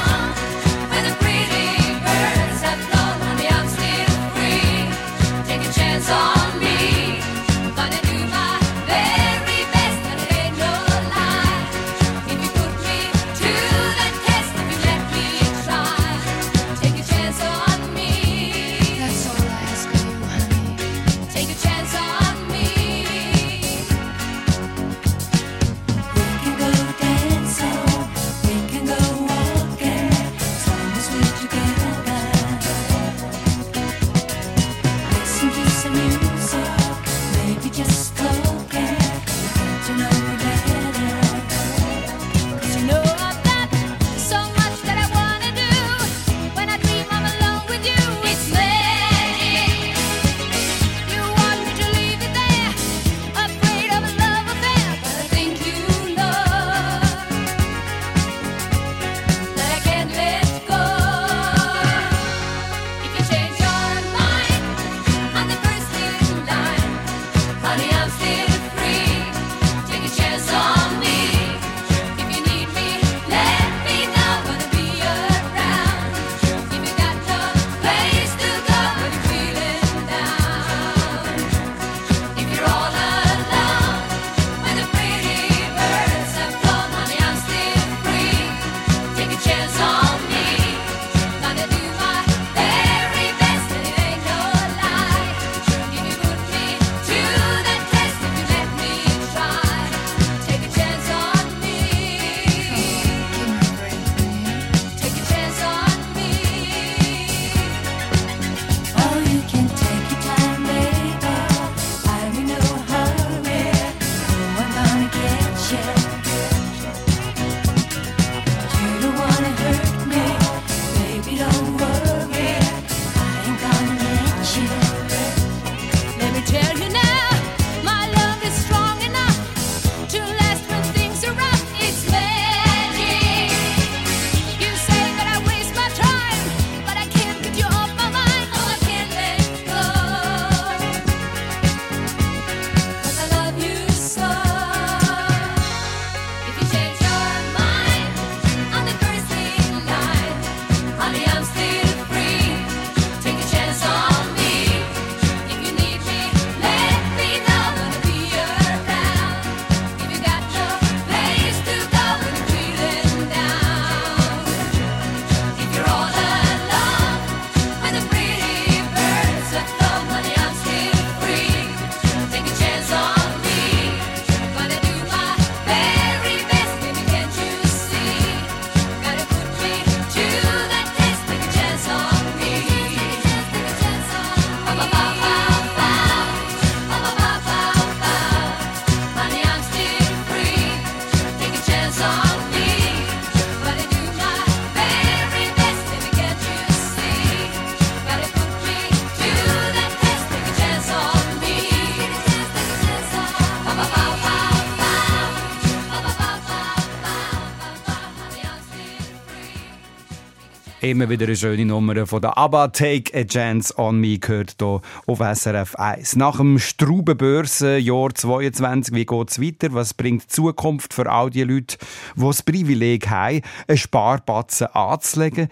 Immer 210.91 211.07
wieder 211.07 211.25
eine 211.25 211.37
schöne 211.37 211.63
Nummer 211.63 212.05
von 212.05 212.21
der 212.21 212.37
ABBA 212.37 212.67
«Take 212.67 213.17
a 213.17 213.23
Chance 213.23 213.73
on 213.77 214.01
Me» 214.01 214.19
gehört 214.19 214.57
hier 214.59 214.81
auf 215.07 215.19
SRF 215.19 215.75
1. 215.75 216.17
Nach 216.17 216.35
dem 216.35 216.59
Straubenbörsenjahr 216.59 218.13
22, 218.13 218.93
wie 218.93 219.05
geht 219.05 219.29
es 219.29 219.41
weiter? 219.41 219.73
Was 219.73 219.93
bringt 219.93 220.23
die 220.23 220.27
Zukunft 220.27 220.93
für 220.93 221.09
all 221.09 221.29
die 221.29 221.43
Leute, 221.43 221.77
die 222.17 222.21
das 222.21 222.43
Privileg 222.43 223.09
haben, 223.09 223.39
einen 223.69 223.77
Sparbatzen 223.77 224.67
anzulegen? 224.67 225.47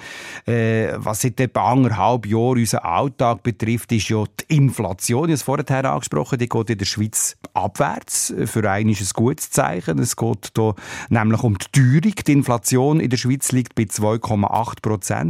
Äh, 0.45 0.89
was 0.97 1.21
seit 1.21 1.39
etwa 1.39 1.71
anderthalb 1.71 2.25
Jahren 2.25 2.57
unseren 2.57 2.83
Alltag 2.83 3.41
betrifft, 3.41 3.93
ist 3.93 4.09
ja 4.09 4.25
die 4.41 4.57
Inflation. 4.57 5.29
Ich 5.29 5.41
habe 5.41 5.55
es 5.55 5.63
vorher 5.63 5.85
angesprochen, 5.85 6.37
die 6.37 6.49
geht 6.49 6.69
in 6.69 6.79
der 6.79 6.85
Schweiz 6.85 7.37
abwärts. 7.53 8.33
Für 8.45 8.69
einen 8.69 8.89
ist 8.89 8.99
es 8.99 9.11
ein 9.11 9.23
gutes 9.23 9.51
Zeichen. 9.51 9.99
Es 9.99 10.17
geht 10.17 10.51
hier 10.53 10.75
nämlich 11.07 11.43
um 11.43 11.57
die 11.57 11.71
Teuerung. 11.71 12.15
Die 12.27 12.31
Inflation 12.33 12.99
in 12.99 13.09
der 13.09 13.17
Schweiz 13.17 13.53
liegt 13.53 13.75
bei 13.75 13.83
2,8 13.83 14.81
Prozent. 14.81 15.28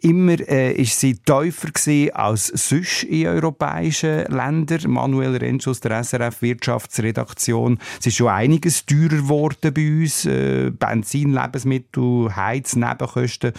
Immer 0.00 0.40
äh, 0.48 0.72
ist 0.72 1.00
sie 1.00 1.14
tiefer 1.14 1.68
als 2.14 2.46
sonst 2.48 3.04
in 3.04 3.26
europäischen 3.26 4.24
Ländern. 4.26 4.90
Manuel 4.90 5.36
Rentsch 5.36 5.68
aus 5.68 5.80
der 5.80 6.02
SRF 6.02 6.42
Wirtschaftsredaktion. 6.42 7.78
Es 8.00 8.06
ist 8.06 8.16
schon 8.16 8.28
einiges 8.28 8.86
teurer 8.86 9.08
geworden 9.08 9.72
bei 9.74 10.02
uns. 10.02 10.24
Äh, 10.26 10.70
Benzin, 10.70 11.32
Lebensmittel, 11.32 12.34
Heiz, 12.34 12.76
Nebenkosten. 12.76 13.52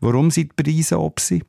Warum 0.00 0.30
sind 0.30 0.52
die 0.58 0.62
Preise 0.62 0.98
ob 0.98 1.20
sie? 1.20 1.42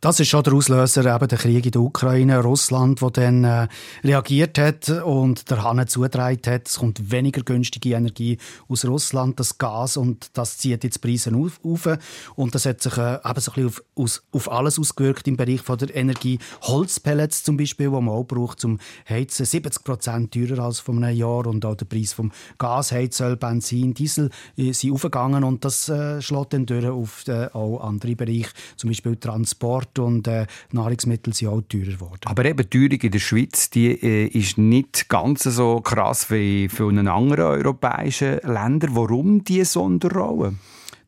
Das 0.00 0.20
ist 0.20 0.28
schon 0.28 0.44
der 0.44 0.52
Auslöser, 0.52 1.12
eben 1.12 1.26
der 1.26 1.38
Krieg 1.38 1.66
in 1.66 1.72
der 1.72 1.80
Ukraine, 1.80 2.38
Russland, 2.38 3.02
wo 3.02 3.10
dann 3.10 3.42
äh, 3.42 3.66
reagiert 4.04 4.56
hat 4.56 4.88
und 4.90 5.50
der 5.50 5.64
Hahn 5.64 5.84
zugetragen 5.88 6.38
hat. 6.46 6.68
Es 6.68 6.78
kommt 6.78 7.10
weniger 7.10 7.42
günstige 7.42 7.96
Energie 7.96 8.38
aus 8.68 8.84
Russland, 8.84 9.40
das 9.40 9.58
Gas, 9.58 9.96
und 9.96 10.30
das 10.34 10.56
zieht 10.56 10.84
jetzt 10.84 11.02
die 11.02 11.08
Preise 11.08 11.34
auf. 11.34 11.58
auf. 11.64 11.98
Und 12.36 12.54
das 12.54 12.64
hat 12.64 12.80
sich 12.80 12.96
äh, 12.96 13.14
eben 13.16 13.40
so 13.40 13.50
ein 13.50 13.54
bisschen 13.54 13.66
auf, 13.66 13.82
aus, 13.96 14.22
auf 14.30 14.52
alles 14.52 14.78
ausgewirkt 14.78 15.26
im 15.26 15.36
Bereich 15.36 15.62
von 15.62 15.76
der 15.76 15.92
Energie. 15.92 16.38
Holzpellets 16.62 17.42
zum 17.42 17.56
Beispiel, 17.56 17.86
die 17.86 17.92
man 17.92 18.10
auch 18.10 18.22
braucht 18.22 18.60
zum 18.60 18.78
Heizen, 19.08 19.46
70 19.46 19.82
Prozent 19.82 20.32
teurer 20.32 20.62
als 20.62 20.78
vor 20.78 20.94
einem 20.94 21.16
Jahr. 21.16 21.44
Und 21.48 21.64
auch 21.64 21.74
der 21.74 21.86
Preis 21.86 22.12
vom 22.12 22.30
Gas, 22.58 22.92
Heizöl, 22.92 23.34
Benzin, 23.34 23.94
Diesel 23.94 24.30
äh, 24.56 24.70
sind 24.70 24.92
aufgegangen. 24.92 25.42
Und 25.42 25.64
das 25.64 25.88
äh, 25.88 26.22
schlägt 26.22 26.52
dann 26.52 26.66
durch 26.66 26.86
auf 26.86 27.26
äh, 27.26 27.48
auch 27.52 27.80
andere 27.80 28.14
Bereiche, 28.14 28.50
zum 28.76 28.90
Beispiel 28.90 29.16
Transport 29.16 29.87
und 29.98 30.26
äh, 30.26 30.46
Nahrungsmittel 30.72 31.32
sind 31.32 31.48
auch 31.48 31.62
teurer 31.62 31.92
geworden. 31.92 32.20
Aber 32.24 32.44
eben 32.44 32.68
die 32.68 32.78
Teuerung 32.78 33.00
in 33.00 33.10
der 33.10 33.18
Schweiz 33.18 33.70
die, 33.70 33.90
äh, 33.90 34.26
ist 34.26 34.58
nicht 34.58 35.08
ganz 35.08 35.44
so 35.44 35.80
krass 35.80 36.30
wie 36.30 36.64
in 36.64 36.70
vielen 36.70 37.08
anderen 37.08 37.44
europäischen 37.44 38.38
Ländern. 38.42 38.94
Warum 38.94 39.44
diese 39.44 39.64
Sonderrolle? 39.64 40.54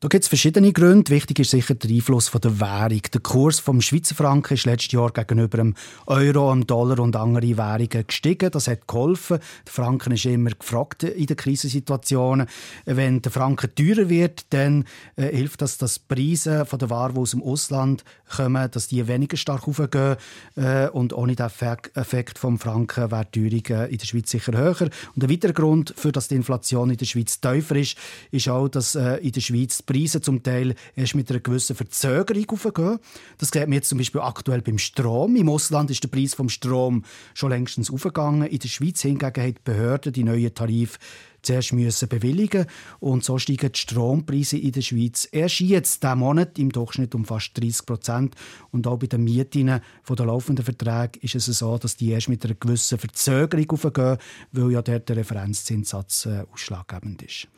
Da 0.03 0.09
gibt 0.09 0.25
es 0.25 0.29
verschiedene 0.29 0.73
Gründe. 0.73 1.11
Wichtig 1.11 1.41
ist 1.41 1.51
sicher 1.51 1.75
der 1.75 1.91
Einfluss 1.91 2.29
von 2.29 2.41
der 2.41 2.59
Währung. 2.59 3.03
Der 3.13 3.21
Kurs 3.21 3.61
vom 3.61 3.83
Schweizer 3.83 4.15
Franken 4.15 4.55
ist 4.55 4.65
letztes 4.65 4.93
Jahr 4.93 5.13
gegenüber 5.13 5.59
dem 5.59 5.75
Euro, 6.07 6.51
dem 6.51 6.67
Dollar 6.67 7.01
und 7.01 7.17
anderen 7.17 7.59
Währungen 7.59 8.07
gestiegen. 8.07 8.51
Das 8.51 8.67
hat 8.67 8.89
geholfen. 8.89 9.41
Der 9.67 9.73
Franken 9.75 10.15
ist 10.15 10.25
immer 10.25 10.53
gefragt 10.53 11.03
in 11.03 11.27
den 11.27 11.37
Krisensituationen. 11.37 12.47
Wenn 12.87 13.21
der 13.21 13.31
Franken 13.31 13.75
teurer 13.75 14.09
wird, 14.09 14.47
dann 14.55 14.87
äh, 15.17 15.37
hilft 15.37 15.61
das, 15.61 15.77
dass 15.77 15.97
die 15.97 16.15
Preise 16.15 16.65
von 16.65 16.79
der 16.79 16.89
Ware, 16.89 17.13
die 17.13 17.19
aus 17.19 17.33
dem 17.33 17.43
Ausland 17.43 18.03
kommen, 18.35 18.71
dass 18.71 18.89
die 18.89 19.07
weniger 19.07 19.37
stark 19.37 19.69
aufgehen. 19.69 20.17
Äh, 20.57 20.89
und 20.89 21.13
ohne 21.13 21.37
den 21.37 21.45
Effekt, 21.45 22.39
vom 22.39 22.59
Franken 22.59 23.11
wäre 23.11 23.27
die 23.35 23.51
Teuerung 23.51 23.83
äh, 23.83 23.93
in 23.93 23.99
der 23.99 24.07
Schweiz 24.07 24.31
sicher 24.31 24.57
höher. 24.57 24.89
Und 25.15 25.25
ein 25.25 25.31
weiterer 25.31 25.53
Grund, 25.53 25.93
für 25.95 26.11
dass 26.11 26.29
die 26.29 26.37
Inflation 26.37 26.89
in 26.89 26.97
der 26.97 27.05
Schweiz 27.05 27.39
tiefer 27.39 27.77
ist, 27.77 27.99
ist 28.31 28.49
auch, 28.49 28.69
dass 28.69 28.95
äh, 28.95 29.17
in 29.17 29.33
der 29.33 29.43
Schweiz 29.43 29.83
Preise 29.91 30.21
zum 30.21 30.43
Teil 30.43 30.77
erst 30.95 31.17
mit 31.17 31.29
einer 31.31 31.41
gewissen 31.41 31.75
Verzögerung 31.75 32.49
aufgehen. 32.51 32.99
Das 33.39 33.49
sieht 33.49 33.63
man 33.63 33.73
jetzt 33.73 33.89
zum 33.89 33.99
Beispiel 33.99 34.21
aktuell 34.21 34.63
beim 34.63 34.79
Strom. 34.79 35.35
Im 35.35 35.49
Ausland 35.49 35.91
ist 35.91 36.05
der 36.05 36.09
Preis 36.09 36.35
vom 36.35 36.49
Strom 36.49 37.05
schon 37.35 37.51
längstens 37.51 37.91
aufgegangen. 37.91 38.47
In 38.47 38.59
der 38.61 38.69
Schweiz 38.69 39.03
hingegen 39.03 39.43
haben 39.43 39.55
die 39.55 39.61
Behörden 39.65 40.13
die 40.13 40.23
neuen 40.23 40.55
Tarife 40.55 40.99
zuerst 41.43 41.73
müssen 41.73 42.09
bewilligen 42.09 42.67
und 42.99 43.25
so 43.25 43.39
steigen 43.39 43.73
die 43.73 43.79
Strompreise 43.79 44.59
in 44.59 44.73
der 44.73 44.83
Schweiz 44.83 45.29
erst 45.33 45.61
jetzt 45.61 46.03
diesen 46.03 46.19
Monat 46.19 46.59
im 46.59 46.71
Durchschnitt 46.71 47.15
um 47.15 47.25
fast 47.25 47.59
30 47.59 47.87
Prozent 47.87 48.35
und 48.71 48.87
auch 48.87 48.99
bei 48.99 49.07
den 49.07 49.25
Mieten 49.25 49.81
von 50.03 50.17
den 50.17 50.27
laufenden 50.27 50.65
Verträgen 50.65 51.21
ist 51.23 51.35
es 51.35 51.47
so, 51.47 51.79
dass 51.79 51.97
die 51.97 52.11
erst 52.11 52.29
mit 52.29 52.45
einer 52.45 52.55
gewissen 52.55 52.99
Verzögerung 52.99 53.71
aufgehen, 53.71 54.19
weil 54.53 54.73
ja 54.73 54.83
dort 54.83 55.09
der 55.09 55.17
Referenzzinssatz 55.17 56.27
äh, 56.27 56.45
ausschlaggebend 56.53 57.23
ist. 57.23 57.49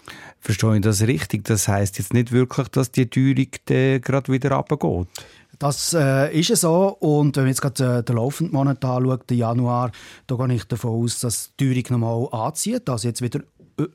Verstehe 0.41 0.77
ich 0.77 0.83
das 0.83 1.03
richtig? 1.03 1.45
Das 1.45 1.69
heißt 1.69 1.99
jetzt 1.99 2.13
nicht 2.13 2.33
wirklich, 2.33 2.69
dass 2.69 2.91
die 2.91 3.07
Teuerung 3.07 4.01
gerade 4.01 4.33
wieder 4.33 4.53
runtergeht? 4.53 5.09
Das 5.59 5.93
äh, 5.93 6.37
ist 6.37 6.51
es 6.51 6.63
so. 6.63 6.89
Und 6.99 7.37
wenn 7.37 7.45
man 7.45 7.51
jetzt 7.51 7.63
gerade 7.63 7.99
äh, 7.99 8.03
den 8.03 8.17
laufenden 8.17 8.53
Monat 8.53 8.85
anschaut, 8.85 9.31
den 9.31 9.39
Januar, 9.39 9.93
da 10.27 10.35
gehe 10.35 10.55
ich 10.57 10.65
davon 10.65 11.05
aus, 11.05 11.21
dass 11.21 11.53
die 11.61 11.73
Teuerung 11.73 12.01
nochmal 12.01 12.47
anzieht. 12.47 12.89
Also 12.89 13.07
jetzt 13.07 13.23
wieder 13.23 13.43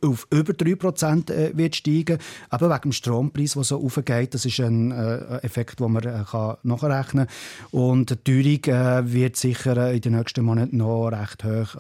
auf 0.02 0.28
über 0.32 0.54
3% 0.54 1.32
äh, 1.32 1.58
wird 1.58 1.76
steigen. 1.76 2.18
Aber 2.50 2.70
wegen 2.70 2.82
dem 2.82 2.92
Strompreis, 2.92 3.54
der 3.54 3.64
so 3.64 3.84
aufgeht, 3.84 4.34
das 4.34 4.46
ist 4.46 4.60
ein 4.60 4.92
äh, 4.92 5.38
Effekt, 5.38 5.80
den 5.80 5.92
man 5.92 6.04
äh, 6.04 6.24
kann 6.30 6.58
nachrechnen 6.64 7.28
kann. 7.28 7.80
Und 7.80 8.10
die 8.26 8.62
Teuerung 8.64 9.12
wird 9.12 9.36
sicher 9.36 9.92
in 9.92 10.02
den 10.02 10.16
nächsten 10.16 10.46
Monaten 10.46 10.78
noch 10.78 11.10
recht 11.10 11.44
hoch 11.44 11.76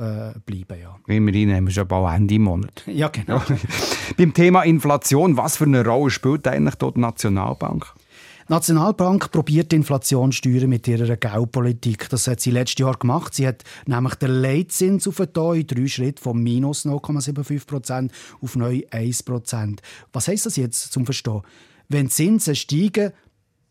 bleiben. 0.45 0.81
Ja. 0.81 0.97
Immerhin 1.07 1.53
haben 1.53 1.67
wir 1.67 1.73
schon 1.73 1.87
bald 1.87 2.15
Ende 2.15 2.39
Monat. 2.39 2.83
ja, 2.85 3.07
genau. 3.09 3.41
Beim 4.17 4.33
Thema 4.33 4.63
Inflation, 4.63 5.37
was 5.37 5.57
für 5.57 5.65
eine 5.65 5.85
Rolle 5.85 6.09
spielt 6.09 6.47
eigentlich 6.47 6.75
dort 6.75 6.95
die 6.95 7.01
Nationalbank? 7.01 7.93
Die 8.47 8.53
Nationalbank 8.53 9.29
probiert 9.31 9.73
die 9.73 9.75
Inflation 9.75 10.31
zu 10.31 10.37
steuern 10.37 10.69
mit 10.69 10.87
ihrer 10.87 11.17
Geldpolitik. 11.17 12.07
Das 12.07 12.27
hat 12.27 12.39
sie 12.39 12.51
letztes 12.51 12.79
Jahr 12.79 12.95
gemacht. 12.97 13.33
Sie 13.33 13.45
hat 13.45 13.65
nämlich 13.85 14.15
den 14.15 14.41
Leitzins 14.41 15.05
auf 15.05 15.19
in 15.19 15.67
drei 15.67 15.87
Schritten 15.87 16.21
von 16.21 16.41
minus 16.41 16.85
0,75 16.85 17.67
Prozent 17.67 18.11
auf 18.39 18.55
neu 18.55 18.83
1 18.89 19.23
Prozent. 19.23 19.81
Was 20.13 20.29
heisst 20.29 20.45
das 20.45 20.55
jetzt 20.55 20.93
zum 20.93 21.03
Verstehen? 21.03 21.41
Wenn 21.89 22.05
die 22.05 22.11
Zinsen 22.13 22.55
steigen, 22.55 23.11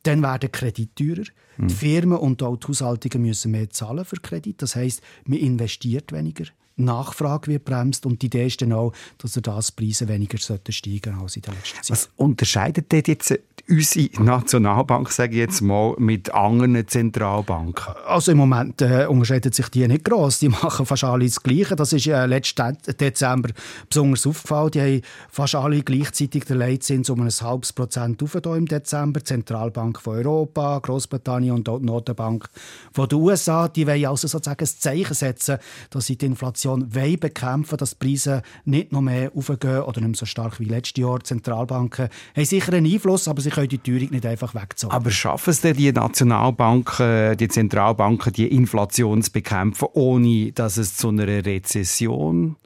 dann 0.03 0.23
werden 0.23 0.53
Kredite 0.53 0.95
teurer. 0.95 1.27
Die 1.57 1.73
Firmen 1.73 2.19
und 2.19 2.43
auch 2.43 2.59
die 2.59 2.69
Haushaltungen 2.69 3.23
müssen 3.27 3.53
mehr 3.53 3.71
zahlen 3.71 4.05
für 4.05 4.17
Kredit. 4.17 4.61
Das 4.61 4.77
heisst, 4.77 5.01
man 5.25 5.39
investiert 5.39 6.13
weniger. 6.13 6.45
Nachfrage 6.77 7.51
wird 7.53 7.65
bremst 7.65 8.05
und 8.05 8.21
die 8.21 8.27
Idee 8.27 8.47
ist 8.47 8.61
dann 8.61 8.73
auch, 8.73 8.93
dass 9.19 9.37
er 9.37 9.43
das 9.43 9.73
Preise 9.73 10.09
weniger 10.09 10.39
sollten 10.39 10.73
steigen 10.73 11.19
als 11.21 11.37
in 11.37 11.43
der 11.43 11.55
letzten 11.55 11.83
Zeit. 11.83 11.91
Was 11.91 12.11
unterscheidet 12.17 12.93
dort 12.93 13.09
jetzt 13.09 13.35
unsere 13.69 14.23
Nationalbank, 14.23 15.11
sage 15.11 15.33
ich 15.33 15.39
jetzt 15.39 15.61
mal, 15.63 15.95
mit 15.99 16.33
anderen 16.33 16.87
Zentralbanken? 16.87 17.95
Also 18.07 18.33
im 18.33 18.39
Moment 18.39 18.83
äh, 18.83 19.07
unterscheiden 19.07 19.53
sich 19.53 19.69
die 19.71 19.89
nicht 19.89 20.05
gross. 20.05 20.39
Die 20.39 20.49
machen 20.49 20.85
fast 20.87 21.05
alle 21.05 21.25
das 21.25 21.43
Gleiche. 21.43 21.77
Das 21.77 21.93
ist 21.93 22.07
äh, 22.07 22.27
letzten 22.27 22.77
Dezember 23.01 23.51
besonders 23.89 24.27
aufgefallen. 24.27 24.71
Die 24.73 24.81
haben 24.81 25.03
fast 25.31 25.55
alle 25.55 25.83
gleichzeitig 25.83 26.45
den 26.45 26.59
Leitzins 26.59 27.11
um 27.11 27.23
ein 27.23 27.31
halbes 27.31 27.73
Prozent 27.73 28.23
aufgetan 28.23 28.59
im 28.59 28.67
Dezember. 28.67 29.21
Die 29.21 29.25
Zentralbank 29.25 30.01
von 30.01 30.17
Europa, 30.17 30.79
Großbritannien 30.79 31.55
und 31.55 31.69
auch 31.69 31.79
die 31.79 31.87
Notenbank 31.87 32.49
von 32.93 33.09
den 33.09 33.19
USA. 33.19 33.69
Die 33.69 33.87
wollen 33.87 34.07
also 34.07 34.29
sozusagen 34.29 34.65
ein 34.65 34.67
Zeichen 34.67 35.15
setzen, 35.15 35.59
dass 35.91 36.07
sie 36.07 36.17
die 36.17 36.27
Inflation 36.27 36.66
wollen 36.67 37.21
bekämpfen 37.21 37.77
dass 37.79 37.97
die 37.99 38.05
Preise 38.05 38.43
nicht 38.65 38.93
noch 38.93 39.01
mehr 39.01 39.31
aufgehen 39.35 39.83
oder 39.83 40.01
nicht 40.01 40.09
mehr 40.09 40.15
so 40.15 40.27
stark 40.27 40.61
wie 40.61 40.65
letztes 40.65 41.01
Jahr. 41.01 41.19
Die 41.19 41.25
Zentralbanken 41.25 42.09
haben 42.35 42.45
sicher 42.45 42.73
einen 42.73 42.93
Einfluss, 42.93 43.29
aber 43.29 43.41
sie 43.41 43.51
können 43.51 43.69
die 43.69 43.79
Teuerung 43.79 44.11
nicht 44.11 44.27
einfach 44.27 44.55
wegzogen. 44.55 44.95
Aber 44.95 45.11
schaffen 45.11 45.51
es 45.51 45.61
denn 45.61 45.77
die 45.77 45.93
Nationalbanken, 45.93 47.37
die 47.37 47.49
Zentralbanken, 47.49 48.33
die 48.33 48.49
Inflation 48.49 49.23
zu 49.23 49.33
bekämpfen, 49.33 49.89
ohne 49.93 50.53
dass 50.53 50.77
es 50.77 50.97
zu 50.97 51.09
einer 51.09 51.27
Rezession 51.27 52.57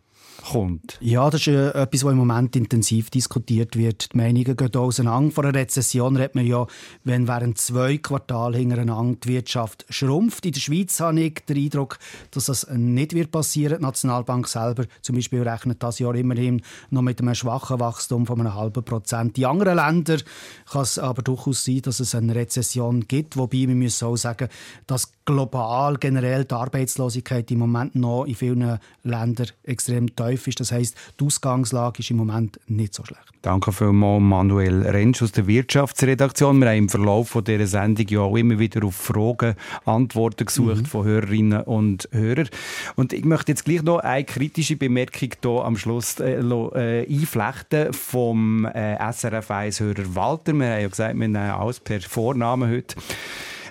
kommt? 0.41 0.99
Ja, 1.01 1.29
das 1.31 1.43
ist 1.43 1.49
äh, 1.49 1.69
etwas, 1.71 2.05
was 2.05 2.13
im 2.13 2.19
Moment 2.19 2.57
intensiv 2.57 3.11
diskutiert 3.11 3.77
wird. 3.77 4.13
Die 4.13 4.17
Meinungen 4.17 4.57
gehen 4.57 4.75
auseinander. 4.75 5.33
Vor 5.33 5.45
einer 5.45 5.55
Rezession 5.55 6.17
redet 6.17 6.35
man 6.35 6.47
ja, 6.47 6.67
wenn 7.05 7.29
während 7.29 7.59
zwei 7.59 7.99
Quartale 7.99 8.59
hintereinander 8.59 9.19
die 9.23 9.29
Wirtschaft 9.29 9.85
schrumpft. 9.89 10.47
In 10.47 10.53
der 10.53 10.61
Schweiz 10.61 10.99
habe 11.01 11.21
ich 11.21 11.45
den 11.49 11.57
Eindruck, 11.57 11.99
dass 12.31 12.47
das 12.47 12.67
nicht 12.71 13.15
wird 13.15 13.31
passieren. 13.31 13.79
Die 13.79 13.83
Nationalbank 13.83 14.49
selber 14.49 14.85
zum 15.03 15.17
Beispiel 15.17 15.43
rechnet 15.43 15.83
das 15.83 15.99
Jahr 15.99 16.15
immerhin 16.15 16.63
noch 16.91 17.03
mit 17.03 17.21
einem 17.21 17.35
schwachen 17.35 17.81
Wachstum 17.81 18.27
von 18.27 18.41
einem 18.41 18.55
halben 18.55 18.85
Prozent. 18.85 19.39
In 19.39 19.45
anderen 19.45 19.77
Ländern 19.77 20.23
kann 20.71 20.83
es 20.83 20.99
aber 20.99 21.23
durchaus 21.23 21.65
sein, 21.65 21.83
dass 21.83 22.01
es 22.01 22.15
eine 22.15 22.35
Rezession 22.35 23.07
gibt. 23.07 23.37
Wobei 23.37 23.69
wir 23.69 23.75
müssen 23.75 24.07
auch 24.07 24.17
sagen, 24.17 24.49
dass 24.87 25.13
global 25.25 25.97
generell 25.97 26.45
die 26.45 26.55
Arbeitslosigkeit 26.55 27.51
im 27.51 27.61
Moment 27.61 27.95
noch 27.95 28.25
in 28.25 28.35
vielen 28.35 28.79
Ländern 29.05 29.47
extrem 29.63 30.15
tief 30.15 30.30
tief 30.31 30.47
ist. 30.49 30.61
Das 30.61 30.73
heisst, 30.73 30.97
die 31.19 31.25
Ausgangslage 31.25 32.01
ist 32.01 32.11
im 32.11 32.17
Moment 32.17 32.61
nicht 32.67 32.95
so 32.95 33.05
schlecht. 33.05 33.23
Danke 33.43 33.73
vielmals, 33.73 34.23
Manuel 34.23 34.83
Rentsch 34.83 35.23
aus 35.23 35.33
der 35.33 35.47
Wirtschaftsredaktion. 35.47 36.59
Wir 36.61 36.69
haben 36.69 36.79
im 36.79 36.89
Verlauf 36.89 37.31
von 37.31 37.45
dieser 37.45 37.67
Sendung 37.67 38.07
ja 38.09 38.21
auch 38.21 38.37
immer 38.37 38.59
wieder 38.59 38.85
auf 38.85 38.95
Fragen 38.95 39.55
Antworten 39.85 40.45
gesucht 40.45 40.87
von 40.89 41.05
Hörerinnen 41.05 41.63
und 41.63 42.09
Hörern. 42.13 42.49
Und 42.97 43.13
ich 43.13 43.25
möchte 43.25 43.53
jetzt 43.53 43.65
gleich 43.65 43.83
noch 43.83 43.99
eine 43.99 44.25
kritische 44.25 44.77
Bemerkung 44.77 45.31
hier 45.43 45.65
am 45.65 45.77
Schluss 45.77 46.21
äh, 46.21 46.41
äh, 46.41 47.07
einflechten 47.07 47.93
vom 47.93 48.67
äh, 48.67 48.97
SRF 49.13 49.51
1-Hörer 49.51 50.15
Walter. 50.15 50.53
Wir 50.53 50.73
haben 50.73 50.83
ja 50.83 50.89
gesagt, 50.89 51.19
wir 51.19 51.29
nehmen 51.29 51.51
alles 51.51 51.81
per 51.81 52.01
Vornamen 52.01 52.71
heute. 52.71 52.97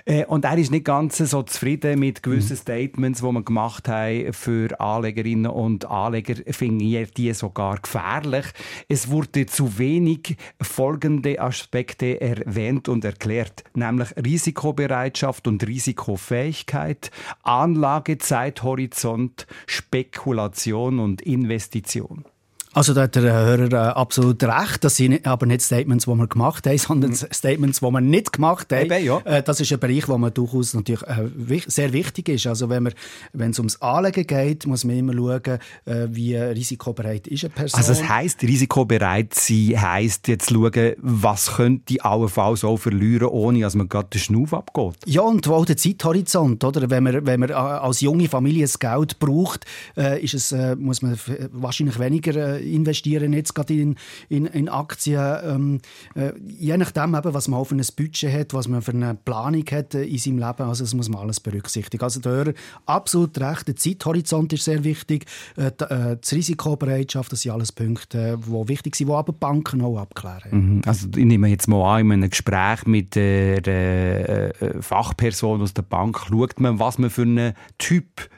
Äh, 0.04 0.24
Und 0.24 0.44
er 0.44 0.58
ist 0.58 0.70
nicht 0.70 0.84
ganz 0.84 1.18
so 1.18 1.42
zufrieden 1.42 1.98
mit 1.98 2.22
gewissen 2.22 2.56
Statements, 2.56 3.20
die 3.20 3.32
man 3.32 3.44
gemacht 3.44 3.88
haben 3.88 4.32
für 4.32 4.78
Anlegerinnen 4.80 5.50
und 5.50 5.86
Anleger, 5.86 6.34
finde 6.52 6.84
er 6.84 7.06
die 7.06 7.32
sogar 7.32 7.78
gefährlich. 7.78 8.46
Es 8.88 9.10
wurde 9.10 9.46
zu 9.46 9.78
wenig 9.78 10.36
folgende 10.60 11.40
Aspekte 11.40 12.20
erwähnt 12.20 12.88
und 12.88 13.04
erklärt, 13.04 13.64
nämlich 13.74 14.08
Risikobereitschaft 14.16 15.46
und 15.46 15.66
Risikofähigkeit, 15.66 17.10
Anlagezeithorizont, 17.42 19.46
Spekulation 19.66 20.98
und 20.98 21.22
Investition. 21.22 22.24
Also 22.72 22.94
da 22.94 23.02
hat 23.02 23.16
der 23.16 23.22
Hörer 23.22 23.72
äh, 23.72 23.76
absolut 23.92 24.42
recht. 24.44 24.84
Das 24.84 24.96
sind 24.96 25.26
aber 25.26 25.44
nicht 25.46 25.60
Statements, 25.62 26.04
die 26.04 26.10
wir 26.14 26.26
gemacht 26.28 26.66
haben, 26.66 26.78
sondern 26.78 27.14
Statements, 27.14 27.80
die 27.80 27.86
wir 27.86 28.00
nicht 28.00 28.32
gemacht 28.32 28.72
haben. 28.72 28.86
Mhm. 28.86 28.92
Eben, 28.92 29.04
ja. 29.06 29.18
Äh, 29.24 29.42
das 29.42 29.60
ist 29.60 29.72
ein 29.72 29.80
Bereich, 29.80 30.08
wo 30.08 30.16
man 30.18 30.32
durchaus 30.32 30.74
natürlich 30.74 31.02
äh, 31.02 31.28
wich- 31.34 31.64
sehr 31.66 31.92
wichtig 31.92 32.28
ist. 32.28 32.46
Also 32.46 32.68
wenn 32.68 32.84
man, 32.84 32.92
wenn 33.32 33.50
es 33.50 33.58
ums 33.58 33.80
Anlegen 33.82 34.24
geht, 34.26 34.66
muss 34.66 34.84
man 34.84 34.96
immer 34.96 35.12
schauen, 35.14 35.58
äh, 35.86 36.06
wie 36.10 36.36
risikobereit 36.36 37.26
ist 37.26 37.44
eine 37.44 37.50
Person. 37.50 37.78
Also 37.78 37.92
es 37.92 38.08
heisst, 38.08 38.42
risikobereit 38.42 39.34
sein 39.34 39.74
heisst 39.80 40.28
jetzt 40.28 40.50
schauen, 40.50 40.92
was 40.98 41.56
könnte 41.56 41.94
ich 41.94 42.04
allenfalls 42.04 42.62
auch 42.62 42.76
verlieren, 42.76 43.28
ohne 43.28 43.60
dass 43.62 43.74
man 43.74 43.88
gerade 43.88 44.10
den 44.10 44.20
Schnuff 44.20 44.54
abgeht. 44.54 44.94
Ja, 45.06 45.22
und 45.22 45.48
auch 45.48 45.64
der 45.66 45.76
Zeithorizont, 45.76 46.62
oder? 46.62 46.88
Wenn 46.88 47.02
man, 47.02 47.26
wenn 47.26 47.40
man 47.40 47.50
äh, 47.50 47.54
als 47.54 48.00
junge 48.00 48.28
Familie 48.28 48.62
das 48.62 48.78
Geld 48.78 49.18
braucht, 49.18 49.64
äh, 49.96 50.22
ist 50.22 50.34
es, 50.34 50.52
äh, 50.52 50.76
muss 50.76 51.02
man 51.02 51.18
wahrscheinlich 51.50 51.98
weniger 51.98 52.36
äh, 52.36 52.59
investieren, 52.60 53.32
jetzt 53.32 53.54
gerade 53.54 53.74
in, 53.74 53.96
in, 54.28 54.46
in 54.46 54.68
Aktien. 54.68 55.38
Ähm, 55.44 55.80
äh, 56.14 56.32
je 56.46 56.76
nachdem, 56.76 57.14
eben, 57.14 57.34
was 57.34 57.48
man 57.48 57.64
für 57.64 57.74
ein 57.74 57.82
Budget 57.96 58.32
hat, 58.32 58.54
was 58.54 58.68
man 58.68 58.82
für 58.82 58.92
eine 58.92 59.14
Planung 59.14 59.64
hat 59.70 59.94
äh, 59.94 60.04
in 60.04 60.18
seinem 60.18 60.38
Leben, 60.38 60.62
also 60.62 60.84
das 60.84 60.94
muss 60.94 61.08
man 61.08 61.20
alles 61.20 61.40
berücksichtigen. 61.40 62.02
Also 62.02 62.20
der 62.20 62.32
Hörer 62.32 62.52
absolut 62.86 63.38
recht, 63.40 63.68
der 63.68 63.76
Zeithorizont 63.76 64.52
ist 64.52 64.64
sehr 64.64 64.84
wichtig, 64.84 65.26
äh, 65.56 65.70
die, 65.78 65.84
äh, 65.84 66.16
die 66.16 66.34
Risikobereitschaft, 66.34 67.32
das 67.32 67.42
sind 67.42 67.52
alles 67.52 67.72
Punkte, 67.72 68.38
die 68.44 68.68
wichtig 68.68 68.96
sind, 68.96 69.08
die 69.08 69.12
aber 69.12 69.32
Banken 69.32 69.82
auch 69.82 69.98
abklären. 69.98 70.76
Mhm. 70.76 70.82
Also 70.86 71.08
ich 71.16 71.24
nehme 71.24 71.48
jetzt 71.48 71.68
mal 71.68 71.96
an, 71.96 72.06
in 72.06 72.12
einem 72.12 72.30
Gespräch 72.30 72.86
mit 72.86 73.14
der 73.14 73.66
äh, 73.66 74.48
äh, 74.48 74.82
Fachperson 74.82 75.60
aus 75.62 75.74
der 75.74 75.82
Bank 75.82 76.18
schaut 76.28 76.60
man, 76.60 76.78
was 76.78 76.98
man 76.98 77.10
für 77.10 77.22
ein 77.22 77.54
Typ 77.78 78.28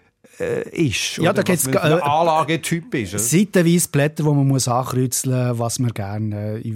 äh, 0.42 0.68
ist. 0.68 1.18
Ja, 1.18 1.32
da 1.32 1.42
man 1.46 1.56
für 1.56 1.82
ein 1.82 1.98
äh, 1.98 2.02
Anlagetyp 2.02 2.94
ist. 2.94 3.14
oder? 3.14 3.22
Seitenweise 3.22 3.88
Blätter, 3.88 4.24
wo 4.24 4.34
man 4.34 4.48
muss 4.48 4.68
ankreuzeln 4.68 5.48
muss, 5.48 5.58
was 5.58 5.78
man 5.78 5.92
gerne 5.92 6.58
äh, 6.58 6.74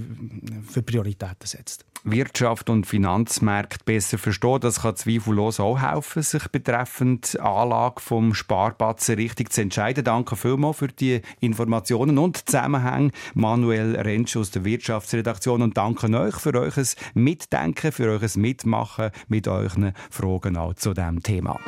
für 0.69 0.83
Prioritäten 0.83 1.47
setzt. 1.47 1.85
Wirtschaft 2.07 2.71
und 2.71 2.87
Finanzmärkte 2.87 3.85
besser 3.85 4.17
verstehen, 4.17 4.61
das 4.61 4.83
kann 4.83 4.95
zweifellos 4.95 5.59
auch 5.59 5.81
helfen, 5.81 6.23
sich 6.23 6.47
betreffend 6.49 7.39
Anlage 7.41 8.01
vom 8.01 8.33
Sparbatzen 8.33 9.17
richtig 9.17 9.53
zu 9.53 9.63
entscheiden. 9.63 10.05
Danke 10.05 10.37
vielmals 10.37 10.77
für 10.77 10.87
die 10.87 11.21
Informationen 11.41 12.19
und 12.19 12.49
Zusammenhänge. 12.49 13.11
Manuel 13.35 13.97
Rentsch 13.97 14.37
aus 14.37 14.53
der 14.53 14.65
Wirtschaftsredaktion 14.65 15.63
und 15.63 15.77
danke 15.77 16.07
euch 16.17 16.37
für 16.37 16.55
euer 16.55 16.73
Mitdenken, 17.15 17.91
für 17.91 18.09
euer 18.09 18.31
Mitmachen 18.37 19.11
mit 19.27 19.49
euren 19.49 19.93
Fragen 20.09 20.57
auch 20.57 20.75
zu 20.75 20.95
diesem 20.95 21.25
Thema. 21.25 21.59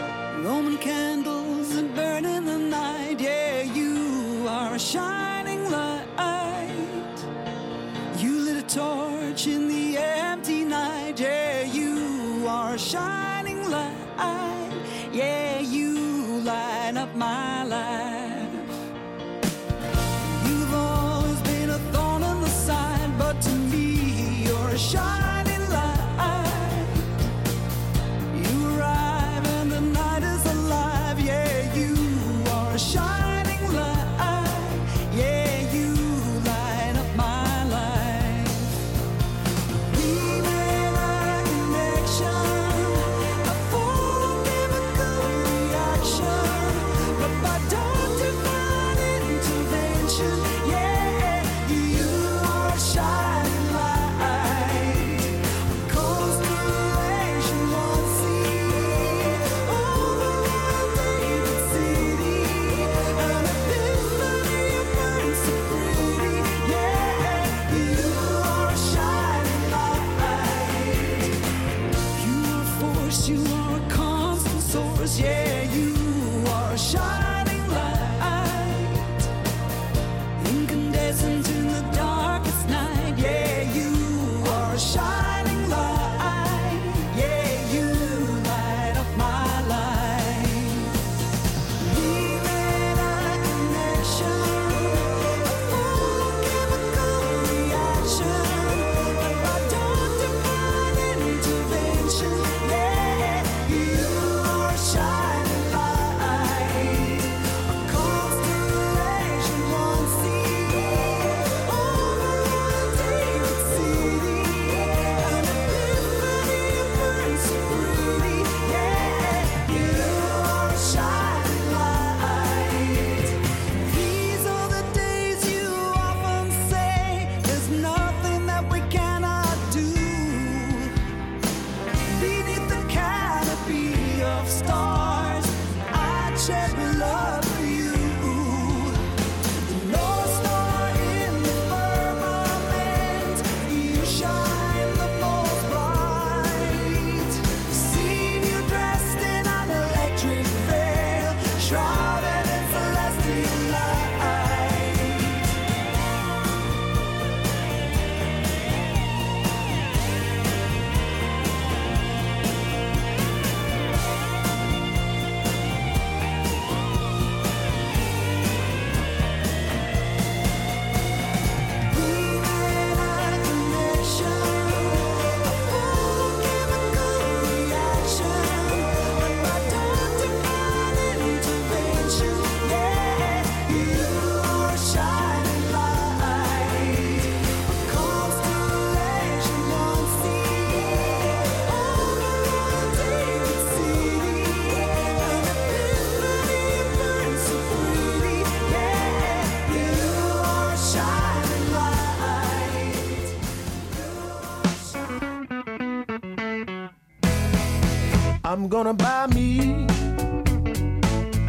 I'm 208.51 208.67
gonna 208.67 208.95
buy 208.95 209.27
me 209.27 209.85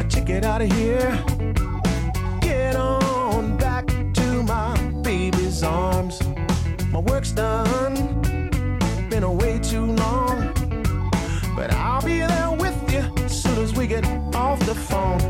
a 0.00 0.04
ticket 0.06 0.44
out 0.44 0.60
of 0.60 0.70
here. 0.70 1.24
Get 2.42 2.76
on 2.76 3.56
back 3.56 3.86
to 3.86 4.42
my 4.42 4.78
baby's 5.02 5.62
arms. 5.62 6.20
My 6.92 6.98
work's 6.98 7.32
done, 7.32 7.94
been 9.08 9.22
away 9.22 9.60
too 9.60 9.86
long. 9.86 10.52
But 11.56 11.72
I'll 11.72 12.02
be 12.04 12.18
there 12.18 12.50
with 12.50 12.78
you 12.92 13.28
soon 13.30 13.56
as 13.64 13.74
we 13.74 13.86
get 13.86 14.04
off 14.34 14.60
the 14.66 14.74
phone. 14.74 15.29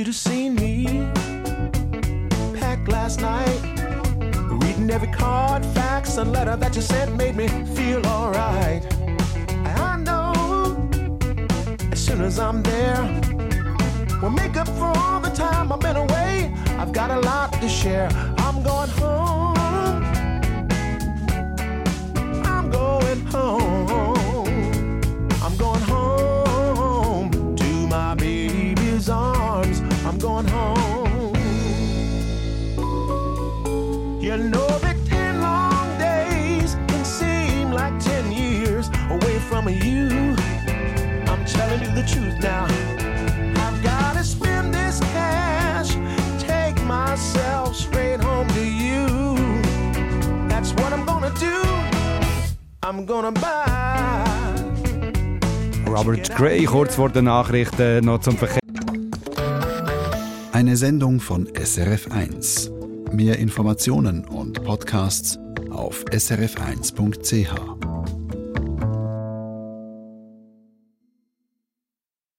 Should 0.00 0.06
have 0.06 0.16
seen 0.16 0.54
me 0.54 0.86
packed 2.58 2.88
last 2.88 3.20
night. 3.20 3.60
Reading 4.64 4.90
every 4.90 5.12
card, 5.12 5.62
fax, 5.74 6.16
and 6.16 6.32
letter 6.32 6.56
that 6.56 6.74
you 6.74 6.80
sent 6.80 7.14
made 7.16 7.36
me 7.36 7.48
feel 7.76 8.06
alright. 8.06 8.82
I 9.66 9.98
know 9.98 10.88
as 11.92 12.02
soon 12.02 12.22
as 12.22 12.38
I'm 12.38 12.62
there, 12.62 13.20
we'll 14.22 14.30
make 14.30 14.56
up 14.56 14.68
for 14.68 14.90
all 14.96 15.20
the 15.20 15.34
time 15.34 15.70
I've 15.70 15.80
been 15.80 15.96
away. 15.96 16.50
I've 16.78 16.94
got 16.94 17.10
a 17.10 17.20
lot 17.20 17.52
to 17.60 17.68
share. 17.68 18.08
Now. 42.42 42.66
I've 43.56 43.82
gotta 43.82 44.24
spend 44.24 44.74
this 44.74 45.00
cash, 45.12 45.96
take 46.38 46.82
myself 46.84 47.74
straight 47.76 48.20
home 48.20 48.48
to 48.48 48.64
you. 48.64 49.06
That's 50.48 50.72
what 50.74 50.92
I'm 50.92 51.04
gonna 51.04 51.32
do. 51.38 51.62
I'm 52.82 53.06
gonna 53.06 53.32
buy. 53.32 53.80
Robert 55.86 56.34
Gray, 56.36 56.64
kurz 56.64 56.94
vor 56.94 57.10
den 57.10 57.24
Nachrichten 57.24 58.04
noch 58.04 58.20
zum 58.20 58.36
Verkehr. 58.36 58.60
Eine 60.52 60.76
Sendung 60.76 61.20
von 61.20 61.48
SRF1. 61.48 62.70
Mehr 63.12 63.38
Informationen 63.38 64.24
und 64.24 64.62
Podcasts 64.62 65.38
auf 65.70 66.04
srf1.ch. 66.12 67.79